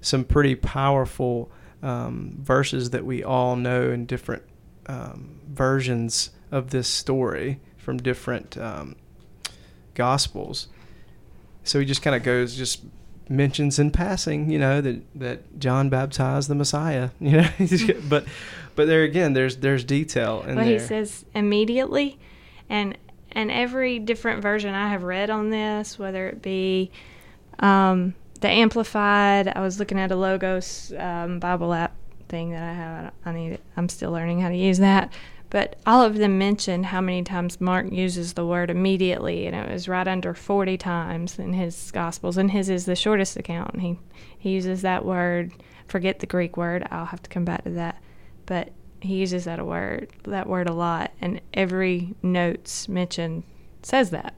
some 0.00 0.24
pretty 0.24 0.54
powerful 0.54 1.50
um, 1.82 2.36
verses 2.40 2.90
that 2.90 3.04
we 3.04 3.22
all 3.22 3.56
know 3.56 3.90
in 3.90 4.06
different 4.06 4.44
um, 4.86 5.40
versions 5.48 6.30
of 6.50 6.70
this 6.70 6.88
story 6.88 7.60
from 7.76 7.98
different 7.98 8.56
um, 8.56 8.94
gospels. 9.94 10.68
So, 11.64 11.80
he 11.80 11.84
just 11.84 12.02
kind 12.02 12.14
of 12.14 12.22
goes, 12.22 12.56
just 12.56 12.84
mentions 13.28 13.78
in 13.78 13.90
passing, 13.90 14.50
you 14.50 14.58
know, 14.58 14.80
that, 14.80 15.02
that 15.14 15.58
John 15.58 15.88
baptized 15.88 16.48
the 16.48 16.54
Messiah, 16.54 17.10
you 17.20 17.32
know, 17.32 17.48
but 18.08 18.24
but 18.74 18.86
there 18.86 19.02
again, 19.02 19.32
there's 19.32 19.56
there's 19.56 19.84
detail 19.84 20.42
in 20.42 20.56
well, 20.56 20.64
there. 20.64 20.74
he 20.74 20.78
says 20.78 21.24
immediately, 21.34 22.18
and 22.68 22.96
and 23.32 23.50
every 23.50 23.98
different 23.98 24.42
version 24.42 24.74
I 24.74 24.88
have 24.88 25.02
read 25.02 25.30
on 25.30 25.50
this, 25.50 25.98
whether 25.98 26.28
it 26.28 26.42
be 26.42 26.90
um, 27.58 28.14
the 28.40 28.48
Amplified, 28.48 29.48
I 29.48 29.60
was 29.60 29.78
looking 29.78 29.98
at 29.98 30.10
a 30.10 30.16
Logos 30.16 30.92
um, 30.96 31.38
Bible 31.40 31.74
app 31.74 31.94
thing 32.28 32.50
that 32.50 32.62
I 32.62 32.72
have. 32.72 33.12
I 33.24 33.32
need. 33.32 33.52
it. 33.54 33.60
I'm 33.76 33.88
still 33.88 34.12
learning 34.12 34.40
how 34.40 34.48
to 34.48 34.56
use 34.56 34.78
that. 34.78 35.12
But 35.50 35.76
all 35.86 36.02
of 36.02 36.16
them 36.16 36.38
mention 36.38 36.84
how 36.84 37.00
many 37.00 37.22
times 37.22 37.60
Mark 37.60 37.90
uses 37.90 38.34
the 38.34 38.46
word 38.46 38.70
immediately, 38.70 39.46
and 39.46 39.56
it 39.56 39.70
was 39.70 39.88
right 39.88 40.06
under 40.06 40.34
40 40.34 40.76
times 40.76 41.38
in 41.38 41.54
his 41.54 41.90
Gospels. 41.90 42.36
And 42.36 42.50
his 42.50 42.68
is 42.68 42.84
the 42.84 42.94
shortest 42.94 43.36
account. 43.36 43.72
And 43.72 43.82
he, 43.82 43.98
he 44.38 44.50
uses 44.50 44.82
that 44.82 45.04
word. 45.04 45.52
Forget 45.86 46.18
the 46.18 46.26
Greek 46.26 46.56
word. 46.56 46.86
I'll 46.90 47.06
have 47.06 47.22
to 47.22 47.30
come 47.30 47.46
back 47.46 47.64
to 47.64 47.70
that. 47.70 48.02
But 48.44 48.72
he 49.00 49.16
uses 49.16 49.44
that 49.44 49.64
word 49.64 50.10
that 50.24 50.48
word 50.48 50.68
a 50.68 50.72
lot, 50.72 51.12
and 51.20 51.40
every 51.54 52.14
notes 52.22 52.88
mention 52.88 53.44
says 53.82 54.10
that 54.10 54.34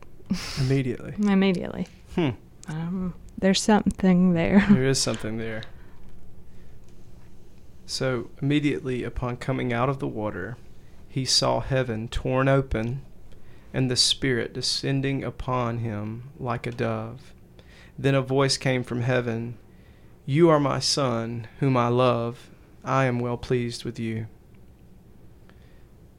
immediately. 0.58 1.14
immediately. 1.18 1.86
Hmm. 2.14 2.30
Um, 2.68 3.14
there's 3.38 3.60
something 3.60 4.32
there. 4.34 4.64
there 4.70 4.84
is 4.84 5.00
something 5.00 5.38
there. 5.38 5.62
So 7.86 8.30
immediately 8.40 9.02
upon 9.02 9.36
coming 9.38 9.72
out 9.72 9.88
of 9.88 9.98
the 9.98 10.06
water, 10.06 10.56
he 11.10 11.24
saw 11.26 11.58
heaven 11.60 12.06
torn 12.08 12.48
open 12.48 13.02
and 13.74 13.90
the 13.90 13.96
Spirit 13.96 14.54
descending 14.54 15.22
upon 15.24 15.78
him 15.78 16.30
like 16.38 16.66
a 16.66 16.70
dove. 16.70 17.34
Then 17.98 18.14
a 18.14 18.22
voice 18.22 18.56
came 18.56 18.82
from 18.84 19.02
heaven 19.02 19.58
You 20.24 20.48
are 20.50 20.60
my 20.60 20.78
Son, 20.78 21.46
whom 21.58 21.76
I 21.76 21.88
love. 21.88 22.48
I 22.84 23.04
am 23.06 23.18
well 23.18 23.36
pleased 23.36 23.84
with 23.84 23.98
you. 23.98 24.26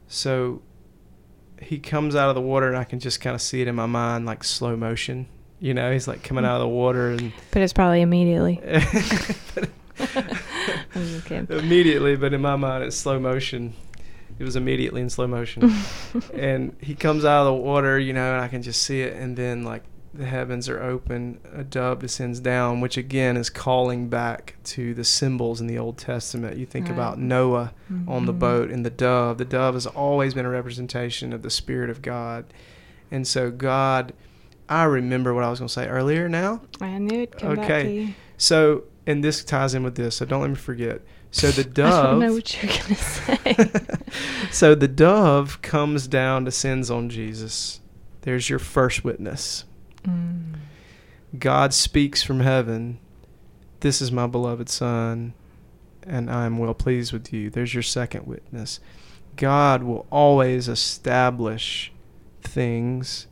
So 0.06 0.62
he 1.60 1.78
comes 1.78 2.14
out 2.14 2.28
of 2.28 2.34
the 2.34 2.40
water, 2.40 2.68
and 2.68 2.76
I 2.76 2.84
can 2.84 2.98
just 3.00 3.20
kind 3.20 3.34
of 3.34 3.40
see 3.42 3.62
it 3.62 3.68
in 3.68 3.74
my 3.74 3.86
mind 3.86 4.26
like 4.26 4.44
slow 4.44 4.76
motion. 4.76 5.26
You 5.60 5.74
know, 5.74 5.92
he's 5.92 6.06
like 6.08 6.22
coming 6.22 6.44
out 6.44 6.56
of 6.56 6.60
the 6.62 6.68
water 6.68 7.10
and 7.12 7.32
But 7.50 7.62
it's 7.62 7.72
probably 7.72 8.00
immediately. 8.02 8.60
But- 9.54 9.70
I'm 10.94 11.02
just 11.06 11.26
kidding. 11.26 11.46
immediately, 11.58 12.16
but 12.16 12.32
in 12.34 12.40
my 12.40 12.56
mind, 12.56 12.82
it's 12.84 12.96
slow 12.96 13.18
motion. 13.20 13.74
It 14.38 14.44
was 14.44 14.56
immediately 14.56 15.00
in 15.00 15.10
slow 15.10 15.26
motion. 15.26 15.72
and 16.34 16.76
he 16.80 16.94
comes 16.94 17.24
out 17.24 17.46
of 17.46 17.46
the 17.54 17.62
water, 17.62 17.98
you 17.98 18.12
know, 18.12 18.32
and 18.34 18.40
I 18.42 18.48
can 18.48 18.62
just 18.62 18.82
see 18.82 19.02
it. 19.02 19.14
And 19.14 19.36
then, 19.36 19.62
like, 19.64 19.84
the 20.14 20.26
heavens 20.26 20.68
are 20.68 20.82
open, 20.82 21.40
a 21.54 21.64
dove 21.64 22.00
descends 22.00 22.38
down, 22.40 22.80
which 22.82 22.98
again 22.98 23.36
is 23.38 23.48
calling 23.48 24.08
back 24.08 24.56
to 24.64 24.92
the 24.92 25.04
symbols 25.04 25.58
in 25.60 25.66
the 25.66 25.78
Old 25.78 25.96
Testament. 25.96 26.58
You 26.58 26.66
think 26.66 26.86
Right. 26.88 26.92
about 26.94 27.18
Noah 27.18 27.72
on 28.06 28.26
the 28.26 28.34
Mhm. 28.34 28.38
boat 28.38 28.70
and 28.70 28.84
the 28.84 28.90
dove. 28.90 29.38
The 29.38 29.44
dove 29.46 29.72
has 29.74 29.86
always 29.86 30.34
been 30.34 30.44
a 30.44 30.50
representation 30.50 31.32
of 31.32 31.40
the 31.42 31.48
Spirit 31.50 31.88
of 31.88 32.02
God. 32.02 32.44
And 33.10 33.26
so, 33.26 33.50
God, 33.50 34.12
I 34.68 34.84
remember 34.84 35.32
what 35.32 35.44
I 35.44 35.50
was 35.50 35.60
going 35.60 35.68
to 35.68 35.72
say 35.72 35.88
earlier 35.88 36.28
now. 36.28 36.60
I 36.80 36.98
knew 36.98 37.26
back 37.26 37.44
Okay. 37.44 38.14
So, 38.36 38.84
and 39.06 39.24
this 39.24 39.42
ties 39.44 39.74
in 39.74 39.82
with 39.82 39.94
this, 39.94 40.16
so 40.16 40.26
don't 40.26 40.42
let 40.42 40.50
me 40.50 40.56
forget. 40.56 41.00
So 41.32 41.50
the 41.50 41.64
dove. 41.64 41.92
I 41.92 42.02
don't 42.10 42.20
know 42.20 42.32
what 42.34 42.62
you're 42.62 42.70
gonna 42.70 42.94
say. 42.94 43.56
so 44.52 44.74
the 44.74 44.86
dove 44.86 45.62
comes 45.62 46.06
down, 46.06 46.44
descends 46.44 46.90
on 46.90 47.08
Jesus. 47.08 47.80
There's 48.20 48.48
your 48.48 48.58
first 48.58 49.02
witness. 49.02 49.64
Mm. 50.04 50.56
God 51.38 51.72
speaks 51.72 52.22
from 52.22 52.40
heaven. 52.40 52.98
This 53.80 54.02
is 54.02 54.12
my 54.12 54.26
beloved 54.26 54.68
Son, 54.68 55.32
and 56.06 56.30
I 56.30 56.44
am 56.44 56.58
well 56.58 56.74
pleased 56.74 57.12
with 57.12 57.32
you. 57.32 57.48
There's 57.48 57.72
your 57.72 57.82
second 57.82 58.26
witness. 58.26 58.78
God 59.36 59.82
will 59.82 60.06
always 60.10 60.68
establish 60.68 61.92
things 62.42 63.26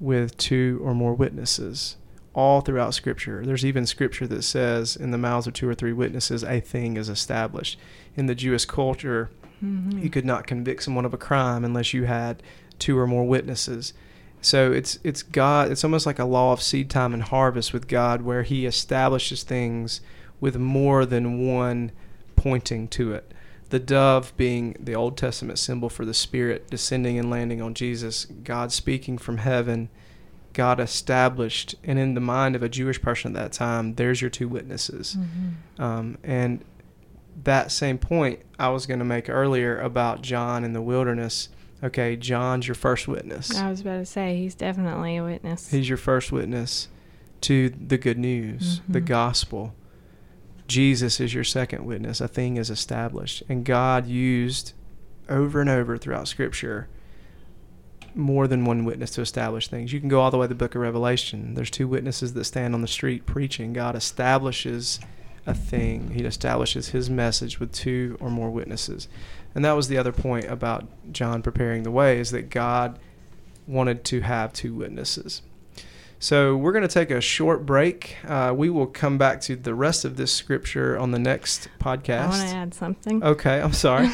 with 0.00 0.36
two 0.36 0.80
or 0.82 0.94
more 0.94 1.14
witnesses. 1.14 1.96
All 2.32 2.60
throughout 2.60 2.94
Scripture. 2.94 3.44
There's 3.44 3.64
even 3.64 3.86
Scripture 3.86 4.26
that 4.28 4.42
says, 4.42 4.94
in 4.96 5.10
the 5.10 5.18
mouths 5.18 5.46
of 5.46 5.52
two 5.52 5.68
or 5.68 5.74
three 5.74 5.92
witnesses, 5.92 6.44
a 6.44 6.60
thing 6.60 6.96
is 6.96 7.08
established. 7.08 7.78
In 8.16 8.26
the 8.26 8.34
Jewish 8.34 8.64
culture, 8.64 9.30
Mm-hmm. 9.64 9.98
you 9.98 10.08
could 10.08 10.24
not 10.24 10.46
convict 10.46 10.82
someone 10.82 11.04
of 11.04 11.12
a 11.12 11.18
crime 11.18 11.66
unless 11.66 11.92
you 11.92 12.04
had 12.04 12.42
two 12.78 12.98
or 12.98 13.06
more 13.06 13.28
witnesses. 13.28 13.92
So 14.40 14.72
it's 14.72 14.98
it's 15.04 15.22
God. 15.22 15.70
It's 15.70 15.84
almost 15.84 16.06
like 16.06 16.18
a 16.18 16.24
law 16.24 16.54
of 16.54 16.62
seed 16.62 16.88
time 16.88 17.12
and 17.12 17.22
harvest 17.22 17.74
with 17.74 17.86
God, 17.86 18.22
where 18.22 18.42
He 18.42 18.64
establishes 18.64 19.42
things 19.42 20.00
with 20.40 20.56
more 20.56 21.04
than 21.04 21.46
one 21.46 21.92
pointing 22.36 22.88
to 22.88 23.12
it. 23.12 23.34
The 23.68 23.78
dove 23.78 24.32
being 24.38 24.76
the 24.80 24.94
Old 24.94 25.18
Testament 25.18 25.58
symbol 25.58 25.90
for 25.90 26.06
the 26.06 26.14
Spirit 26.14 26.70
descending 26.70 27.18
and 27.18 27.28
landing 27.28 27.60
on 27.60 27.74
Jesus, 27.74 28.24
God 28.24 28.72
speaking 28.72 29.18
from 29.18 29.36
heaven, 29.36 29.90
God 30.52 30.80
established, 30.80 31.74
and 31.84 31.98
in 31.98 32.14
the 32.14 32.20
mind 32.20 32.56
of 32.56 32.62
a 32.62 32.68
Jewish 32.68 33.00
person 33.00 33.36
at 33.36 33.42
that 33.42 33.52
time, 33.52 33.94
there's 33.94 34.20
your 34.20 34.30
two 34.30 34.48
witnesses. 34.48 35.16
Mm-hmm. 35.18 35.82
Um, 35.82 36.18
and 36.24 36.64
that 37.44 37.70
same 37.72 37.98
point 37.98 38.40
I 38.58 38.68
was 38.70 38.86
going 38.86 38.98
to 38.98 39.04
make 39.04 39.28
earlier 39.30 39.78
about 39.80 40.22
John 40.22 40.64
in 40.64 40.72
the 40.72 40.82
wilderness. 40.82 41.48
Okay, 41.82 42.16
John's 42.16 42.68
your 42.68 42.74
first 42.74 43.08
witness. 43.08 43.56
I 43.56 43.70
was 43.70 43.80
about 43.80 43.98
to 43.98 44.06
say 44.06 44.36
he's 44.36 44.54
definitely 44.54 45.16
a 45.16 45.24
witness. 45.24 45.70
He's 45.70 45.88
your 45.88 45.96
first 45.98 46.30
witness 46.32 46.88
to 47.42 47.70
the 47.70 47.96
good 47.96 48.18
news, 48.18 48.82
the 48.88 49.00
Mhm. 49.00 49.06
gospel. 49.06 49.74
Jesus 50.68 51.20
is 51.20 51.32
your 51.32 51.44
second 51.44 51.84
witness. 51.86 52.20
A 52.20 52.28
thing 52.28 52.56
is 52.58 52.68
established. 52.70 53.42
And 53.48 53.64
God 53.64 54.06
used 54.06 54.74
over 55.28 55.60
and 55.60 55.70
over 55.70 55.96
throughout 55.96 56.28
Scripture 56.28 56.88
more 58.14 58.46
than 58.46 58.64
one 58.64 58.84
witness 58.84 59.10
to 59.12 59.20
establish 59.20 59.68
things. 59.68 59.92
You 59.92 60.00
can 60.00 60.08
go 60.08 60.20
all 60.20 60.30
the 60.30 60.38
way 60.38 60.44
to 60.44 60.48
the 60.48 60.54
book 60.54 60.74
of 60.74 60.82
Revelation. 60.82 61.54
There's 61.54 61.70
two 61.70 61.88
witnesses 61.88 62.32
that 62.34 62.44
stand 62.44 62.74
on 62.74 62.82
the 62.82 62.88
street 62.88 63.26
preaching. 63.26 63.72
God 63.72 63.96
establishes 63.96 65.00
a 65.46 65.54
thing, 65.54 66.10
He 66.10 66.24
establishes 66.24 66.90
His 66.90 67.08
message 67.08 67.58
with 67.58 67.72
two 67.72 68.16
or 68.20 68.30
more 68.30 68.50
witnesses. 68.50 69.08
And 69.54 69.64
that 69.64 69.72
was 69.72 69.88
the 69.88 69.98
other 69.98 70.12
point 70.12 70.44
about 70.46 70.86
John 71.12 71.42
preparing 71.42 71.82
the 71.82 71.90
way 71.90 72.20
is 72.20 72.30
that 72.30 72.50
God 72.50 72.98
wanted 73.66 74.04
to 74.04 74.20
have 74.20 74.52
two 74.52 74.74
witnesses. 74.74 75.42
So 76.22 76.54
we're 76.54 76.72
going 76.72 76.82
to 76.82 76.88
take 76.88 77.10
a 77.10 77.20
short 77.20 77.64
break. 77.64 78.18
Uh, 78.26 78.52
we 78.54 78.68
will 78.68 78.86
come 78.86 79.16
back 79.16 79.40
to 79.42 79.56
the 79.56 79.74
rest 79.74 80.04
of 80.04 80.16
this 80.18 80.30
scripture 80.30 80.98
on 80.98 81.12
the 81.12 81.18
next 81.18 81.68
podcast. 81.80 82.20
I 82.20 82.26
want 82.28 82.42
to 82.42 82.56
add 82.56 82.74
something. 82.74 83.24
Okay, 83.24 83.60
I'm 83.60 83.72
sorry. 83.72 84.10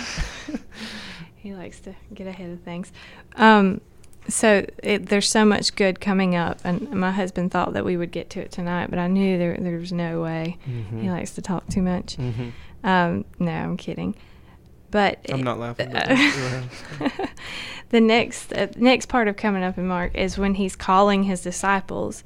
He 1.47 1.55
likes 1.55 1.79
to 1.83 1.95
get 2.13 2.27
ahead 2.27 2.51
of 2.51 2.61
things. 2.63 2.91
Um, 3.37 3.81
so 4.29 4.67
it, 4.83 5.07
there's 5.07 5.29
so 5.29 5.45
much 5.45 5.77
good 5.77 6.01
coming 6.01 6.35
up, 6.35 6.59
and 6.65 6.91
my 6.91 7.13
husband 7.13 7.53
thought 7.53 7.73
that 7.75 7.85
we 7.85 7.97
would 7.97 8.11
get 8.11 8.31
to 8.31 8.41
it 8.41 8.51
tonight, 8.51 8.91
but 8.91 8.99
I 8.99 9.07
knew 9.07 9.39
there 9.39 9.57
there 9.57 9.79
was 9.79 9.93
no 9.93 10.21
way. 10.23 10.57
Mhm. 10.69 11.03
He 11.03 11.09
likes 11.09 11.37
to 11.37 11.43
talk 11.43 11.69
too 11.69 11.83
much. 11.83 12.17
Mhm. 12.17 12.51
Um, 12.83 13.25
no, 13.39 13.53
I'm 13.53 13.77
kidding. 13.77 14.17
But 14.91 15.21
I'm 15.33 15.39
it- 15.39 15.45
not 15.45 15.61
laughing. 15.61 15.95
Ahead. 15.95 16.69
the 17.91 18.01
next 18.01 18.53
uh, 18.53 18.67
next 18.75 19.07
part 19.07 19.29
of 19.29 19.37
coming 19.37 19.63
up 19.63 19.79
in 19.79 19.87
Mark 19.87 20.17
is 20.17 20.37
when 20.37 20.55
he's 20.55 20.75
calling 20.75 21.23
his 21.23 21.43
disciples. 21.43 22.25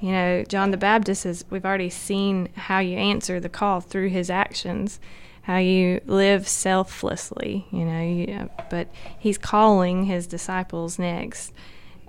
You 0.00 0.12
know, 0.12 0.44
John 0.48 0.70
the 0.70 0.78
Baptist 0.78 1.26
is 1.26 1.44
we've 1.50 1.66
already 1.66 1.90
seen 1.90 2.48
how 2.56 2.78
you 2.78 2.96
answer 2.96 3.38
the 3.38 3.50
call 3.50 3.82
through 3.82 4.08
his 4.08 4.30
actions, 4.30 4.98
how 5.42 5.56
you 5.58 6.00
live 6.06 6.46
selflessly, 6.48 7.66
you 7.70 7.84
know, 7.84 8.00
you, 8.02 8.32
uh, 8.34 8.62
but 8.70 8.88
he's 9.18 9.38
calling 9.38 10.04
his 10.04 10.26
disciples 10.26 10.98
next. 10.98 11.52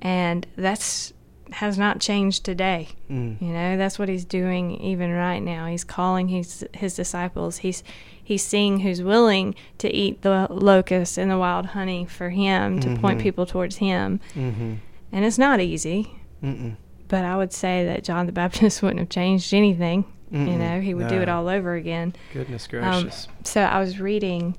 And 0.01 0.45
that's 0.55 1.13
has 1.51 1.77
not 1.77 1.99
changed 1.99 2.43
today. 2.43 2.89
Mm. 3.11 3.39
You 3.41 3.49
know, 3.49 3.77
that's 3.77 3.99
what 3.99 4.09
he's 4.09 4.25
doing 4.25 4.71
even 4.81 5.11
right 5.11 5.39
now. 5.39 5.67
He's 5.67 5.83
calling 5.83 6.27
his 6.29 6.65
his 6.73 6.95
disciples. 6.95 7.57
He's 7.57 7.83
he's 8.23 8.43
seeing 8.43 8.79
who's 8.79 9.01
willing 9.03 9.53
to 9.79 9.93
eat 9.93 10.21
the 10.21 10.47
locust 10.49 11.17
and 11.17 11.29
the 11.29 11.37
wild 11.37 11.67
honey 11.67 12.05
for 12.05 12.29
him 12.29 12.79
to 12.81 12.95
point 12.97 13.19
Mhm. 13.19 13.23
people 13.23 13.45
towards 13.45 13.77
him. 13.77 14.19
Mhm. 14.35 14.77
And 15.11 15.25
it's 15.25 15.37
not 15.37 15.59
easy, 15.61 16.11
Mm-mm. 16.43 16.75
but 17.07 17.23
I 17.23 17.37
would 17.37 17.53
say 17.53 17.85
that 17.85 18.03
John 18.03 18.25
the 18.25 18.31
Baptist 18.31 18.81
wouldn't 18.83 18.99
have 18.99 19.09
changed 19.09 19.53
anything. 19.53 20.05
You 20.33 20.39
Mm-mm. 20.39 20.57
know, 20.57 20.81
he 20.81 20.95
would 20.95 21.07
do 21.09 21.21
it 21.21 21.29
all 21.29 21.47
over 21.47 21.75
again. 21.75 22.15
Goodness 22.33 22.67
Um, 22.73 23.03
gracious. 23.03 23.27
so 23.43 23.61
I 23.61 23.79
was 23.79 23.99
reading 23.99 24.57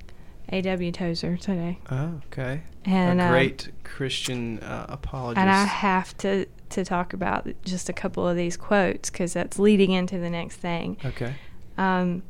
A.W. 0.51 0.93
Tozer 0.93 1.37
today, 1.37 1.81
oh, 1.91 2.21
okay. 2.27 2.63
and 2.85 3.21
a 3.21 3.25
um, 3.25 3.31
great 3.33 3.71
Christian 3.83 4.61
uh, 4.61 4.87
apologist. 4.89 5.41
and 5.41 5.51
I 5.51 5.65
have 5.65 6.17
to 6.19 6.47
to 6.71 6.85
talk 6.85 7.13
about 7.13 7.49
just 7.65 7.89
a 7.89 7.93
couple 7.93 8.27
of 8.27 8.37
these 8.37 8.57
quotes 8.57 9.11
because 9.11 9.33
that's 9.33 9.59
leading 9.59 9.91
into 9.91 10.19
the 10.19 10.31
next 10.31 10.57
thing. 10.57 10.97
okay. 11.05 11.35
um, 11.77 12.23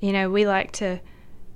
you 0.00 0.12
know, 0.12 0.30
we 0.30 0.46
like 0.46 0.72
to 0.72 1.00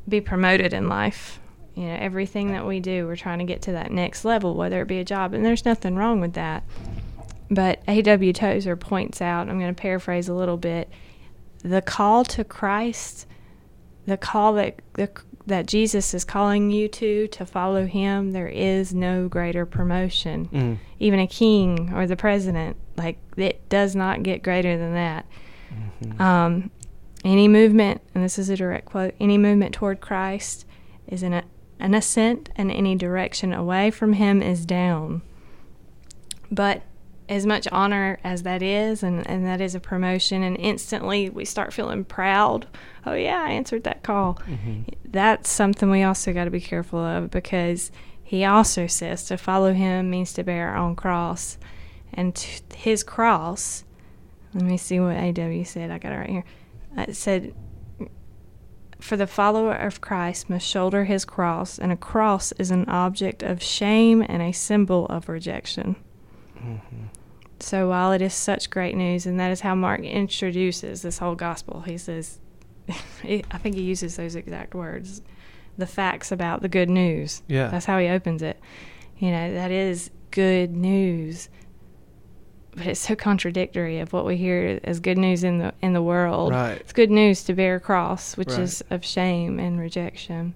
be 0.08 0.20
promoted 0.20 0.72
in 0.72 0.88
life. 0.88 1.38
You 1.74 1.84
know, 1.84 1.96
everything 1.98 2.52
that 2.52 2.66
we 2.66 2.80
do, 2.80 3.06
we're 3.06 3.16
trying 3.16 3.38
to 3.38 3.44
get 3.46 3.62
to 3.62 3.72
that 3.72 3.90
next 3.92 4.24
level, 4.24 4.54
whether 4.54 4.80
it 4.82 4.88
be 4.88 4.98
a 4.98 5.04
job, 5.04 5.32
and 5.32 5.44
there's 5.44 5.64
nothing 5.64 5.94
wrong 5.96 6.20
with 6.20 6.32
that. 6.34 6.64
But 7.52 7.82
A.W. 7.86 8.32
Tozer 8.32 8.76
points 8.76 9.20
out, 9.20 9.50
I'm 9.50 9.58
going 9.58 9.74
to 9.74 9.78
paraphrase 9.80 10.26
a 10.26 10.32
little 10.32 10.56
bit, 10.56 10.88
the 11.62 11.82
call 11.82 12.24
to 12.24 12.44
Christ, 12.44 13.26
the 14.06 14.16
call 14.16 14.54
that 14.54 14.80
the, 14.94 15.10
that 15.46 15.66
Jesus 15.66 16.14
is 16.14 16.24
calling 16.24 16.70
you 16.70 16.88
to 16.88 17.28
to 17.28 17.44
follow 17.44 17.84
Him. 17.84 18.32
There 18.32 18.48
is 18.48 18.94
no 18.94 19.28
greater 19.28 19.66
promotion. 19.66 20.48
Mm. 20.48 20.78
Even 20.98 21.20
a 21.20 21.26
king 21.26 21.92
or 21.94 22.06
the 22.06 22.16
president, 22.16 22.78
like 22.96 23.18
it 23.36 23.68
does 23.68 23.94
not 23.94 24.22
get 24.22 24.42
greater 24.42 24.78
than 24.78 24.94
that. 24.94 25.26
Mhm. 26.02 26.20
Um, 26.20 26.70
any 27.22 27.48
movement, 27.48 28.00
and 28.14 28.24
this 28.24 28.38
is 28.38 28.48
a 28.48 28.56
direct 28.56 28.86
quote, 28.86 29.14
any 29.20 29.36
movement 29.36 29.74
toward 29.74 30.00
Christ 30.00 30.64
is 31.06 31.22
an, 31.22 31.42
an 31.78 31.94
ascent, 31.94 32.48
and 32.56 32.70
any 32.70 32.96
direction 32.96 33.52
away 33.52 33.90
from 33.90 34.14
Him 34.14 34.40
is 34.40 34.64
down. 34.64 35.20
But 36.50 36.82
as 37.32 37.46
much 37.46 37.66
honor 37.72 38.18
as 38.24 38.42
that 38.44 38.62
is, 38.62 39.02
and, 39.02 39.26
and 39.28 39.44
that 39.46 39.60
is 39.60 39.74
a 39.74 39.80
promotion, 39.80 40.42
and 40.42 40.56
instantly 40.58 41.30
we 41.30 41.44
start 41.44 41.72
feeling 41.72 42.04
proud. 42.04 42.66
Oh, 43.06 43.14
yeah, 43.14 43.42
I 43.42 43.50
answered 43.50 43.84
that 43.84 44.02
call. 44.02 44.38
Mhm. 44.46 44.84
That's 45.04 45.50
something 45.50 45.90
we 45.90 46.02
also 46.02 46.32
got 46.32 46.44
to 46.44 46.50
be 46.50 46.60
careful 46.60 47.00
of 47.00 47.30
because 47.30 47.90
He 48.22 48.44
also 48.44 48.86
says 48.86 49.24
to 49.24 49.36
follow 49.36 49.72
Him 49.74 50.08
means 50.10 50.32
to 50.34 50.42
bear 50.44 50.68
our 50.68 50.76
own 50.76 50.96
cross. 50.96 51.58
And 52.14 52.34
t- 52.34 52.62
His 52.74 53.02
cross, 53.02 53.84
let 54.54 54.64
me 54.64 54.76
see 54.78 55.00
what 55.00 55.16
AW 55.16 55.64
said. 55.64 55.90
I 55.90 55.98
got 55.98 56.12
it 56.12 56.16
right 56.16 56.30
here. 56.30 56.44
It 56.96 57.14
said, 57.16 57.54
For 59.00 59.16
the 59.16 59.26
follower 59.26 59.74
of 59.74 60.00
Christ 60.00 60.48
must 60.48 60.66
shoulder 60.66 61.04
his 61.04 61.24
cross, 61.24 61.78
and 61.78 61.90
a 61.90 61.96
cross 61.96 62.52
is 62.52 62.70
an 62.70 62.84
object 62.88 63.42
of 63.42 63.62
shame 63.62 64.22
and 64.28 64.40
a 64.42 64.52
symbol 64.52 65.06
of 65.06 65.28
rejection. 65.28 65.96
Mhm. 66.62 67.08
So 67.62 67.88
while 67.88 68.12
it 68.12 68.20
is 68.20 68.34
such 68.34 68.70
great 68.70 68.96
news, 68.96 69.24
and 69.24 69.38
that 69.38 69.52
is 69.52 69.60
how 69.60 69.74
Mark 69.76 70.00
introduces 70.00 71.02
this 71.02 71.18
whole 71.18 71.36
gospel, 71.36 71.82
he 71.82 71.96
says, 71.96 72.40
I 72.88 73.58
think 73.58 73.76
he 73.76 73.82
uses 73.82 74.16
those 74.16 74.34
exact 74.34 74.74
words, 74.74 75.22
the 75.78 75.86
facts 75.86 76.32
about 76.32 76.62
the 76.62 76.68
good 76.68 76.90
news. 76.90 77.42
Yeah. 77.46 77.68
That's 77.68 77.86
how 77.86 77.98
he 77.98 78.08
opens 78.08 78.42
it. 78.42 78.58
You 79.18 79.30
know, 79.30 79.54
that 79.54 79.70
is 79.70 80.10
good 80.32 80.74
news. 80.74 81.48
But 82.74 82.86
it's 82.88 83.00
so 83.00 83.14
contradictory 83.14 84.00
of 84.00 84.12
what 84.12 84.26
we 84.26 84.36
hear 84.36 84.80
as 84.82 84.98
good 84.98 85.18
news 85.18 85.44
in 85.44 85.58
the 85.58 85.72
in 85.82 85.92
the 85.92 86.02
world. 86.02 86.52
Right. 86.52 86.80
It's 86.80 86.92
good 86.92 87.10
news 87.10 87.44
to 87.44 87.54
bear 87.54 87.76
a 87.76 87.80
cross, 87.80 88.36
which 88.36 88.48
Right. 88.48 88.60
is 88.60 88.82
of 88.90 89.04
shame 89.04 89.60
and 89.60 89.78
rejection. 89.78 90.54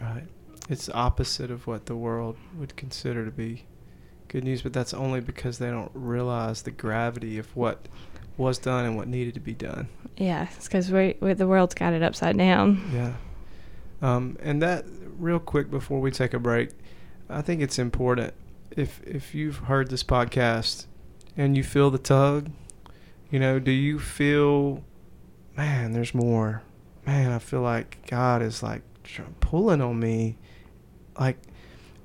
Right. 0.00 0.24
It's 0.68 0.90
opposite 0.90 1.50
of 1.50 1.66
what 1.66 1.86
the 1.86 1.96
world 1.96 2.36
would 2.58 2.76
consider 2.76 3.24
to 3.24 3.30
be 3.30 3.64
good 4.32 4.44
news, 4.44 4.62
but 4.62 4.72
that's 4.72 4.94
only 4.94 5.20
because 5.20 5.58
they 5.58 5.70
don't 5.70 5.90
realize 5.94 6.62
the 6.62 6.70
gravity 6.70 7.38
of 7.38 7.54
what 7.54 7.86
was 8.36 8.58
done 8.58 8.86
and 8.86 8.96
what 8.96 9.06
needed 9.06 9.34
to 9.34 9.40
be 9.40 9.52
done. 9.52 9.88
Yeah, 10.16 10.48
it's 10.56 10.66
because 10.66 10.90
we, 10.90 11.16
we 11.20 11.34
the 11.34 11.46
world's 11.46 11.74
got 11.74 11.92
it 11.92 12.02
upside 12.02 12.38
down. 12.38 12.90
Yeah. 12.92 13.14
Um, 14.00 14.36
and 14.40 14.60
that, 14.62 14.84
real 15.18 15.38
quick 15.38 15.70
before 15.70 16.00
we 16.00 16.10
take 16.10 16.34
a 16.34 16.38
break, 16.38 16.70
I 17.28 17.42
think 17.42 17.60
it's 17.60 17.78
important 17.78 18.34
if 18.76 19.00
if 19.06 19.34
you've 19.34 19.58
heard 19.58 19.90
this 19.90 20.02
podcast 20.02 20.86
and 21.36 21.56
you 21.56 21.62
feel 21.62 21.90
the 21.90 21.98
tug, 21.98 22.50
you 23.30 23.38
know, 23.38 23.58
do 23.58 23.70
you 23.70 23.98
feel, 23.98 24.82
man, 25.56 25.92
there's 25.92 26.14
more. 26.14 26.62
Man, 27.06 27.32
I 27.32 27.38
feel 27.38 27.62
like 27.62 28.06
God 28.06 28.42
is 28.42 28.62
like 28.62 28.82
pulling 29.40 29.80
on 29.80 29.98
me. 29.98 30.38
Like, 31.18 31.38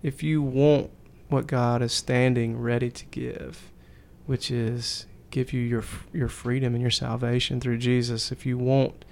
if 0.04 0.24
you 0.24 0.42
want 0.42 0.90
what 1.30 1.48
God 1.48 1.82
is 1.82 1.92
standing 1.94 2.58
ready 2.60 2.90
to 2.92 3.06
give, 3.06 3.72
which 4.26 4.50
is 4.52 5.06
give 5.32 5.52
you 5.54 5.62
your 5.62 5.84
your 6.14 6.30
freedom 6.30 6.74
and 6.74 6.82
your 6.82 6.92
salvation 6.92 7.60
through 7.60 7.78
Jesus, 7.80 8.32
if 8.32 8.46
you 8.46 8.58
want 8.58 9.04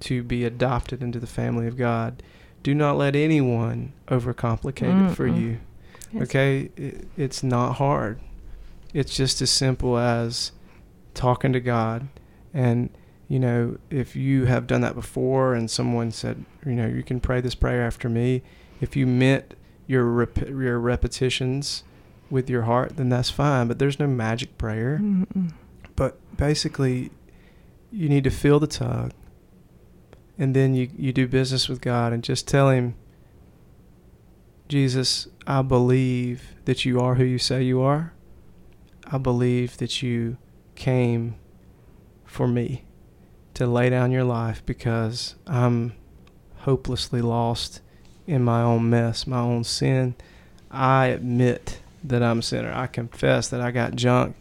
to 0.00 0.22
be 0.22 0.44
adopted 0.44 1.02
into 1.02 1.18
the 1.20 1.26
family 1.26 1.66
of 1.66 1.76
God, 1.76 2.22
do 2.62 2.74
not 2.74 2.96
let 2.96 3.14
anyone 3.16 3.92
overcomplicate 4.08 5.10
it 5.10 5.14
for 5.14 5.26
you. 5.26 5.58
It's- 6.14 6.22
Okay, 6.22 6.70
it, 6.76 7.06
it's 7.16 7.42
not 7.42 7.74
hard. 7.74 8.18
It's 8.92 9.16
just 9.16 9.40
as 9.40 9.50
simple 9.50 9.96
as 9.96 10.52
talking 11.14 11.52
to 11.54 11.60
God. 11.60 12.08
And, 12.52 12.90
you 13.28 13.38
know, 13.38 13.78
if 13.88 14.14
you 14.14 14.44
have 14.44 14.66
done 14.66 14.82
that 14.82 14.94
before 14.94 15.54
and 15.54 15.70
someone 15.70 16.10
said, 16.10 16.44
you 16.66 16.72
know, 16.72 16.86
you 16.86 17.02
can 17.02 17.18
pray 17.18 17.40
this 17.40 17.54
prayer 17.54 17.82
after 17.86 18.10
me, 18.10 18.42
if 18.82 18.94
you 18.94 19.06
meant 19.06 19.54
your, 19.92 20.04
rep- 20.04 20.48
your 20.48 20.80
repetitions 20.80 21.84
with 22.30 22.48
your 22.48 22.62
heart, 22.62 22.96
then 22.96 23.10
that's 23.10 23.30
fine. 23.30 23.68
But 23.68 23.78
there's 23.78 23.98
no 23.98 24.06
magic 24.06 24.56
prayer. 24.58 24.98
Mm-mm. 25.00 25.52
But 25.94 26.18
basically, 26.36 27.10
you 27.90 28.08
need 28.08 28.24
to 28.24 28.30
feel 28.30 28.58
the 28.58 28.66
tug. 28.66 29.12
And 30.38 30.56
then 30.56 30.74
you, 30.74 30.88
you 30.96 31.12
do 31.12 31.28
business 31.28 31.68
with 31.68 31.80
God 31.80 32.12
and 32.12 32.24
just 32.24 32.48
tell 32.48 32.70
Him, 32.70 32.94
Jesus, 34.68 35.28
I 35.46 35.60
believe 35.60 36.54
that 36.64 36.84
you 36.84 36.98
are 37.00 37.16
who 37.16 37.24
you 37.24 37.38
say 37.38 37.62
you 37.62 37.82
are. 37.82 38.14
I 39.06 39.18
believe 39.18 39.76
that 39.76 40.02
you 40.02 40.38
came 40.74 41.36
for 42.24 42.48
me 42.48 42.86
to 43.54 43.66
lay 43.66 43.90
down 43.90 44.10
your 44.10 44.24
life 44.24 44.64
because 44.64 45.34
I'm 45.46 45.92
hopelessly 46.60 47.20
lost 47.20 47.82
in 48.26 48.42
my 48.42 48.62
own 48.62 48.88
mess, 48.90 49.26
my 49.26 49.40
own 49.40 49.64
sin. 49.64 50.14
I 50.70 51.06
admit 51.06 51.80
that 52.04 52.22
I'm 52.22 52.40
a 52.40 52.42
sinner. 52.42 52.72
I 52.72 52.86
confess 52.86 53.48
that 53.48 53.60
I 53.60 53.70
got 53.70 53.94
junk. 53.94 54.36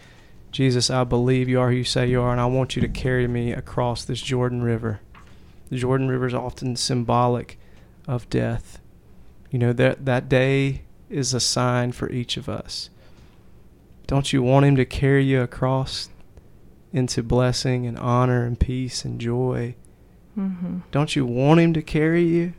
Jesus, 0.51 0.89
I 0.89 1.03
believe 1.03 1.47
you 1.47 1.59
are 1.59 1.69
who 1.69 1.77
you 1.77 1.84
say 1.84 2.07
you 2.07 2.21
are, 2.21 2.32
and 2.32 2.41
I 2.41 2.45
want 2.45 2.75
you 2.75 2.82
to 2.82 2.88
carry 2.89 3.27
me 3.27 3.53
across 3.53 4.03
this 4.03 4.21
Jordan 4.21 4.61
River. 4.61 4.99
The 5.69 5.77
Jordan 5.77 6.09
River 6.09 6.27
is 6.27 6.34
often 6.34 6.75
symbolic 6.75 7.57
of 8.07 8.29
death. 8.29 8.79
You 9.49 9.59
know, 9.59 9.73
that, 9.73 10.05
that 10.05 10.27
day 10.27 10.82
is 11.09 11.34
a 11.34 11.39
sign 11.39 11.93
for 11.93 12.09
each 12.09 12.36
of 12.36 12.49
us. 12.49 12.89
Don't 14.07 14.34
you 14.34 14.43
want 14.43 14.65
Him 14.65 14.75
to 14.75 14.86
carry 14.86 15.23
you 15.23 15.41
across 15.41 16.09
into 16.91 17.23
blessing 17.23 17.86
and 17.86 17.97
honor 17.97 18.45
and 18.45 18.59
peace 18.59 19.05
and 19.05 19.21
joy? 19.21 19.75
Mm-hmm. 20.38 20.79
Don't 20.91 21.15
you 21.15 21.25
want 21.25 21.61
Him 21.61 21.73
to 21.73 21.82
carry 21.82 22.23
you? 22.23 22.53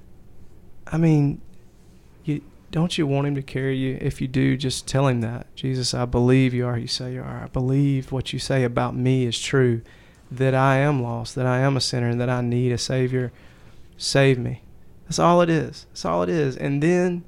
I 0.87 0.99
mean, 0.99 1.41
you 2.25 2.43
don't 2.71 2.97
you 2.97 3.07
want 3.07 3.27
Him 3.27 3.35
to 3.35 3.43
carry 3.43 3.77
you? 3.77 3.99
If 4.01 4.21
you 4.21 4.29
do, 4.29 4.57
just 4.57 4.87
tell 4.87 5.07
Him 5.07 5.21
that. 5.21 5.55
Jesus, 5.55 5.95
I 5.95 6.05
believe 6.05 6.55
you 6.55 6.67
are 6.67 6.75
who 6.75 6.83
you 6.83 6.87
say 6.89 7.15
you 7.15 7.21
are. 7.21 7.45
I 7.45 7.47
believe 7.47 8.13
what 8.13 8.33
you 8.33 8.39
say 8.39 8.65
about 8.65 8.97
me 8.97 9.25
is 9.25 9.41
true, 9.41 9.83
that 10.31 10.55
I 10.55 10.77
am 10.77 11.03
lost, 11.03 11.35
that 11.35 11.47
I 11.47 11.59
am 11.59 11.77
a 11.77 11.81
sinner, 11.81 12.09
and 12.09 12.21
that 12.21 12.31
I 12.31 12.41
need 12.41 12.73
a 12.73 12.79
Savior. 12.79 13.33
Save 13.97 14.39
me. 14.39 14.63
That's 15.05 15.19
all 15.19 15.43
it 15.43 15.51
is. 15.51 15.87
That's 15.91 16.05
all 16.05 16.23
it 16.23 16.29
is. 16.29 16.57
And 16.57 16.83
then 16.83 17.25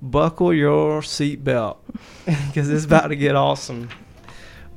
buckle 0.00 0.54
your 0.54 1.00
seatbelt 1.00 1.78
because 2.24 2.70
it's 2.70 2.84
about 2.84 3.08
to 3.08 3.16
get 3.16 3.34
awesome. 3.34 3.88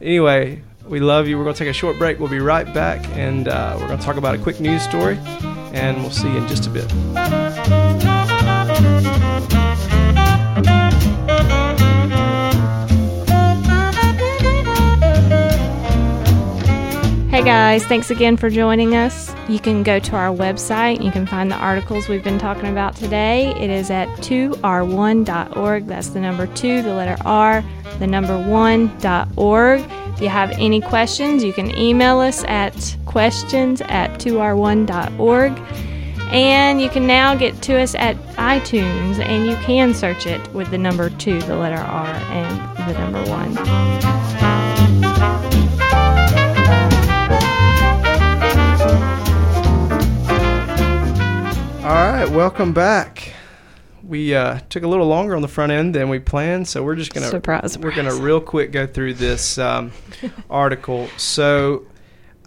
Anyway, 0.01 0.63
we 0.85 0.99
love 0.99 1.27
you. 1.27 1.37
We're 1.37 1.43
going 1.43 1.55
to 1.55 1.59
take 1.59 1.69
a 1.69 1.73
short 1.73 1.97
break. 1.97 2.19
We'll 2.19 2.29
be 2.29 2.39
right 2.39 2.71
back, 2.73 3.05
and 3.15 3.47
uh, 3.47 3.77
we're 3.79 3.87
going 3.87 3.99
to 3.99 4.05
talk 4.05 4.17
about 4.17 4.35
a 4.35 4.39
quick 4.39 4.59
news 4.59 4.81
story, 4.81 5.17
and 5.73 5.97
we'll 5.97 6.11
see 6.11 6.27
you 6.27 6.37
in 6.37 6.47
just 6.47 6.65
a 6.65 6.69
bit. 6.69 7.80
Hey 17.41 17.47
guys, 17.47 17.83
thanks 17.85 18.11
again 18.11 18.37
for 18.37 18.51
joining 18.51 18.95
us. 18.95 19.33
You 19.49 19.59
can 19.59 19.81
go 19.81 19.97
to 19.97 20.15
our 20.15 20.29
website. 20.29 21.03
You 21.03 21.09
can 21.09 21.25
find 21.25 21.49
the 21.49 21.55
articles 21.55 22.07
we've 22.07 22.23
been 22.23 22.37
talking 22.37 22.69
about 22.69 22.95
today. 22.95 23.55
It 23.55 23.71
is 23.71 23.89
at 23.89 24.07
2r1.org. 24.19 25.87
That's 25.87 26.09
the 26.09 26.19
number 26.19 26.45
2, 26.45 26.83
the 26.83 26.93
letter 26.93 27.17
R, 27.25 27.63
the 27.97 28.05
number 28.05 28.33
1.org. 28.33 29.81
If 30.13 30.21
you 30.21 30.29
have 30.29 30.51
any 30.51 30.81
questions, 30.81 31.43
you 31.43 31.51
can 31.51 31.75
email 31.75 32.19
us 32.19 32.43
at 32.43 32.95
questions 33.05 33.81
at 33.81 34.19
2r1.org. 34.19 35.57
And 36.31 36.81
you 36.81 36.89
can 36.89 37.05
now 37.05 37.35
get 37.35 37.61
to 37.63 37.77
us 37.77 37.93
at 37.93 38.15
iTunes 38.37 39.19
and 39.19 39.45
you 39.45 39.57
can 39.57 39.93
search 39.93 40.25
it 40.25 40.41
with 40.53 40.71
the 40.71 40.77
number 40.77 41.09
2, 41.09 41.41
the 41.41 41.57
letter 41.57 41.75
R, 41.75 42.05
and 42.07 42.77
the 42.87 42.97
number 42.97 43.21
1. 43.29 43.57
All 51.83 52.13
right, 52.13 52.29
welcome 52.29 52.71
back. 52.71 53.33
We 54.01 54.33
uh, 54.33 54.59
took 54.69 54.83
a 54.83 54.87
little 54.87 55.07
longer 55.07 55.35
on 55.35 55.41
the 55.41 55.49
front 55.49 55.73
end 55.73 55.93
than 55.93 56.07
we 56.07 56.19
planned, 56.19 56.65
so 56.69 56.81
we're 56.81 56.95
just 56.95 57.13
gonna 57.13 57.27
Surprise, 57.27 57.77
we're 57.77 57.93
gonna 57.93 58.15
real 58.15 58.39
quick 58.39 58.71
go 58.71 58.87
through 58.87 59.15
this 59.15 59.57
um, 59.57 59.91
article. 60.49 61.09
So 61.17 61.85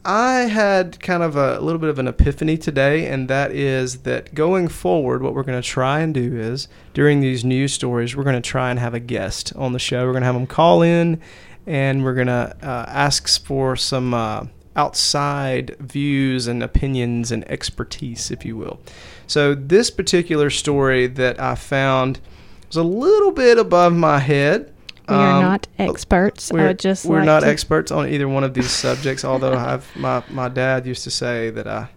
I 0.05 0.41
had 0.43 1.01
kind 1.01 1.23
of 1.23 1.35
a 1.35 1.61
little 1.61 1.79
bit 1.79 1.89
of 1.89 1.99
an 1.99 2.07
epiphany 2.07 2.59
today, 2.59 3.07
and 3.07 3.29
that 3.29 3.53
is 3.53 4.01
that 4.03 4.35
going 4.35 4.69
forward, 4.69 5.23
what 5.23 5.35
we're 5.35 5.43
going 5.43 5.61
to 5.61 5.67
try 5.67 6.01
and 6.01 6.13
do 6.13 6.37
is 6.37 6.69
during 6.93 7.21
these 7.21 7.43
news 7.43 7.73
stories, 7.73 8.15
we're 8.15 8.25
going 8.25 8.41
to 8.41 8.47
try 8.47 8.71
and 8.71 8.79
have 8.79 8.93
a 8.93 9.01
guest 9.01 9.55
on 9.57 9.73
the 9.73 9.79
show. 9.79 10.05
We're 10.05 10.13
going 10.13 10.23
to 10.23 10.27
have 10.27 10.35
them 10.35 10.47
call 10.47 10.83
in, 10.83 11.23
and 11.67 12.05
we're 12.05 12.15
going 12.15 12.27
to 12.27 12.55
uh, 12.63 12.85
ask 12.87 13.43
for 13.47 13.77
some 13.77 14.13
uh, 14.13 14.47
outside 14.77 15.75
views 15.79 16.49
and 16.49 16.63
opinions 16.63 17.33
and 17.33 17.51
expertise, 17.51 18.31
if 18.31 18.45
you 18.45 18.59
will. 18.59 18.81
So 19.27 19.55
this 19.55 19.91
particular 19.91 20.51
story 20.51 21.07
that 21.07 21.41
I 21.41 21.55
found 21.55 22.21
was 22.67 22.77
a 22.77 22.83
little 22.83 23.31
bit 23.31 23.59
above 23.59 23.95
my 23.95 24.19
head. 24.19 24.74
We 25.09 25.15
are 25.15 25.33
Um, 25.37 25.43
not 25.43 25.67
experts. 25.79 26.51
We're, 26.53 26.73
just 26.75 27.05
we're 27.05 27.19
like 27.19 27.27
not 27.27 27.41
to- 27.41 27.49
experts 27.49 27.91
on 27.93 28.09
either 28.09 28.27
one 28.29 28.45
of 28.45 28.55
these 28.55 28.71
subjects. 28.71 29.25
Although 29.25 29.55
I've 29.55 29.87
my 29.97 30.23
my 30.31 30.49
dad 30.49 30.87
used 30.87 31.05
to 31.05 31.11
say 31.11 31.51
that 31.51 31.67
I 31.67 31.89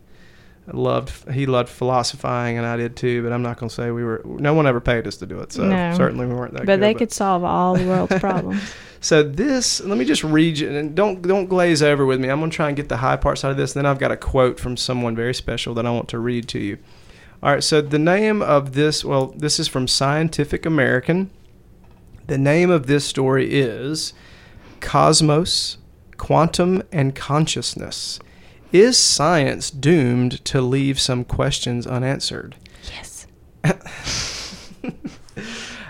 loved 0.74 1.32
he 1.32 1.46
loved 1.46 1.70
philosophizing 1.70 2.58
and 2.58 2.66
I 2.68 2.76
did 2.78 2.96
too. 2.96 3.24
But 3.24 3.32
I'm 3.32 3.42
not 3.42 3.58
going 3.60 3.70
to 3.70 3.76
say 3.76 3.92
we 3.92 4.04
were. 4.04 4.22
No 4.26 4.54
one 4.54 4.68
ever 4.68 4.82
paid 4.82 5.08
us 5.08 5.18
to 5.18 5.26
do 5.26 5.40
it, 5.40 5.54
so 5.54 5.64
No. 5.66 5.94
certainly 5.96 6.26
we 6.26 6.34
weren't 6.34 6.54
that. 6.54 6.66
But 6.66 6.74
good, 6.74 6.82
they 6.82 6.94
could 6.94 7.12
solve 7.12 7.44
all 7.44 7.76
the 7.76 7.86
world's 7.86 8.20
problems. 8.20 8.62
So 9.00 9.22
this, 9.24 9.80
let 9.82 9.98
me 9.98 10.06
just 10.06 10.24
read 10.24 10.58
you, 10.58 10.70
and 10.70 10.96
don't 10.96 11.22
don't 11.22 11.46
glaze 11.48 11.82
over 11.84 12.06
with 12.06 12.20
me. 12.20 12.30
I'm 12.30 12.40
going 12.40 12.50
to 12.52 12.56
try 12.56 12.68
and 12.68 12.76
get 12.76 12.90
the 12.90 12.98
high 12.98 13.16
parts 13.16 13.46
out 13.46 13.52
of 13.52 13.58
this. 13.58 13.76
And 13.76 13.86
Then 13.86 13.90
I've 13.92 14.00
got 14.00 14.12
a 14.12 14.18
quote 14.18 14.60
from 14.60 14.76
someone 14.76 15.16
very 15.16 15.34
special 15.34 15.74
that 15.76 15.86
I 15.86 15.92
want 15.92 16.10
to 16.10 16.20
read 16.20 16.48
to 16.50 16.60
you. 16.60 16.78
All 17.44 17.52
right. 17.54 17.64
So 17.64 17.80
the 17.82 18.00
name 18.00 18.42
of 18.42 18.74
this, 18.74 19.06
well, 19.06 19.28
this 19.38 19.60
is 19.60 19.68
from 19.68 19.88
Scientific 19.88 20.66
American. 20.66 21.30
The 22.28 22.38
name 22.38 22.70
of 22.70 22.88
this 22.88 23.06
story 23.06 23.54
is 23.54 24.14
Cosmos, 24.82 25.78
Quantum, 26.18 26.84
and 26.92 27.16
Consciousness. 27.16 28.20
Is 28.74 28.98
science 28.98 29.72
doomed 29.72 30.44
to 30.46 30.62
leave 30.62 31.00
some 31.00 31.24
questions 31.24 31.88
unanswered? 31.88 32.56
yes. 32.94 33.28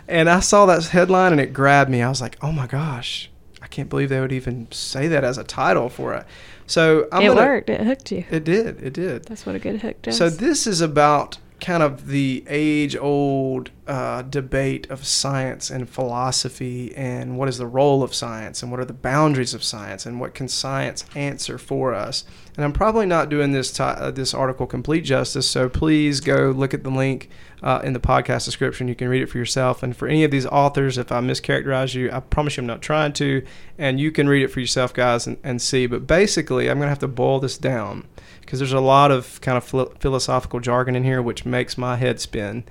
And 0.07 0.29
I 0.29 0.39
saw 0.39 0.65
that 0.67 0.85
headline 0.85 1.33
and 1.33 1.41
it 1.41 1.53
grabbed 1.53 1.89
me. 1.89 2.01
I 2.01 2.09
was 2.09 2.21
like, 2.21 2.37
"Oh 2.41 2.51
my 2.51 2.65
gosh, 2.65 3.29
I 3.61 3.67
can't 3.67 3.89
believe 3.89 4.09
they 4.09 4.21
would 4.21 4.31
even 4.31 4.67
say 4.71 5.07
that 5.09 5.23
as 5.23 5.37
a 5.37 5.43
title 5.43 5.89
for 5.89 6.13
it." 6.13 6.25
So 6.65 7.07
I'm 7.11 7.23
it 7.23 7.27
gonna, 7.27 7.41
worked. 7.41 7.69
It 7.69 7.81
hooked 7.81 8.11
you. 8.11 8.23
It 8.29 8.43
did. 8.43 8.81
It 8.81 8.93
did. 8.93 9.25
That's 9.25 9.45
what 9.45 9.55
a 9.55 9.59
good 9.59 9.81
hook 9.81 10.01
does. 10.01 10.17
So 10.17 10.29
this 10.29 10.65
is 10.65 10.79
about 10.79 11.39
kind 11.59 11.83
of 11.83 12.07
the 12.07 12.45
age-old 12.47 13.71
uh, 13.87 14.21
debate 14.21 14.89
of 14.89 15.05
science 15.05 15.69
and 15.69 15.89
philosophy, 15.89 16.93
and 16.95 17.37
what 17.37 17.47
is 17.47 17.57
the 17.57 17.65
role 17.65 18.03
of 18.03 18.13
science, 18.13 18.61
and 18.61 18.71
what 18.71 18.79
are 18.79 18.85
the 18.85 18.93
boundaries 18.93 19.53
of 19.53 19.63
science, 19.63 20.05
and 20.05 20.19
what 20.19 20.33
can 20.33 20.47
science 20.47 21.05
answer 21.15 21.57
for 21.57 21.93
us. 21.93 22.25
And 22.55 22.65
I'm 22.65 22.73
probably 22.73 23.05
not 23.05 23.29
doing 23.29 23.51
this 23.51 23.71
ti 23.71 23.83
uh, 23.83 24.11
this 24.11 24.33
article 24.33 24.67
complete 24.67 25.01
justice, 25.01 25.49
so 25.49 25.69
please 25.69 26.19
go 26.19 26.51
look 26.51 26.73
at 26.73 26.83
the 26.83 26.89
link 26.89 27.29
uh, 27.63 27.81
in 27.83 27.93
the 27.93 27.99
podcast 27.99 28.45
description. 28.45 28.87
You 28.87 28.95
can 28.95 29.09
read 29.09 29.21
it 29.21 29.27
for 29.27 29.37
yourself. 29.37 29.83
And 29.83 29.95
for 29.95 30.07
any 30.07 30.23
of 30.23 30.31
these 30.31 30.45
authors, 30.45 30.97
if 30.97 31.11
I 31.11 31.19
mischaracterize 31.21 31.95
you, 31.95 32.11
I 32.11 32.19
promise 32.19 32.57
you 32.57 32.61
I'm 32.61 32.67
not 32.67 32.81
trying 32.81 33.13
to, 33.13 33.45
and 33.77 33.99
you 33.99 34.11
can 34.11 34.27
read 34.27 34.43
it 34.43 34.49
for 34.49 34.59
yourself, 34.59 34.93
guys, 34.93 35.27
and, 35.27 35.37
and 35.43 35.61
see. 35.61 35.87
But 35.87 36.07
basically, 36.07 36.69
I'm 36.69 36.77
going 36.77 36.87
to 36.87 36.89
have 36.89 36.99
to 36.99 37.07
boil 37.07 37.39
this 37.39 37.57
down 37.57 38.07
because 38.41 38.59
there's 38.59 38.73
a 38.73 38.79
lot 38.79 39.11
of 39.11 39.39
kind 39.41 39.57
of 39.57 39.63
philo- 39.63 39.93
philosophical 39.99 40.59
jargon 40.59 40.95
in 40.95 41.03
here, 41.03 41.21
which 41.21 41.45
makes 41.45 41.77
my 41.77 41.95
head 41.95 42.19
spin. 42.19 42.63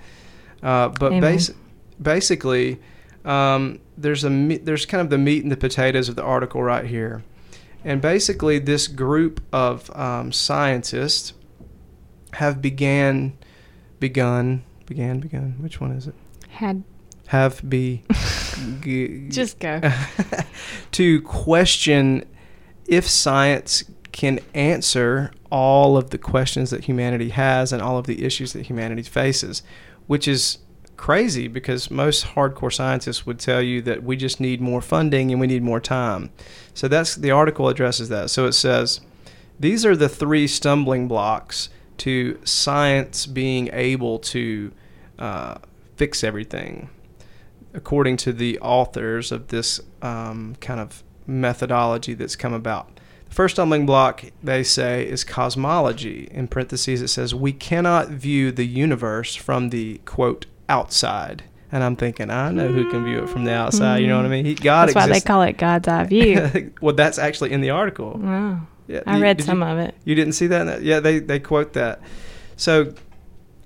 Uh, 0.66 0.88
but 0.88 1.20
bas- 1.20 1.52
basically, 2.02 2.80
um, 3.24 3.78
there's 3.96 4.24
a 4.24 4.30
me- 4.30 4.56
there's 4.56 4.84
kind 4.84 5.00
of 5.00 5.10
the 5.10 5.18
meat 5.18 5.44
and 5.44 5.52
the 5.52 5.56
potatoes 5.56 6.08
of 6.08 6.16
the 6.16 6.24
article 6.24 6.60
right 6.60 6.86
here, 6.86 7.22
and 7.84 8.02
basically, 8.02 8.58
this 8.58 8.88
group 8.88 9.40
of 9.52 9.94
um, 9.96 10.32
scientists 10.32 11.34
have 12.32 12.60
began, 12.60 13.38
begun, 14.00 14.64
began, 14.86 15.20
begun. 15.20 15.54
Which 15.60 15.80
one 15.80 15.92
is 15.92 16.08
it? 16.08 16.14
had 16.48 16.82
Have 17.28 17.62
be. 17.68 18.02
g- 18.80 19.28
just 19.28 19.60
go. 19.60 19.80
to 20.90 21.22
question 21.22 22.24
if 22.88 23.06
science 23.06 23.84
can 24.10 24.40
answer 24.52 25.30
all 25.50 25.96
of 25.96 26.10
the 26.10 26.18
questions 26.18 26.70
that 26.70 26.84
humanity 26.86 27.28
has 27.28 27.72
and 27.72 27.80
all 27.80 27.98
of 27.98 28.06
the 28.06 28.24
issues 28.24 28.52
that 28.52 28.66
humanity 28.66 29.02
faces, 29.02 29.62
which 30.06 30.28
is 30.28 30.58
crazy 30.96 31.46
because 31.46 31.90
most 31.90 32.24
hardcore 32.26 32.72
scientists 32.72 33.26
would 33.26 33.38
tell 33.38 33.60
you 33.60 33.82
that 33.82 34.02
we 34.02 34.16
just 34.16 34.40
need 34.40 34.60
more 34.60 34.80
funding 34.80 35.30
and 35.30 35.40
we 35.40 35.46
need 35.46 35.62
more 35.62 35.80
time. 35.80 36.30
So 36.74 36.88
that's 36.88 37.14
the 37.14 37.30
article 37.30 37.68
addresses 37.68 38.08
that. 38.08 38.30
So 38.30 38.46
it 38.46 38.52
says 38.52 39.00
these 39.58 39.84
are 39.84 39.96
the 39.96 40.08
three 40.08 40.46
stumbling 40.46 41.08
blocks 41.08 41.68
to 41.98 42.38
science 42.44 43.26
being 43.26 43.68
able 43.72 44.18
to 44.18 44.72
uh, 45.18 45.58
fix 45.96 46.22
everything, 46.22 46.90
according 47.72 48.16
to 48.18 48.32
the 48.32 48.58
authors 48.60 49.32
of 49.32 49.48
this 49.48 49.80
um, 50.02 50.56
kind 50.60 50.80
of 50.80 51.02
methodology 51.26 52.14
that's 52.14 52.36
come 52.36 52.52
about. 52.52 52.95
The 53.28 53.34
first 53.34 53.56
stumbling 53.56 53.86
block, 53.86 54.24
they 54.42 54.62
say, 54.62 55.06
is 55.06 55.24
cosmology. 55.24 56.28
In 56.30 56.48
parentheses, 56.48 57.02
it 57.02 57.08
says, 57.08 57.34
We 57.34 57.52
cannot 57.52 58.08
view 58.08 58.52
the 58.52 58.66
universe 58.66 59.34
from 59.34 59.70
the 59.70 59.98
quote 60.04 60.46
outside. 60.68 61.44
And 61.72 61.82
I'm 61.82 61.96
thinking, 61.96 62.30
I 62.30 62.50
know 62.52 62.68
who 62.68 62.88
can 62.90 63.04
view 63.04 63.24
it 63.24 63.28
from 63.28 63.44
the 63.44 63.52
outside. 63.52 63.98
You 63.98 64.06
know 64.06 64.16
what 64.16 64.26
I 64.26 64.28
mean? 64.28 64.44
He, 64.44 64.54
God 64.54 64.88
That's 64.88 64.94
why 64.94 65.08
they 65.08 65.20
call 65.20 65.42
it 65.42 65.58
God's 65.58 65.88
eye 65.88 66.04
view. 66.04 66.72
well, 66.80 66.94
that's 66.94 67.18
actually 67.18 67.52
in 67.52 67.60
the 67.60 67.70
article. 67.70 68.18
wow. 68.18 68.60
Yeah, 68.86 69.00
I 69.04 69.16
you- 69.16 69.22
read 69.22 69.42
some 69.42 69.60
you, 69.60 69.66
of 69.66 69.78
it. 69.78 69.94
You 70.04 70.14
didn't 70.14 70.34
see 70.34 70.46
that? 70.46 70.64
that? 70.64 70.82
Yeah, 70.82 71.00
they, 71.00 71.18
they 71.18 71.40
quote 71.40 71.72
that. 71.72 72.00
So 72.56 72.94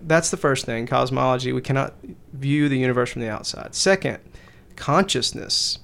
that's 0.01 0.31
the 0.31 0.39
first 0.39 0.65
thing 0.65 0.87
cosmology. 0.87 1.53
We 1.53 1.61
cannot 1.61 1.95
view 2.33 2.69
the 2.69 2.79
universe 2.79 3.11
from 3.11 3.23
the 3.23 3.29
outside. 3.29 3.75
Second, 3.75 4.19
consciousness, 4.77 5.79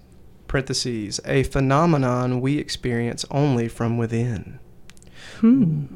parentheses, 0.48 1.20
a 1.24 1.42
phenomenon 1.44 2.40
we 2.40 2.58
experience 2.58 3.24
only 3.30 3.68
from 3.68 3.98
within. 3.98 4.58
Hmm. 5.40 5.86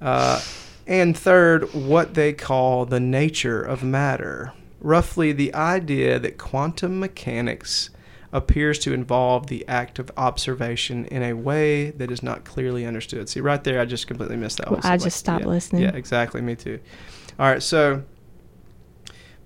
Uh, 0.00 0.40
and 0.86 1.16
third, 1.16 1.74
what 1.74 2.14
they 2.14 2.32
call 2.32 2.84
the 2.84 3.00
nature 3.00 3.60
of 3.60 3.82
matter. 3.82 4.52
Roughly, 4.80 5.32
the 5.32 5.54
idea 5.54 6.18
that 6.18 6.38
quantum 6.38 7.00
mechanics 7.00 7.90
appears 8.32 8.78
to 8.80 8.92
involve 8.92 9.46
the 9.46 9.66
act 9.66 9.98
of 9.98 10.10
observation 10.16 11.06
in 11.06 11.22
a 11.22 11.32
way 11.32 11.90
that 11.90 12.10
is 12.10 12.22
not 12.22 12.44
clearly 12.44 12.84
understood. 12.84 13.28
See, 13.28 13.40
right 13.40 13.62
there, 13.64 13.80
I 13.80 13.84
just 13.84 14.06
completely 14.06 14.36
missed 14.36 14.58
that 14.58 14.70
Well, 14.70 14.80
one. 14.80 14.92
I 14.92 14.96
just 14.96 15.16
stopped 15.16 15.44
yeah, 15.44 15.50
listening. 15.50 15.82
Yeah, 15.82 15.94
exactly. 15.94 16.40
Me 16.40 16.54
too. 16.54 16.78
All 17.38 17.46
right, 17.48 17.62
so 17.62 18.02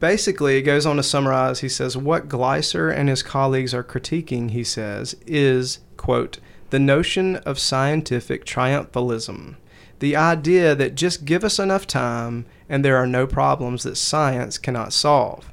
basically, 0.01 0.57
it 0.57 0.63
goes 0.63 0.87
on 0.87 0.97
to 0.97 1.03
summarize. 1.03 1.61
He 1.61 1.69
says, 1.69 1.97
What 1.97 2.29
Gleiser 2.29 2.91
and 2.91 3.09
his 3.09 3.23
colleagues 3.23 3.73
are 3.73 3.85
critiquing, 3.85 4.51
he 4.51 4.65
says, 4.65 5.15
is, 5.27 5.79
quote, 5.97 6.39
the 6.71 6.79
notion 6.79 7.37
of 7.37 7.59
scientific 7.59 8.45
triumphalism. 8.45 9.57
The 9.99 10.17
idea 10.17 10.75
that 10.75 10.95
just 10.95 11.25
give 11.25 11.45
us 11.45 11.59
enough 11.59 11.87
time 11.87 12.47
and 12.69 12.85
there 12.85 12.97
are 12.97 13.07
no 13.07 13.27
problems 13.27 13.83
that 13.83 13.97
science 13.97 14.57
cannot 14.57 14.93
solve. 14.93 15.51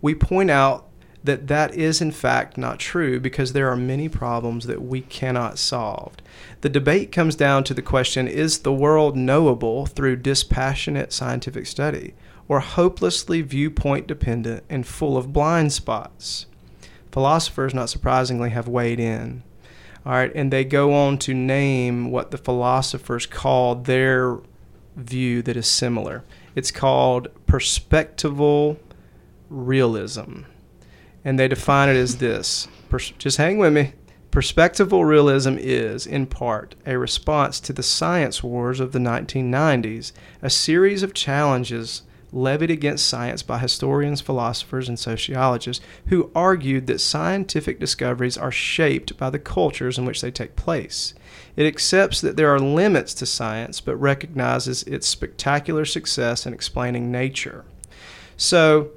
We 0.00 0.14
point 0.14 0.50
out 0.50 0.88
that 1.24 1.48
that 1.48 1.74
is 1.74 2.00
in 2.00 2.12
fact 2.12 2.56
not 2.56 2.78
true 2.78 3.18
because 3.18 3.52
there 3.52 3.68
are 3.68 3.76
many 3.76 4.08
problems 4.08 4.66
that 4.66 4.80
we 4.80 5.00
cannot 5.00 5.58
solve. 5.58 6.14
The 6.60 6.68
debate 6.68 7.10
comes 7.10 7.34
down 7.34 7.64
to 7.64 7.74
the 7.74 7.82
question 7.82 8.28
is 8.28 8.60
the 8.60 8.72
world 8.72 9.16
knowable 9.16 9.86
through 9.86 10.16
dispassionate 10.16 11.12
scientific 11.12 11.66
study 11.66 12.14
or 12.48 12.60
hopelessly 12.60 13.42
viewpoint 13.42 14.06
dependent 14.06 14.64
and 14.68 14.86
full 14.86 15.16
of 15.16 15.32
blind 15.32 15.72
spots? 15.72 16.46
Philosophers, 17.12 17.72
not 17.74 17.88
surprisingly, 17.88 18.50
have 18.50 18.68
weighed 18.68 19.00
in. 19.00 19.42
All 20.04 20.12
right, 20.12 20.30
and 20.34 20.52
they 20.52 20.64
go 20.64 20.92
on 20.92 21.18
to 21.18 21.34
name 21.34 22.10
what 22.10 22.30
the 22.30 22.38
philosophers 22.38 23.26
call 23.26 23.74
their 23.74 24.38
view 24.94 25.42
that 25.42 25.56
is 25.56 25.66
similar. 25.66 26.24
It's 26.54 26.70
called 26.70 27.28
perspectival 27.46 28.78
realism. 29.50 30.42
And 31.24 31.38
they 31.38 31.48
define 31.48 31.88
it 31.88 31.96
as 31.96 32.18
this. 32.18 32.68
Pers- 32.88 33.12
just 33.18 33.38
hang 33.38 33.58
with 33.58 33.72
me. 33.72 33.92
Perspectival 34.30 35.06
realism 35.06 35.56
is, 35.58 36.06
in 36.06 36.26
part, 36.26 36.74
a 36.84 36.98
response 36.98 37.58
to 37.60 37.72
the 37.72 37.82
science 37.82 38.42
wars 38.42 38.80
of 38.80 38.92
the 38.92 38.98
1990s, 38.98 40.12
a 40.42 40.50
series 40.50 41.02
of 41.02 41.14
challenges 41.14 42.02
levied 42.36 42.70
against 42.70 43.08
science 43.08 43.42
by 43.42 43.58
historians, 43.58 44.20
philosophers, 44.20 44.88
and 44.88 44.98
sociologists 44.98 45.84
who 46.06 46.30
argued 46.34 46.86
that 46.86 47.00
scientific 47.00 47.80
discoveries 47.80 48.36
are 48.36 48.52
shaped 48.52 49.16
by 49.16 49.30
the 49.30 49.38
cultures 49.38 49.98
in 49.98 50.04
which 50.04 50.20
they 50.20 50.30
take 50.30 50.54
place. 50.54 51.14
It 51.56 51.66
accepts 51.66 52.20
that 52.20 52.36
there 52.36 52.54
are 52.54 52.58
limits 52.58 53.14
to 53.14 53.26
science, 53.26 53.80
but 53.80 53.96
recognizes 53.96 54.82
its 54.84 55.08
spectacular 55.08 55.84
success 55.84 56.46
in 56.46 56.52
explaining 56.52 57.10
nature. 57.10 57.64
So, 58.36 58.90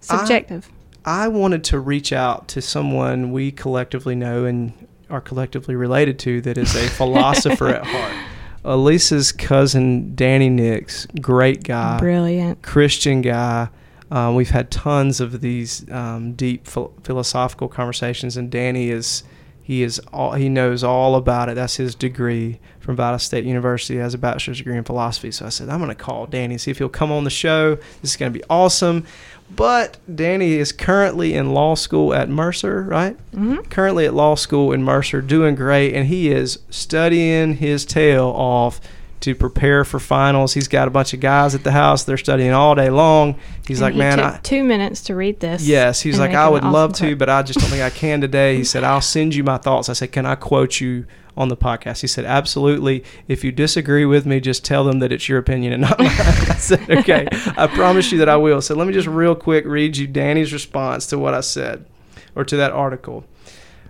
Subjective. 0.00 0.70
I 1.04 1.28
wanted 1.28 1.62
to 1.64 1.78
reach 1.78 2.12
out 2.12 2.48
to 2.48 2.62
someone 2.62 3.32
we 3.32 3.52
collectively 3.52 4.14
know 4.14 4.46
and 4.46 4.72
are 5.10 5.20
collectively 5.20 5.74
related 5.74 6.18
to 6.20 6.40
that 6.42 6.56
is 6.56 6.74
a 6.74 6.88
philosopher 6.96 7.68
at 7.68 7.86
heart. 7.86 8.29
Elisa's 8.64 9.32
cousin, 9.32 10.14
Danny 10.14 10.48
Nix, 10.50 11.06
great 11.20 11.64
guy, 11.64 11.98
Brilliant. 11.98 12.62
Christian 12.62 13.22
guy. 13.22 13.68
Um, 14.10 14.34
we've 14.34 14.50
had 14.50 14.70
tons 14.70 15.20
of 15.20 15.40
these 15.40 15.88
um, 15.90 16.32
deep 16.32 16.66
phil- 16.66 16.92
philosophical 17.04 17.68
conversations, 17.68 18.36
and 18.36 18.50
Danny 18.50 18.90
is 18.90 19.22
he 19.62 19.82
is 19.82 20.00
all 20.12 20.32
he 20.32 20.48
knows 20.48 20.82
all 20.82 21.14
about 21.14 21.48
it. 21.48 21.54
That's 21.54 21.76
his 21.76 21.94
degree 21.94 22.58
from 22.90 22.96
Vita 22.96 23.20
State 23.20 23.44
University. 23.44 23.98
Has 23.98 24.14
a 24.14 24.18
bachelor's 24.18 24.58
degree 24.58 24.76
in 24.76 24.82
philosophy. 24.82 25.30
So 25.30 25.46
I 25.46 25.50
said, 25.50 25.68
I'm 25.68 25.78
going 25.78 25.90
to 25.90 25.94
call 25.94 26.26
Danny 26.26 26.58
see 26.58 26.72
if 26.72 26.78
he'll 26.78 26.88
come 26.88 27.12
on 27.12 27.22
the 27.22 27.30
show. 27.30 27.76
This 28.02 28.10
is 28.10 28.16
going 28.16 28.32
to 28.32 28.36
be 28.38 28.44
awesome. 28.50 29.06
But 29.54 29.98
Danny 30.12 30.54
is 30.54 30.72
currently 30.72 31.34
in 31.34 31.54
law 31.54 31.74
school 31.76 32.12
at 32.14 32.28
Mercer, 32.28 32.82
right? 32.82 33.16
hmm 33.32 33.58
currently 33.70 34.06
at 34.06 34.14
law 34.14 34.34
school 34.34 34.72
in 34.72 34.82
Mercer, 34.82 35.20
doing 35.22 35.54
great, 35.54 35.94
and 35.94 36.08
he 36.08 36.30
is 36.30 36.58
studying 36.70 37.54
his 37.54 37.84
tail 37.84 38.26
off 38.28 38.80
to 39.20 39.34
prepare 39.34 39.84
for 39.84 39.98
finals. 40.00 40.54
He's 40.54 40.66
got 40.68 40.88
a 40.88 40.90
bunch 40.90 41.12
of 41.14 41.20
guys 41.20 41.54
at 41.54 41.62
the 41.64 41.72
house; 41.72 42.04
they're 42.04 42.16
studying 42.16 42.52
all 42.52 42.74
day 42.76 42.90
long. 42.90 43.36
He's 43.66 43.78
And 43.80 43.86
like, 43.86 43.92
he 43.94 43.98
"Man, 43.98 44.18
took 44.18 44.26
I." 44.34 44.38
two 44.42 44.62
minutes 44.64 45.02
to 45.02 45.14
read 45.16 45.40
this. 45.40 45.62
Yes, 45.64 46.00
he's 46.00 46.18
like, 46.18 46.32
I 46.32 46.48
would 46.48 46.62
awesome 46.62 46.72
love 46.72 46.92
to, 46.94 47.14
but 47.16 47.28
I 47.28 47.42
just 47.42 47.58
don't 47.60 47.68
think 47.70 47.82
I 47.82 47.90
can 47.90 48.20
today. 48.20 48.56
He 48.56 48.64
said, 48.64 48.82
I'll 48.90 49.00
send 49.00 49.34
you 49.34 49.44
my 49.44 49.58
thoughts. 49.58 49.88
I 49.88 49.92
said, 49.94 50.10
Can 50.12 50.26
I 50.26 50.36
quote 50.36 50.80
you 50.80 51.06
on 51.36 51.48
the 51.48 51.56
podcast? 51.56 52.00
He 52.00 52.06
said, 52.06 52.24
Absolutely. 52.24 53.04
If 53.28 53.44
you 53.44 53.52
disagree 53.52 54.04
with 54.04 54.26
me, 54.26 54.40
just 54.40 54.64
tell 54.64 54.84
them 54.84 54.98
that 55.00 55.12
it's 55.12 55.28
your 55.28 55.38
opinion 55.38 55.72
and 55.72 55.82
not 55.82 55.98
mine. 55.98 56.08
I 56.18 56.56
said, 56.56 56.90
Okay, 56.90 57.28
I 57.56 57.66
promise 57.66 58.12
you 58.12 58.18
that 58.18 58.28
I 58.28 58.36
will. 58.36 58.60
So 58.60 58.74
let 58.74 58.86
me 58.86 58.92
just 58.92 59.08
real 59.08 59.34
quick 59.34 59.64
read 59.64 59.96
you 59.96 60.06
Danny's 60.06 60.52
response 60.52 61.06
to 61.06 61.18
what 61.18 61.34
I 61.34 61.40
said 61.40 61.86
or 62.34 62.44
to 62.44 62.56
that 62.56 62.72
article. 62.72 63.24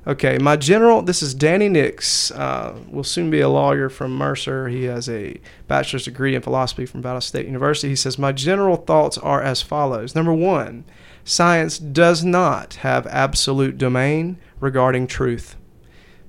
Okay, 0.07 0.39
my 0.39 0.57
general, 0.57 1.03
this 1.03 1.23
is 1.23 1.35
Danny 1.35 1.69
Nix. 1.69 2.31
Uh, 2.31 2.79
will 2.89 3.05
soon 3.05 3.31
be 3.31 3.41
a 3.41 3.51
lawyer 3.51 3.91
from 3.91 4.17
Mercer. 4.17 4.69
He 4.69 4.85
has 4.85 5.11
a 5.11 5.39
bachelor's 5.69 6.05
degree 6.05 6.35
in 6.35 6.41
philosophy 6.41 6.87
from 6.87 7.03
Battle 7.03 7.21
State 7.21 7.45
University. 7.45 7.91
He 7.91 7.97
says, 7.97 8.19
My 8.19 8.33
general 8.33 8.77
thoughts 8.77 9.19
are 9.19 9.43
as 9.43 9.61
follows. 9.61 10.15
Number 10.15 10.33
one, 10.33 10.85
science 11.23 11.79
does 11.79 12.25
not 12.25 12.75
have 12.77 13.07
absolute 13.09 13.77
domain 13.77 14.39
regarding 14.59 15.07
truth. 15.07 15.57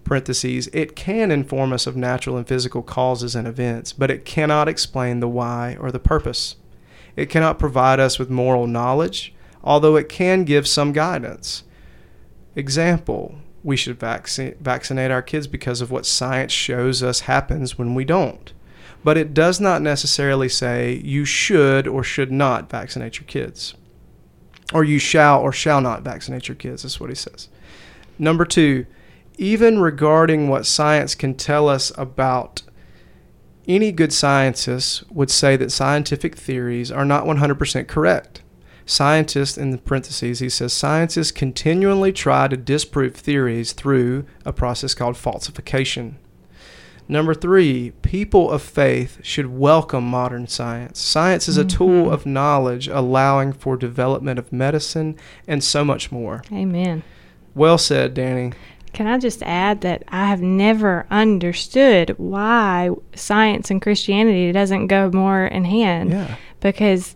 Parentheses, 0.04 0.68
it 0.74 0.96
can 0.96 1.32
inform 1.32 1.74
us 1.74 1.88
of 1.88 1.96
natural 1.96 2.38
and 2.38 2.48
physical 2.48 2.82
causes 2.82 3.36
and 3.36 3.48
events, 3.48 3.94
but 3.94 4.12
it 4.12 4.26
cannot 4.26 4.68
explain 4.68 5.20
the 5.20 5.28
why 5.28 5.78
or 5.80 5.92
the 5.92 6.00
purpose. 6.00 6.56
It 7.16 7.30
cannot 7.30 7.60
provide 7.60 8.00
us 8.00 8.18
with 8.18 8.30
moral 8.30 8.68
knowledge, 8.68 9.34
although 9.64 9.96
it 9.96 10.10
can 10.10 10.44
give 10.44 10.68
some 10.68 10.92
guidance. 10.92 11.64
Example, 12.56 13.36
we 13.64 13.78
should 13.78 14.00
vacci- 14.00 14.58
vaccinate 14.58 15.12
our 15.12 15.22
kids 15.22 15.48
because 15.48 15.82
of 15.82 15.92
what 15.92 16.06
science 16.06 16.52
shows 16.52 17.04
us 17.04 17.22
happens 17.22 17.78
when 17.78 17.94
we 17.94 18.04
don't. 18.04 18.54
But 19.04 19.18
it 19.18 19.34
does 19.34 19.60
not 19.60 19.82
necessarily 19.82 20.50
say 20.50 21.02
you 21.04 21.26
should 21.26 21.88
or 21.88 22.04
should 22.04 22.32
not 22.32 22.70
vaccinate 22.70 23.18
your 23.18 23.26
kids. 23.26 23.74
Or 24.74 24.84
you 24.84 25.00
shall 25.00 25.42
or 25.42 25.52
shall 25.52 25.82
not 25.82 26.04
vaccinate 26.04 26.48
your 26.48 26.56
kids, 26.56 26.86
is 26.86 27.00
what 27.00 27.10
he 27.10 27.16
says. 27.16 27.50
Number 28.18 28.46
two, 28.46 28.86
even 29.38 29.80
regarding 29.80 30.48
what 30.48 30.66
science 30.66 31.16
can 31.16 31.34
tell 31.36 31.68
us 31.70 31.92
about 31.98 32.62
any 33.68 33.92
good 33.92 34.12
scientist 34.12 35.04
would 35.12 35.30
say 35.30 35.56
that 35.56 35.72
scientific 35.72 36.36
theories 36.36 36.92
are 36.92 37.06
not 37.06 37.26
100% 37.26 37.88
correct. 37.88 38.42
Scientists, 38.86 39.58
in 39.58 39.70
the 39.72 39.78
parentheses, 39.78 40.40
he 40.40 40.50
says, 40.50 40.74
scientists 40.74 41.32
continually 41.32 42.12
try 42.12 42.48
to 42.48 42.58
disprove 42.58 43.16
theories 43.16 43.72
through 43.74 44.26
a 44.44 44.52
process 44.52 44.94
called 44.94 45.16
falsification. 45.16 46.18
Number 47.08 47.34
three, 47.34 47.92
people 48.02 48.50
of 48.50 48.62
faith 48.62 49.20
should 49.22 49.48
welcome 49.48 50.04
modern 50.06 50.48
science. 50.48 51.00
Science 51.00 51.48
is 51.48 51.58
a 51.58 51.66
tool 51.66 52.06
Mhm. 52.06 52.14
of 52.14 52.26
knowledge, 52.26 52.88
allowing 52.88 53.54
for 53.54 53.76
development 53.78 54.40
of 54.40 54.52
medicine 54.52 55.16
and 55.48 55.64
so 55.64 55.84
much 55.86 56.12
more. 56.12 56.42
Amen. 56.52 57.04
Well 57.54 57.78
said, 57.78 58.14
Danny. 58.14 58.54
Can 58.94 59.08
I 59.08 59.18
just 59.18 59.42
add 59.44 59.82
that 59.82 60.04
I 60.10 60.28
have 60.28 60.42
never 60.42 61.06
understood 61.10 62.14
why 62.18 62.90
science 63.16 63.72
and 63.72 63.82
Christianity 63.82 64.52
doesn't 64.52 64.88
go 64.88 65.10
more 65.12 65.46
in 65.46 65.64
hand? 65.66 66.12
Yeah. 66.12 66.36
Because 66.60 67.16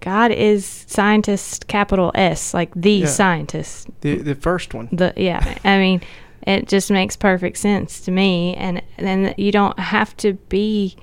God 0.00 0.30
is 0.30 0.64
scientist 0.86 1.66
capital 1.66 2.12
S, 2.14 2.54
like 2.54 2.70
the 2.74 2.92
Yeah. 2.92 3.06
scientist. 3.06 3.88
The 4.02 4.16
the 4.18 4.34
first 4.36 4.72
one. 4.74 4.88
The 4.92 5.12
yeah, 5.16 5.56
I 5.64 5.78
mean, 5.78 6.00
it 6.46 6.68
just 6.68 6.90
makes 6.90 7.16
perfect 7.16 7.56
sense 7.58 8.00
to 8.02 8.12
me, 8.12 8.54
and 8.54 8.80
then 8.98 9.34
you 9.36 9.50
don't 9.50 9.78
have 9.78 10.16
to 10.18 10.34
be. 10.48 10.96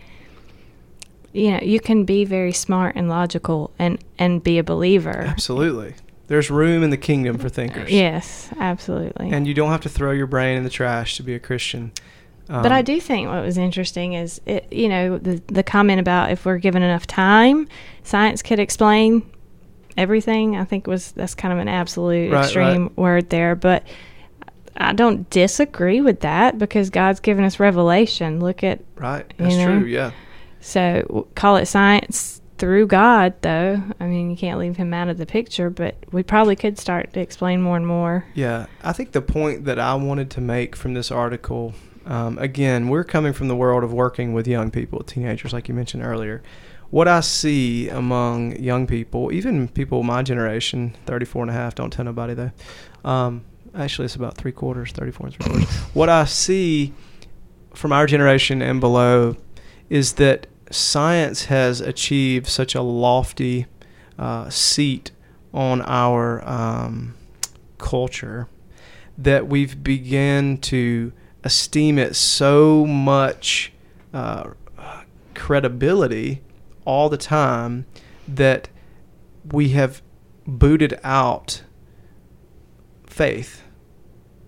You 1.34 1.52
know, 1.52 1.60
you 1.62 1.82
can 1.82 2.06
be 2.06 2.24
very 2.24 2.54
smart 2.54 2.96
and 2.96 3.10
logical, 3.10 3.72
and 3.78 4.00
and 4.18 4.42
be 4.42 4.58
a 4.58 4.64
believer. 4.64 5.26
Absolutely. 5.28 5.94
There's 6.28 6.50
room 6.50 6.84
in 6.84 6.90
the 6.90 6.98
kingdom 6.98 7.38
for 7.38 7.50
thinkers. 7.50 7.92
Yes, 7.92 8.50
absolutely. 8.60 9.30
And 9.32 9.46
you 9.48 9.54
don't 9.54 9.70
have 9.70 9.82
to 9.82 9.90
throw 9.90 10.12
your 10.12 10.26
brain 10.28 10.58
in 10.58 10.64
the 10.64 10.70
trash 10.72 11.18
to 11.18 11.24
be 11.24 11.36
a 11.36 11.40
Christian. 11.40 11.92
but 12.48 12.66
Um, 12.68 12.72
I 12.72 12.82
do 12.82 13.00
think 13.00 13.28
what 13.28 13.44
was 13.44 13.58
interesting 13.58 14.14
is 14.14 14.42
it, 14.46 14.72
you 14.72 14.90
know, 14.90 15.18
the 15.20 15.42
the 15.48 15.64
comment 15.64 16.00
about 16.00 16.32
if 16.32 16.46
we're 16.46 16.58
given 16.58 16.82
enough 16.84 17.06
time, 17.06 17.68
science 18.04 18.42
could 18.42 18.60
explain 18.60 19.22
everything. 19.98 20.56
I 20.56 20.64
think 20.66 20.88
was 20.88 21.12
that's 21.12 21.36
kind 21.36 21.54
of 21.54 21.60
an 21.60 21.68
absolute 21.68 22.32
Right, 22.32 22.44
extreme 22.44 22.92
word 22.96 23.30
there, 23.30 23.56
but 23.56 23.84
I 24.78 24.94
don't 24.94 25.30
disagree 25.30 26.02
with 26.02 26.20
that 26.22 26.58
because 26.58 26.90
God's 26.90 27.20
given 27.20 27.44
us 27.46 27.60
revelation. 27.60 28.40
Look 28.40 28.64
at 28.64 28.82
Right. 28.96 29.26
you 29.38 29.46
That's 29.46 29.58
know? 29.58 29.80
true. 29.80 29.88
Yeah. 29.88 30.12
so 30.60 31.28
call 31.36 31.56
it 31.58 31.68
science 31.68 32.42
through 32.58 32.88
God, 32.88 33.34
though. 33.42 33.82
I 34.00 34.06
mean, 34.06 34.30
you 34.30 34.38
can't 34.38 34.60
leave 34.60 34.78
him 34.78 34.94
out 34.94 35.10
of 35.10 35.18
the 35.18 35.26
picture, 35.26 35.70
but 35.70 35.96
we 36.12 36.24
probably 36.24 36.56
could 36.56 36.80
start 36.80 37.14
to 37.14 37.20
explain 37.20 37.62
more 37.62 37.78
and 37.78 37.86
more. 37.86 38.26
Yeah, 38.34 38.68
I 38.82 38.94
think 38.94 39.12
the 39.12 39.22
point 39.22 39.66
that 39.66 39.80
I 39.80 39.96
wanted 39.96 40.30
to 40.32 40.42
make 40.42 40.76
from 40.76 40.94
this 40.94 41.12
article, 41.12 41.74
um, 42.06 42.38
again, 42.38 42.88
we're 42.88 43.04
coming 43.04 43.34
from 43.34 43.48
the 43.48 43.56
world 43.56 43.84
of 43.84 43.94
working 43.94 44.34
with 44.34 44.48
young 44.48 44.72
people, 44.72 45.04
teenagers, 45.04 45.54
like 45.54 45.68
you 45.68 45.74
mentioned 45.74 46.04
earlier. 46.04 46.42
What 46.90 47.08
I 47.08 47.20
see 47.22 47.90
among 47.90 48.56
young 48.58 48.88
people, 48.88 49.32
even 49.34 49.68
people 49.68 50.04
my 50.04 50.22
generation, 50.22 50.96
34 51.06 51.44
and 51.44 51.52
a 51.52 51.54
half, 51.54 51.76
don't 51.76 51.92
tell 51.92 52.06
nobody 52.06 52.36
though. 52.36 52.52
Um, 53.04 53.44
actually, 53.74 54.06
it's 54.06 54.16
about 54.16 54.38
three 54.38 54.52
quarters, 54.52 54.92
34 54.92 55.28
and 55.28 55.36
three 55.36 55.46
quarters. 55.46 55.76
what 55.94 56.10
I 56.10 56.26
see 56.26 56.94
from 57.74 57.92
our 57.92 58.06
generation 58.06 58.62
and 58.62 58.80
below 58.80 59.36
is 59.90 60.14
that 60.14 60.48
science 60.72 61.46
has 61.46 61.82
achieved 61.82 62.48
such 62.48 62.76
a 62.76 62.82
lofty 62.82 63.68
uh, 64.18 64.50
seat 64.50 65.12
on 65.54 65.82
our 65.84 66.48
um, 66.48 67.16
culture 67.78 68.48
that 69.18 69.48
we've 69.48 69.84
begun 69.84 70.58
to 70.58 71.14
esteem 71.44 71.98
it 71.98 72.16
so 72.16 72.86
much 72.86 73.72
uh, 74.14 74.50
credibility 75.34 76.42
all 76.86 77.10
the 77.10 77.18
time 77.18 77.86
that 78.28 78.68
we 79.52 79.70
have 79.70 80.02
booted 80.48 81.00
out 81.04 81.64
faith 83.06 83.64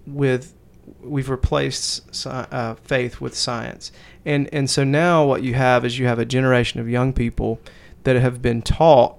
with 0.06 0.54
we've 1.02 1.30
replaced 1.30 2.26
uh, 2.26 2.76
faith 2.76 3.20
with 3.20 3.36
science 3.36 3.92
and 4.28 4.50
and 4.54 4.70
so 4.70 4.84
now 4.84 5.26
what 5.26 5.42
you 5.42 5.56
have 5.56 5.86
is 5.86 5.98
you 5.98 6.06
have 6.06 6.20
a 6.20 6.26
generation 6.26 6.80
of 6.80 6.90
young 6.90 7.14
people 7.14 7.60
that 8.04 8.16
have 8.16 8.42
been 8.42 8.62
taught 8.62 9.18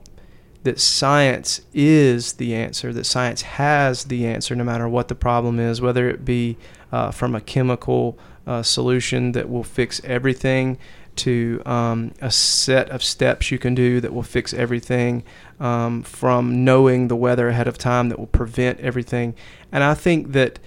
that 0.64 0.78
science 0.78 1.62
is 1.72 2.34
the 2.34 2.54
answer, 2.54 2.92
that 2.92 3.04
science 3.04 3.42
has 3.42 4.04
the 4.04 4.26
answer 4.26 4.54
no 4.54 4.64
matter 4.64 4.88
what 4.88 5.08
the 5.08 5.14
problem 5.14 5.58
is, 5.58 5.80
whether 5.80 6.08
it 6.10 6.24
be 6.24 6.58
uh, 6.92 7.10
from 7.10 7.34
a 7.34 7.40
chemical 7.40 8.18
uh, 8.46 8.62
solution 8.62 9.32
that 9.32 9.48
will 9.48 9.64
fix 9.64 10.00
everything 10.04 10.76
to 11.16 11.62
um, 11.64 12.12
a 12.20 12.30
set 12.30 12.90
of 12.90 13.02
steps 13.02 13.50
you 13.50 13.58
can 13.58 13.74
do 13.74 14.00
that 14.00 14.12
will 14.12 14.22
fix 14.22 14.52
everything, 14.52 15.24
um, 15.58 16.02
from 16.02 16.64
knowing 16.64 17.08
the 17.08 17.16
weather 17.16 17.48
ahead 17.48 17.66
of 17.66 17.78
time 17.78 18.08
that 18.08 18.18
will 18.18 18.26
prevent 18.26 18.78
everything. 18.80 19.34
And 19.72 19.82
I 19.82 19.94
think 19.94 20.32
that 20.32 20.58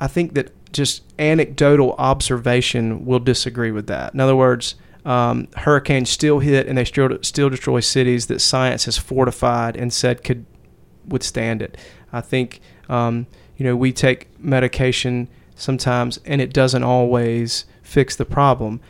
I 0.00 0.06
think 0.06 0.34
that 0.34 0.52
just 0.72 1.02
anecdotal 1.18 1.92
observation 1.98 3.04
will 3.06 3.18
disagree 3.18 3.70
with 3.70 3.86
that. 3.86 4.14
In 4.14 4.20
other 4.20 4.36
words, 4.36 4.74
um, 5.04 5.48
hurricanes 5.56 6.10
still 6.10 6.38
hit 6.40 6.66
and 6.66 6.76
they 6.76 6.84
still 6.84 7.18
still 7.22 7.48
destroy 7.48 7.80
cities 7.80 8.26
that 8.26 8.40
science 8.40 8.84
has 8.84 8.98
fortified 8.98 9.76
and 9.76 9.92
said 9.92 10.22
could 10.22 10.44
withstand 11.06 11.62
it. 11.62 11.78
I 12.12 12.20
think 12.20 12.60
um, 12.88 13.26
you 13.56 13.64
know 13.64 13.76
we 13.76 13.92
take 13.92 14.28
medication 14.38 15.28
sometimes 15.54 16.18
and 16.24 16.40
it 16.40 16.52
doesn't 16.52 16.82
always 16.82 17.64
fix 17.82 18.16
the 18.16 18.24
problem. 18.24 18.80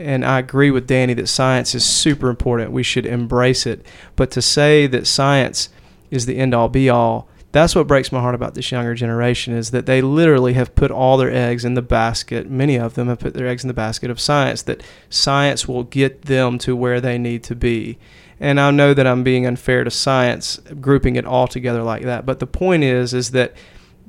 And 0.00 0.24
I 0.24 0.38
agree 0.38 0.70
with 0.70 0.86
Danny 0.86 1.14
that 1.14 1.26
science 1.28 1.74
is 1.74 1.84
super 1.84 2.28
important. 2.28 2.70
We 2.70 2.82
should 2.84 3.06
embrace 3.06 3.66
it. 3.66 3.84
But 4.14 4.30
to 4.32 4.42
say 4.42 4.86
that 4.86 5.06
science 5.06 5.70
is 6.10 6.26
the 6.26 6.36
end 6.36 6.54
all 6.54 6.68
be 6.68 6.88
all, 6.88 7.28
that's 7.50 7.74
what 7.74 7.86
breaks 7.86 8.12
my 8.12 8.20
heart 8.20 8.34
about 8.34 8.54
this 8.54 8.70
younger 8.70 8.94
generation 8.94 9.54
is 9.54 9.70
that 9.70 9.86
they 9.86 10.02
literally 10.02 10.52
have 10.52 10.74
put 10.74 10.90
all 10.90 11.16
their 11.16 11.32
eggs 11.32 11.64
in 11.64 11.74
the 11.74 11.82
basket. 11.82 12.50
Many 12.50 12.76
of 12.76 12.94
them 12.94 13.08
have 13.08 13.20
put 13.20 13.34
their 13.34 13.48
eggs 13.48 13.64
in 13.64 13.68
the 13.68 13.74
basket 13.74 14.10
of 14.10 14.20
science, 14.20 14.62
that 14.62 14.82
science 15.08 15.66
will 15.66 15.84
get 15.84 16.22
them 16.22 16.58
to 16.58 16.76
where 16.76 17.00
they 17.00 17.16
need 17.16 17.42
to 17.44 17.54
be. 17.54 17.98
And 18.38 18.60
I 18.60 18.70
know 18.70 18.94
that 18.94 19.06
I'm 19.06 19.24
being 19.24 19.46
unfair 19.46 19.82
to 19.82 19.90
science, 19.90 20.60
grouping 20.80 21.16
it 21.16 21.24
all 21.24 21.48
together 21.48 21.82
like 21.82 22.02
that. 22.02 22.26
But 22.26 22.38
the 22.38 22.46
point 22.46 22.84
is, 22.84 23.14
is 23.14 23.30
that 23.30 23.54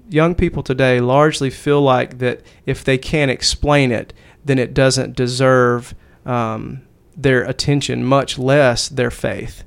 young 0.10 0.36
people 0.36 0.62
today 0.62 1.00
largely 1.00 1.50
feel 1.50 1.82
like 1.82 2.18
that 2.20 2.42
if 2.66 2.84
they 2.84 2.98
can't 2.98 3.32
explain 3.32 3.92
it, 3.92 4.14
then 4.44 4.60
it 4.60 4.74
doesn't 4.74 5.16
deserve 5.16 5.96
um, 6.26 6.82
their 7.16 7.44
attention, 7.44 8.04
much 8.04 8.38
less 8.38 8.90
their 8.90 9.12
faith. 9.12 9.64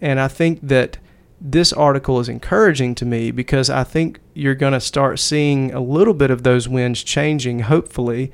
And 0.00 0.18
I 0.18 0.28
think 0.28 0.60
that 0.62 0.98
this 1.44 1.72
article 1.72 2.20
is 2.20 2.28
encouraging 2.28 2.94
to 2.94 3.04
me 3.04 3.32
because 3.32 3.68
I 3.68 3.82
think 3.82 4.20
you're 4.32 4.54
going 4.54 4.74
to 4.74 4.80
start 4.80 5.18
seeing 5.18 5.74
a 5.74 5.80
little 5.80 6.14
bit 6.14 6.30
of 6.30 6.44
those 6.44 6.68
winds 6.68 7.02
changing, 7.02 7.60
hopefully, 7.60 8.32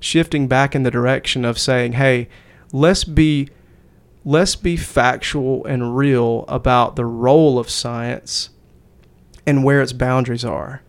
shifting 0.00 0.48
back 0.48 0.74
in 0.74 0.82
the 0.82 0.90
direction 0.90 1.44
of 1.44 1.56
saying, 1.56 1.92
"Hey, 1.92 2.28
let's 2.72 3.04
be 3.04 3.48
let's 4.24 4.56
be 4.56 4.76
factual 4.76 5.64
and 5.66 5.96
real 5.96 6.44
about 6.48 6.96
the 6.96 7.06
role 7.06 7.60
of 7.60 7.70
science 7.70 8.50
and 9.46 9.62
where 9.62 9.80
its 9.80 9.92
boundaries 9.92 10.44
are." 10.44 10.82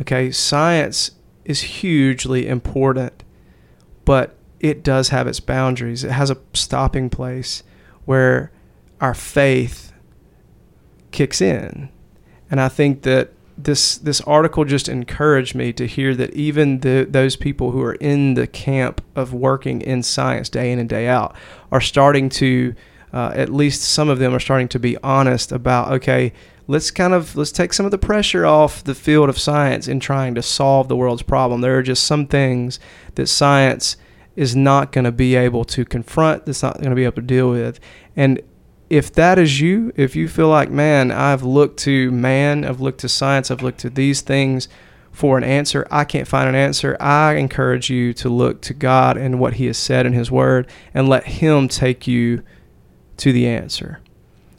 Okay, 0.00 0.32
science 0.32 1.12
is 1.44 1.60
hugely 1.62 2.48
important, 2.48 3.22
but 4.04 4.34
it 4.58 4.82
does 4.82 5.10
have 5.10 5.28
its 5.28 5.38
boundaries. 5.38 6.02
It 6.02 6.10
has 6.10 6.30
a 6.30 6.38
stopping 6.52 7.10
place 7.10 7.62
where 8.06 8.50
our 9.00 9.14
faith 9.14 9.85
kicks 11.16 11.40
in. 11.40 11.88
And 12.50 12.60
I 12.60 12.68
think 12.68 13.02
that 13.02 13.32
this 13.58 13.96
this 13.96 14.20
article 14.22 14.66
just 14.66 14.86
encouraged 14.86 15.54
me 15.54 15.72
to 15.72 15.86
hear 15.86 16.14
that 16.14 16.32
even 16.34 16.80
the, 16.80 17.06
those 17.08 17.36
people 17.36 17.70
who 17.70 17.82
are 17.82 17.94
in 17.94 18.34
the 18.34 18.46
camp 18.46 19.00
of 19.16 19.32
working 19.32 19.80
in 19.80 20.02
science 20.02 20.50
day 20.50 20.70
in 20.70 20.78
and 20.78 20.90
day 20.90 21.08
out 21.08 21.34
are 21.72 21.80
starting 21.80 22.28
to 22.28 22.74
uh, 23.14 23.32
at 23.34 23.48
least 23.48 23.80
some 23.80 24.10
of 24.10 24.18
them 24.18 24.34
are 24.34 24.40
starting 24.40 24.68
to 24.68 24.78
be 24.78 24.98
honest 24.98 25.52
about 25.52 25.90
okay 25.90 26.34
let's 26.66 26.90
kind 26.90 27.14
of 27.14 27.34
let's 27.34 27.50
take 27.50 27.72
some 27.72 27.86
of 27.86 27.92
the 27.92 27.98
pressure 27.98 28.44
off 28.44 28.84
the 28.84 28.94
field 28.94 29.30
of 29.30 29.38
science 29.38 29.88
in 29.88 29.98
trying 29.98 30.34
to 30.34 30.42
solve 30.42 30.88
the 30.88 30.96
world's 30.96 31.22
problem 31.22 31.62
there 31.62 31.78
are 31.78 31.82
just 31.82 32.04
some 32.04 32.26
things 32.26 32.78
that 33.14 33.26
science 33.26 33.96
is 34.34 34.54
not 34.54 34.92
going 34.92 35.06
to 35.06 35.12
be 35.12 35.34
able 35.34 35.64
to 35.64 35.82
confront 35.82 36.44
that's 36.44 36.62
not 36.62 36.76
going 36.76 36.90
to 36.90 36.94
be 36.94 37.04
able 37.04 37.14
to 37.14 37.22
deal 37.22 37.50
with 37.50 37.80
and 38.16 38.42
if 38.88 39.12
that 39.14 39.38
is 39.38 39.60
you, 39.60 39.92
if 39.96 40.14
you 40.14 40.28
feel 40.28 40.48
like, 40.48 40.70
man, 40.70 41.10
I've 41.10 41.42
looked 41.42 41.78
to 41.80 42.10
man, 42.10 42.64
I've 42.64 42.80
looked 42.80 43.00
to 43.00 43.08
science, 43.08 43.50
I've 43.50 43.62
looked 43.62 43.80
to 43.80 43.90
these 43.90 44.20
things 44.20 44.68
for 45.10 45.38
an 45.38 45.44
answer, 45.44 45.86
I 45.90 46.04
can't 46.04 46.28
find 46.28 46.48
an 46.48 46.54
answer, 46.54 46.96
I 47.00 47.34
encourage 47.34 47.88
you 47.88 48.12
to 48.14 48.28
look 48.28 48.60
to 48.62 48.74
God 48.74 49.16
and 49.16 49.40
what 49.40 49.54
He 49.54 49.66
has 49.66 49.78
said 49.78 50.06
in 50.06 50.12
His 50.12 50.30
Word 50.30 50.68
and 50.92 51.08
let 51.08 51.24
Him 51.24 51.68
take 51.68 52.06
you 52.06 52.42
to 53.16 53.32
the 53.32 53.46
answer. 53.46 54.00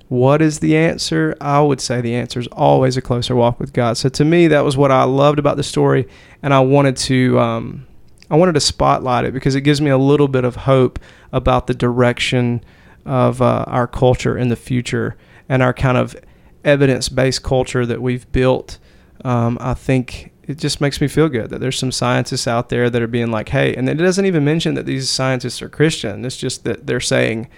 What 0.10 0.42
is 0.42 0.60
the 0.60 0.76
answer? 0.76 1.36
I 1.40 1.62
would 1.62 1.82
say 1.82 2.02
the 2.02 2.16
answer 2.16 2.40
is 2.40 2.48
always 2.48 2.98
a 2.98 3.02
closer 3.02 3.36
walk 3.36 3.60
with 3.60 3.74
God. 3.74 3.98
So 3.98 4.10
to 4.10 4.26
me, 4.26 4.48
that 4.48 4.64
was 4.64 4.78
what 4.78 4.92
I 4.92 5.04
loved 5.04 5.38
about 5.38 5.58
the 5.58 5.64
story, 5.64 6.08
and 6.42 6.54
I 6.54 6.60
wanted 6.62 6.98
to. 6.98 7.40
Um, 7.40 7.88
I 8.30 8.36
wanted 8.36 8.54
to 8.54 8.62
spotlight 8.62 9.24
it 9.24 9.34
because 9.34 9.56
it 9.56 9.62
gives 9.62 9.80
me 9.80 9.90
a 9.90 9.98
little 9.98 10.28
bit 10.28 10.44
of 10.44 10.56
hope 10.56 11.00
about 11.32 11.68
the 11.68 11.74
direction 11.74 12.62
of 13.08 13.42
uh, 13.42 13.64
our 13.68 13.88
culture 13.88 14.38
in 14.38 14.50
the 14.50 14.56
future 14.56 15.18
and 15.50 15.64
our 15.64 15.74
kind 15.74 15.98
of 15.98 16.16
evidence 16.64 17.10
based 17.10 17.44
culture 17.44 17.86
that 17.86 18.02
we've 18.02 18.32
built. 18.32 18.78
Um, 19.24 19.58
I 19.60 19.74
think 19.74 20.32
it 20.44 20.58
just 20.58 20.80
makes 20.80 21.02
me 21.02 21.08
feel 21.08 21.30
good 21.30 21.50
that 21.50 21.60
there's 21.60 21.80
some 21.80 21.92
scientists 21.92 22.48
out 22.48 22.70
there 22.70 22.90
that 22.90 23.02
are 23.02 23.08
being 23.08 23.32
like, 23.32 23.50
hey, 23.50 23.74
and 23.76 23.90
it 23.90 23.96
doesn't 23.96 24.26
even 24.26 24.46
mention 24.46 24.76
that 24.76 24.86
these 24.86 25.10
scientists 25.10 25.62
are 25.62 25.70
Christian. 25.70 26.24
It's 26.24 26.38
just 26.38 26.64
that 26.66 26.86
they're 26.86 27.00
saying, 27.00 27.50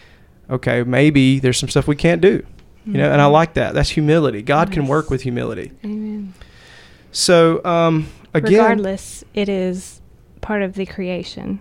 okay, 0.49 0.83
maybe 0.83 1.39
there's 1.39 1.57
some 1.57 1.69
stuff 1.69 1.87
we 1.87 1.95
can't 1.95 2.21
do. 2.21 2.45
You 2.85 2.93
know, 2.93 3.11
and 3.11 3.21
I 3.21 3.25
like 3.27 3.53
that. 3.53 3.75
That's 3.75 3.89
humility. 3.89 4.41
God 4.41 4.71
can 4.71 4.87
work 4.87 5.11
with 5.11 5.21
humility. 5.21 5.71
Amen. 5.83 6.33
So, 7.11 7.63
um, 7.63 8.07
again, 8.33 8.53
Regardless, 8.53 9.23
it 9.35 9.47
is 9.47 10.01
part 10.41 10.63
of 10.63 10.73
the 10.73 10.87
creation. 10.87 11.59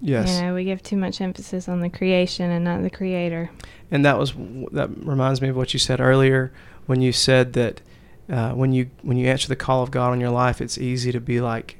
Yes. 0.00 0.36
You 0.40 0.46
know, 0.46 0.54
we 0.54 0.64
give 0.64 0.82
too 0.82 0.96
much 0.96 1.20
emphasis 1.20 1.68
on 1.68 1.80
the 1.80 1.88
creation 1.88 2.50
and 2.50 2.64
not 2.64 2.82
the 2.82 2.90
creator. 2.90 3.50
And 3.90 4.04
that 4.04 4.18
was 4.18 4.32
that 4.72 4.90
reminds 5.04 5.40
me 5.42 5.48
of 5.48 5.56
what 5.56 5.72
you 5.72 5.78
said 5.80 6.00
earlier 6.00 6.52
when 6.86 7.00
you 7.02 7.12
said 7.12 7.52
that 7.54 7.80
uh, 8.30 8.52
when 8.52 8.72
you 8.72 8.90
when 9.02 9.16
you 9.16 9.26
answer 9.28 9.48
the 9.48 9.56
call 9.56 9.82
of 9.82 9.90
God 9.90 10.10
on 10.12 10.20
your 10.20 10.30
life, 10.30 10.60
it's 10.60 10.78
easy 10.78 11.10
to 11.12 11.20
be 11.20 11.40
like 11.40 11.76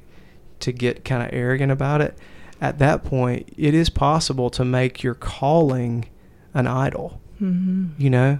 to 0.61 0.71
get 0.71 1.05
kind 1.05 1.23
of 1.23 1.29
arrogant 1.31 1.71
about 1.71 2.01
it. 2.01 2.17
At 2.59 2.77
that 2.79 3.03
point, 3.05 3.53
it 3.55 3.73
is 3.73 3.89
possible 3.89 4.49
to 4.49 4.65
make 4.65 5.01
your 5.01 5.13
calling 5.13 6.05
an 6.53 6.67
idol. 6.67 7.21
Mm-hmm. 7.41 8.01
You 8.01 8.09
know, 8.09 8.39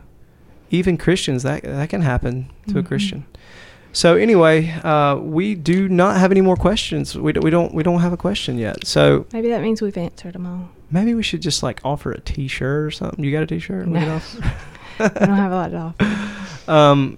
even 0.71 0.97
Christians 0.97 1.43
that 1.43 1.63
that 1.63 1.89
can 1.89 2.01
happen 2.01 2.49
to 2.67 2.73
Mhm. 2.73 2.79
a 2.79 2.83
Christian. 2.83 3.25
So 3.91 4.15
anyway, 4.15 4.69
uh, 4.83 5.15
we 5.15 5.55
do 5.55 5.89
not 5.89 6.17
have 6.17 6.31
any 6.31 6.41
more 6.41 6.55
questions. 6.55 7.17
We, 7.17 7.33
d- 7.33 7.39
we 7.39 7.49
don't 7.49 7.73
we 7.73 7.83
don't 7.83 7.99
have 8.01 8.13
a 8.13 8.17
question 8.17 8.57
yet. 8.57 8.85
So 8.85 9.25
Maybe 9.33 9.49
that 9.49 9.61
means 9.61 9.81
we've 9.81 9.97
answered 9.97 10.33
them 10.35 10.45
all. 10.45 10.69
maybe 10.91 11.13
we 11.15 11.23
should 11.23 11.41
just 11.41 11.63
like 11.63 11.79
offer 11.83 12.11
a 12.11 12.19
T-shirt 12.21 12.85
or 12.85 12.91
something. 12.91 13.23
You 13.23 13.31
got 13.31 13.43
a 13.43 13.47
T-shirt? 13.47 13.87
No. 13.87 14.21
I 14.99 15.07
don't 15.07 15.29
have 15.37 15.51
a 15.51 15.55
lot 15.55 15.71
to 15.71 15.77
offer. 15.77 16.71
um, 16.71 17.17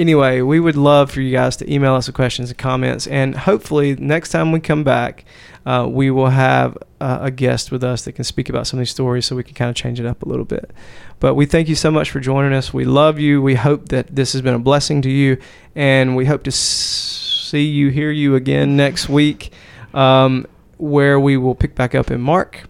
anyway, 0.00 0.40
we 0.40 0.58
would 0.58 0.76
love 0.76 1.10
for 1.10 1.20
you 1.20 1.30
guys 1.30 1.56
to 1.58 1.72
email 1.72 1.94
us 1.94 2.06
the 2.06 2.12
questions 2.12 2.48
and 2.48 2.58
comments, 2.58 3.06
and 3.06 3.36
hopefully 3.36 3.94
next 3.96 4.30
time 4.30 4.50
we 4.50 4.58
come 4.58 4.82
back, 4.82 5.24
uh, 5.66 5.86
we 5.88 6.10
will 6.10 6.30
have 6.30 6.76
uh, 7.00 7.18
a 7.20 7.30
guest 7.30 7.70
with 7.70 7.84
us 7.84 8.04
that 8.06 8.12
can 8.12 8.24
speak 8.24 8.48
about 8.48 8.66
some 8.66 8.78
of 8.78 8.80
these 8.80 8.90
stories, 8.90 9.26
so 9.26 9.36
we 9.36 9.44
can 9.44 9.54
kind 9.54 9.68
of 9.68 9.76
change 9.76 10.00
it 10.00 10.06
up 10.06 10.22
a 10.22 10.28
little 10.28 10.46
bit. 10.46 10.72
But 11.20 11.34
we 11.34 11.44
thank 11.44 11.68
you 11.68 11.74
so 11.74 11.90
much 11.90 12.10
for 12.10 12.18
joining 12.18 12.54
us. 12.54 12.72
We 12.72 12.84
love 12.84 13.18
you. 13.18 13.42
We 13.42 13.54
hope 13.54 13.90
that 13.90 14.14
this 14.16 14.32
has 14.32 14.40
been 14.40 14.54
a 14.54 14.58
blessing 14.58 15.02
to 15.02 15.10
you, 15.10 15.36
and 15.76 16.16
we 16.16 16.24
hope 16.24 16.44
to 16.44 16.52
see 16.52 17.66
you, 17.66 17.90
hear 17.90 18.10
you 18.10 18.34
again 18.34 18.76
next 18.76 19.08
week, 19.08 19.52
um, 19.92 20.46
where 20.78 21.20
we 21.20 21.36
will 21.36 21.54
pick 21.54 21.74
back 21.74 21.94
up 21.94 22.10
in 22.10 22.20
Mark. 22.20 22.64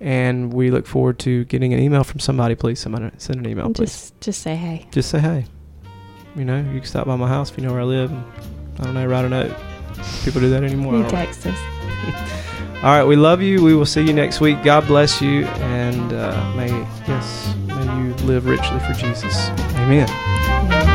And 0.00 0.52
we 0.52 0.72
look 0.72 0.88
forward 0.88 1.20
to 1.20 1.44
getting 1.44 1.72
an 1.72 1.78
email 1.78 2.02
from 2.02 2.18
somebody. 2.18 2.56
Please, 2.56 2.80
somebody 2.80 3.08
send 3.18 3.38
an 3.38 3.48
email, 3.48 3.72
please 3.72 4.10
just 4.10 4.20
just 4.20 4.42
say 4.42 4.56
hey. 4.56 4.88
just 4.90 5.10
say 5.10 5.20
hey. 5.20 5.44
You 6.36 6.44
know, 6.44 6.58
you 6.58 6.80
can 6.80 6.84
stop 6.84 7.06
by 7.06 7.16
my 7.16 7.28
house 7.28 7.50
if 7.50 7.58
you 7.58 7.64
know 7.64 7.72
where 7.72 7.82
I 7.82 7.84
live. 7.84 8.10
And, 8.10 8.24
I 8.78 8.84
don't 8.84 8.94
know, 8.94 9.06
write 9.06 9.24
a 9.24 9.28
note. 9.28 9.54
People 10.24 10.40
do 10.40 10.50
that 10.50 10.64
anymore. 10.64 10.96
You 10.96 11.08
text 11.08 11.46
us. 11.46 11.58
All 12.82 12.90
right, 12.90 13.04
we 13.04 13.14
love 13.14 13.40
you. 13.40 13.62
We 13.62 13.74
will 13.74 13.86
see 13.86 14.02
you 14.02 14.12
next 14.12 14.40
week. 14.40 14.62
God 14.64 14.86
bless 14.88 15.22
you, 15.22 15.44
and 15.44 16.12
uh, 16.12 16.52
may 16.56 16.68
yes, 17.06 17.54
may 17.66 17.84
you 18.02 18.12
live 18.24 18.46
richly 18.46 18.80
for 18.80 18.92
Jesus. 18.92 19.50
Amen. 19.76 20.08
Yeah. 20.08 20.91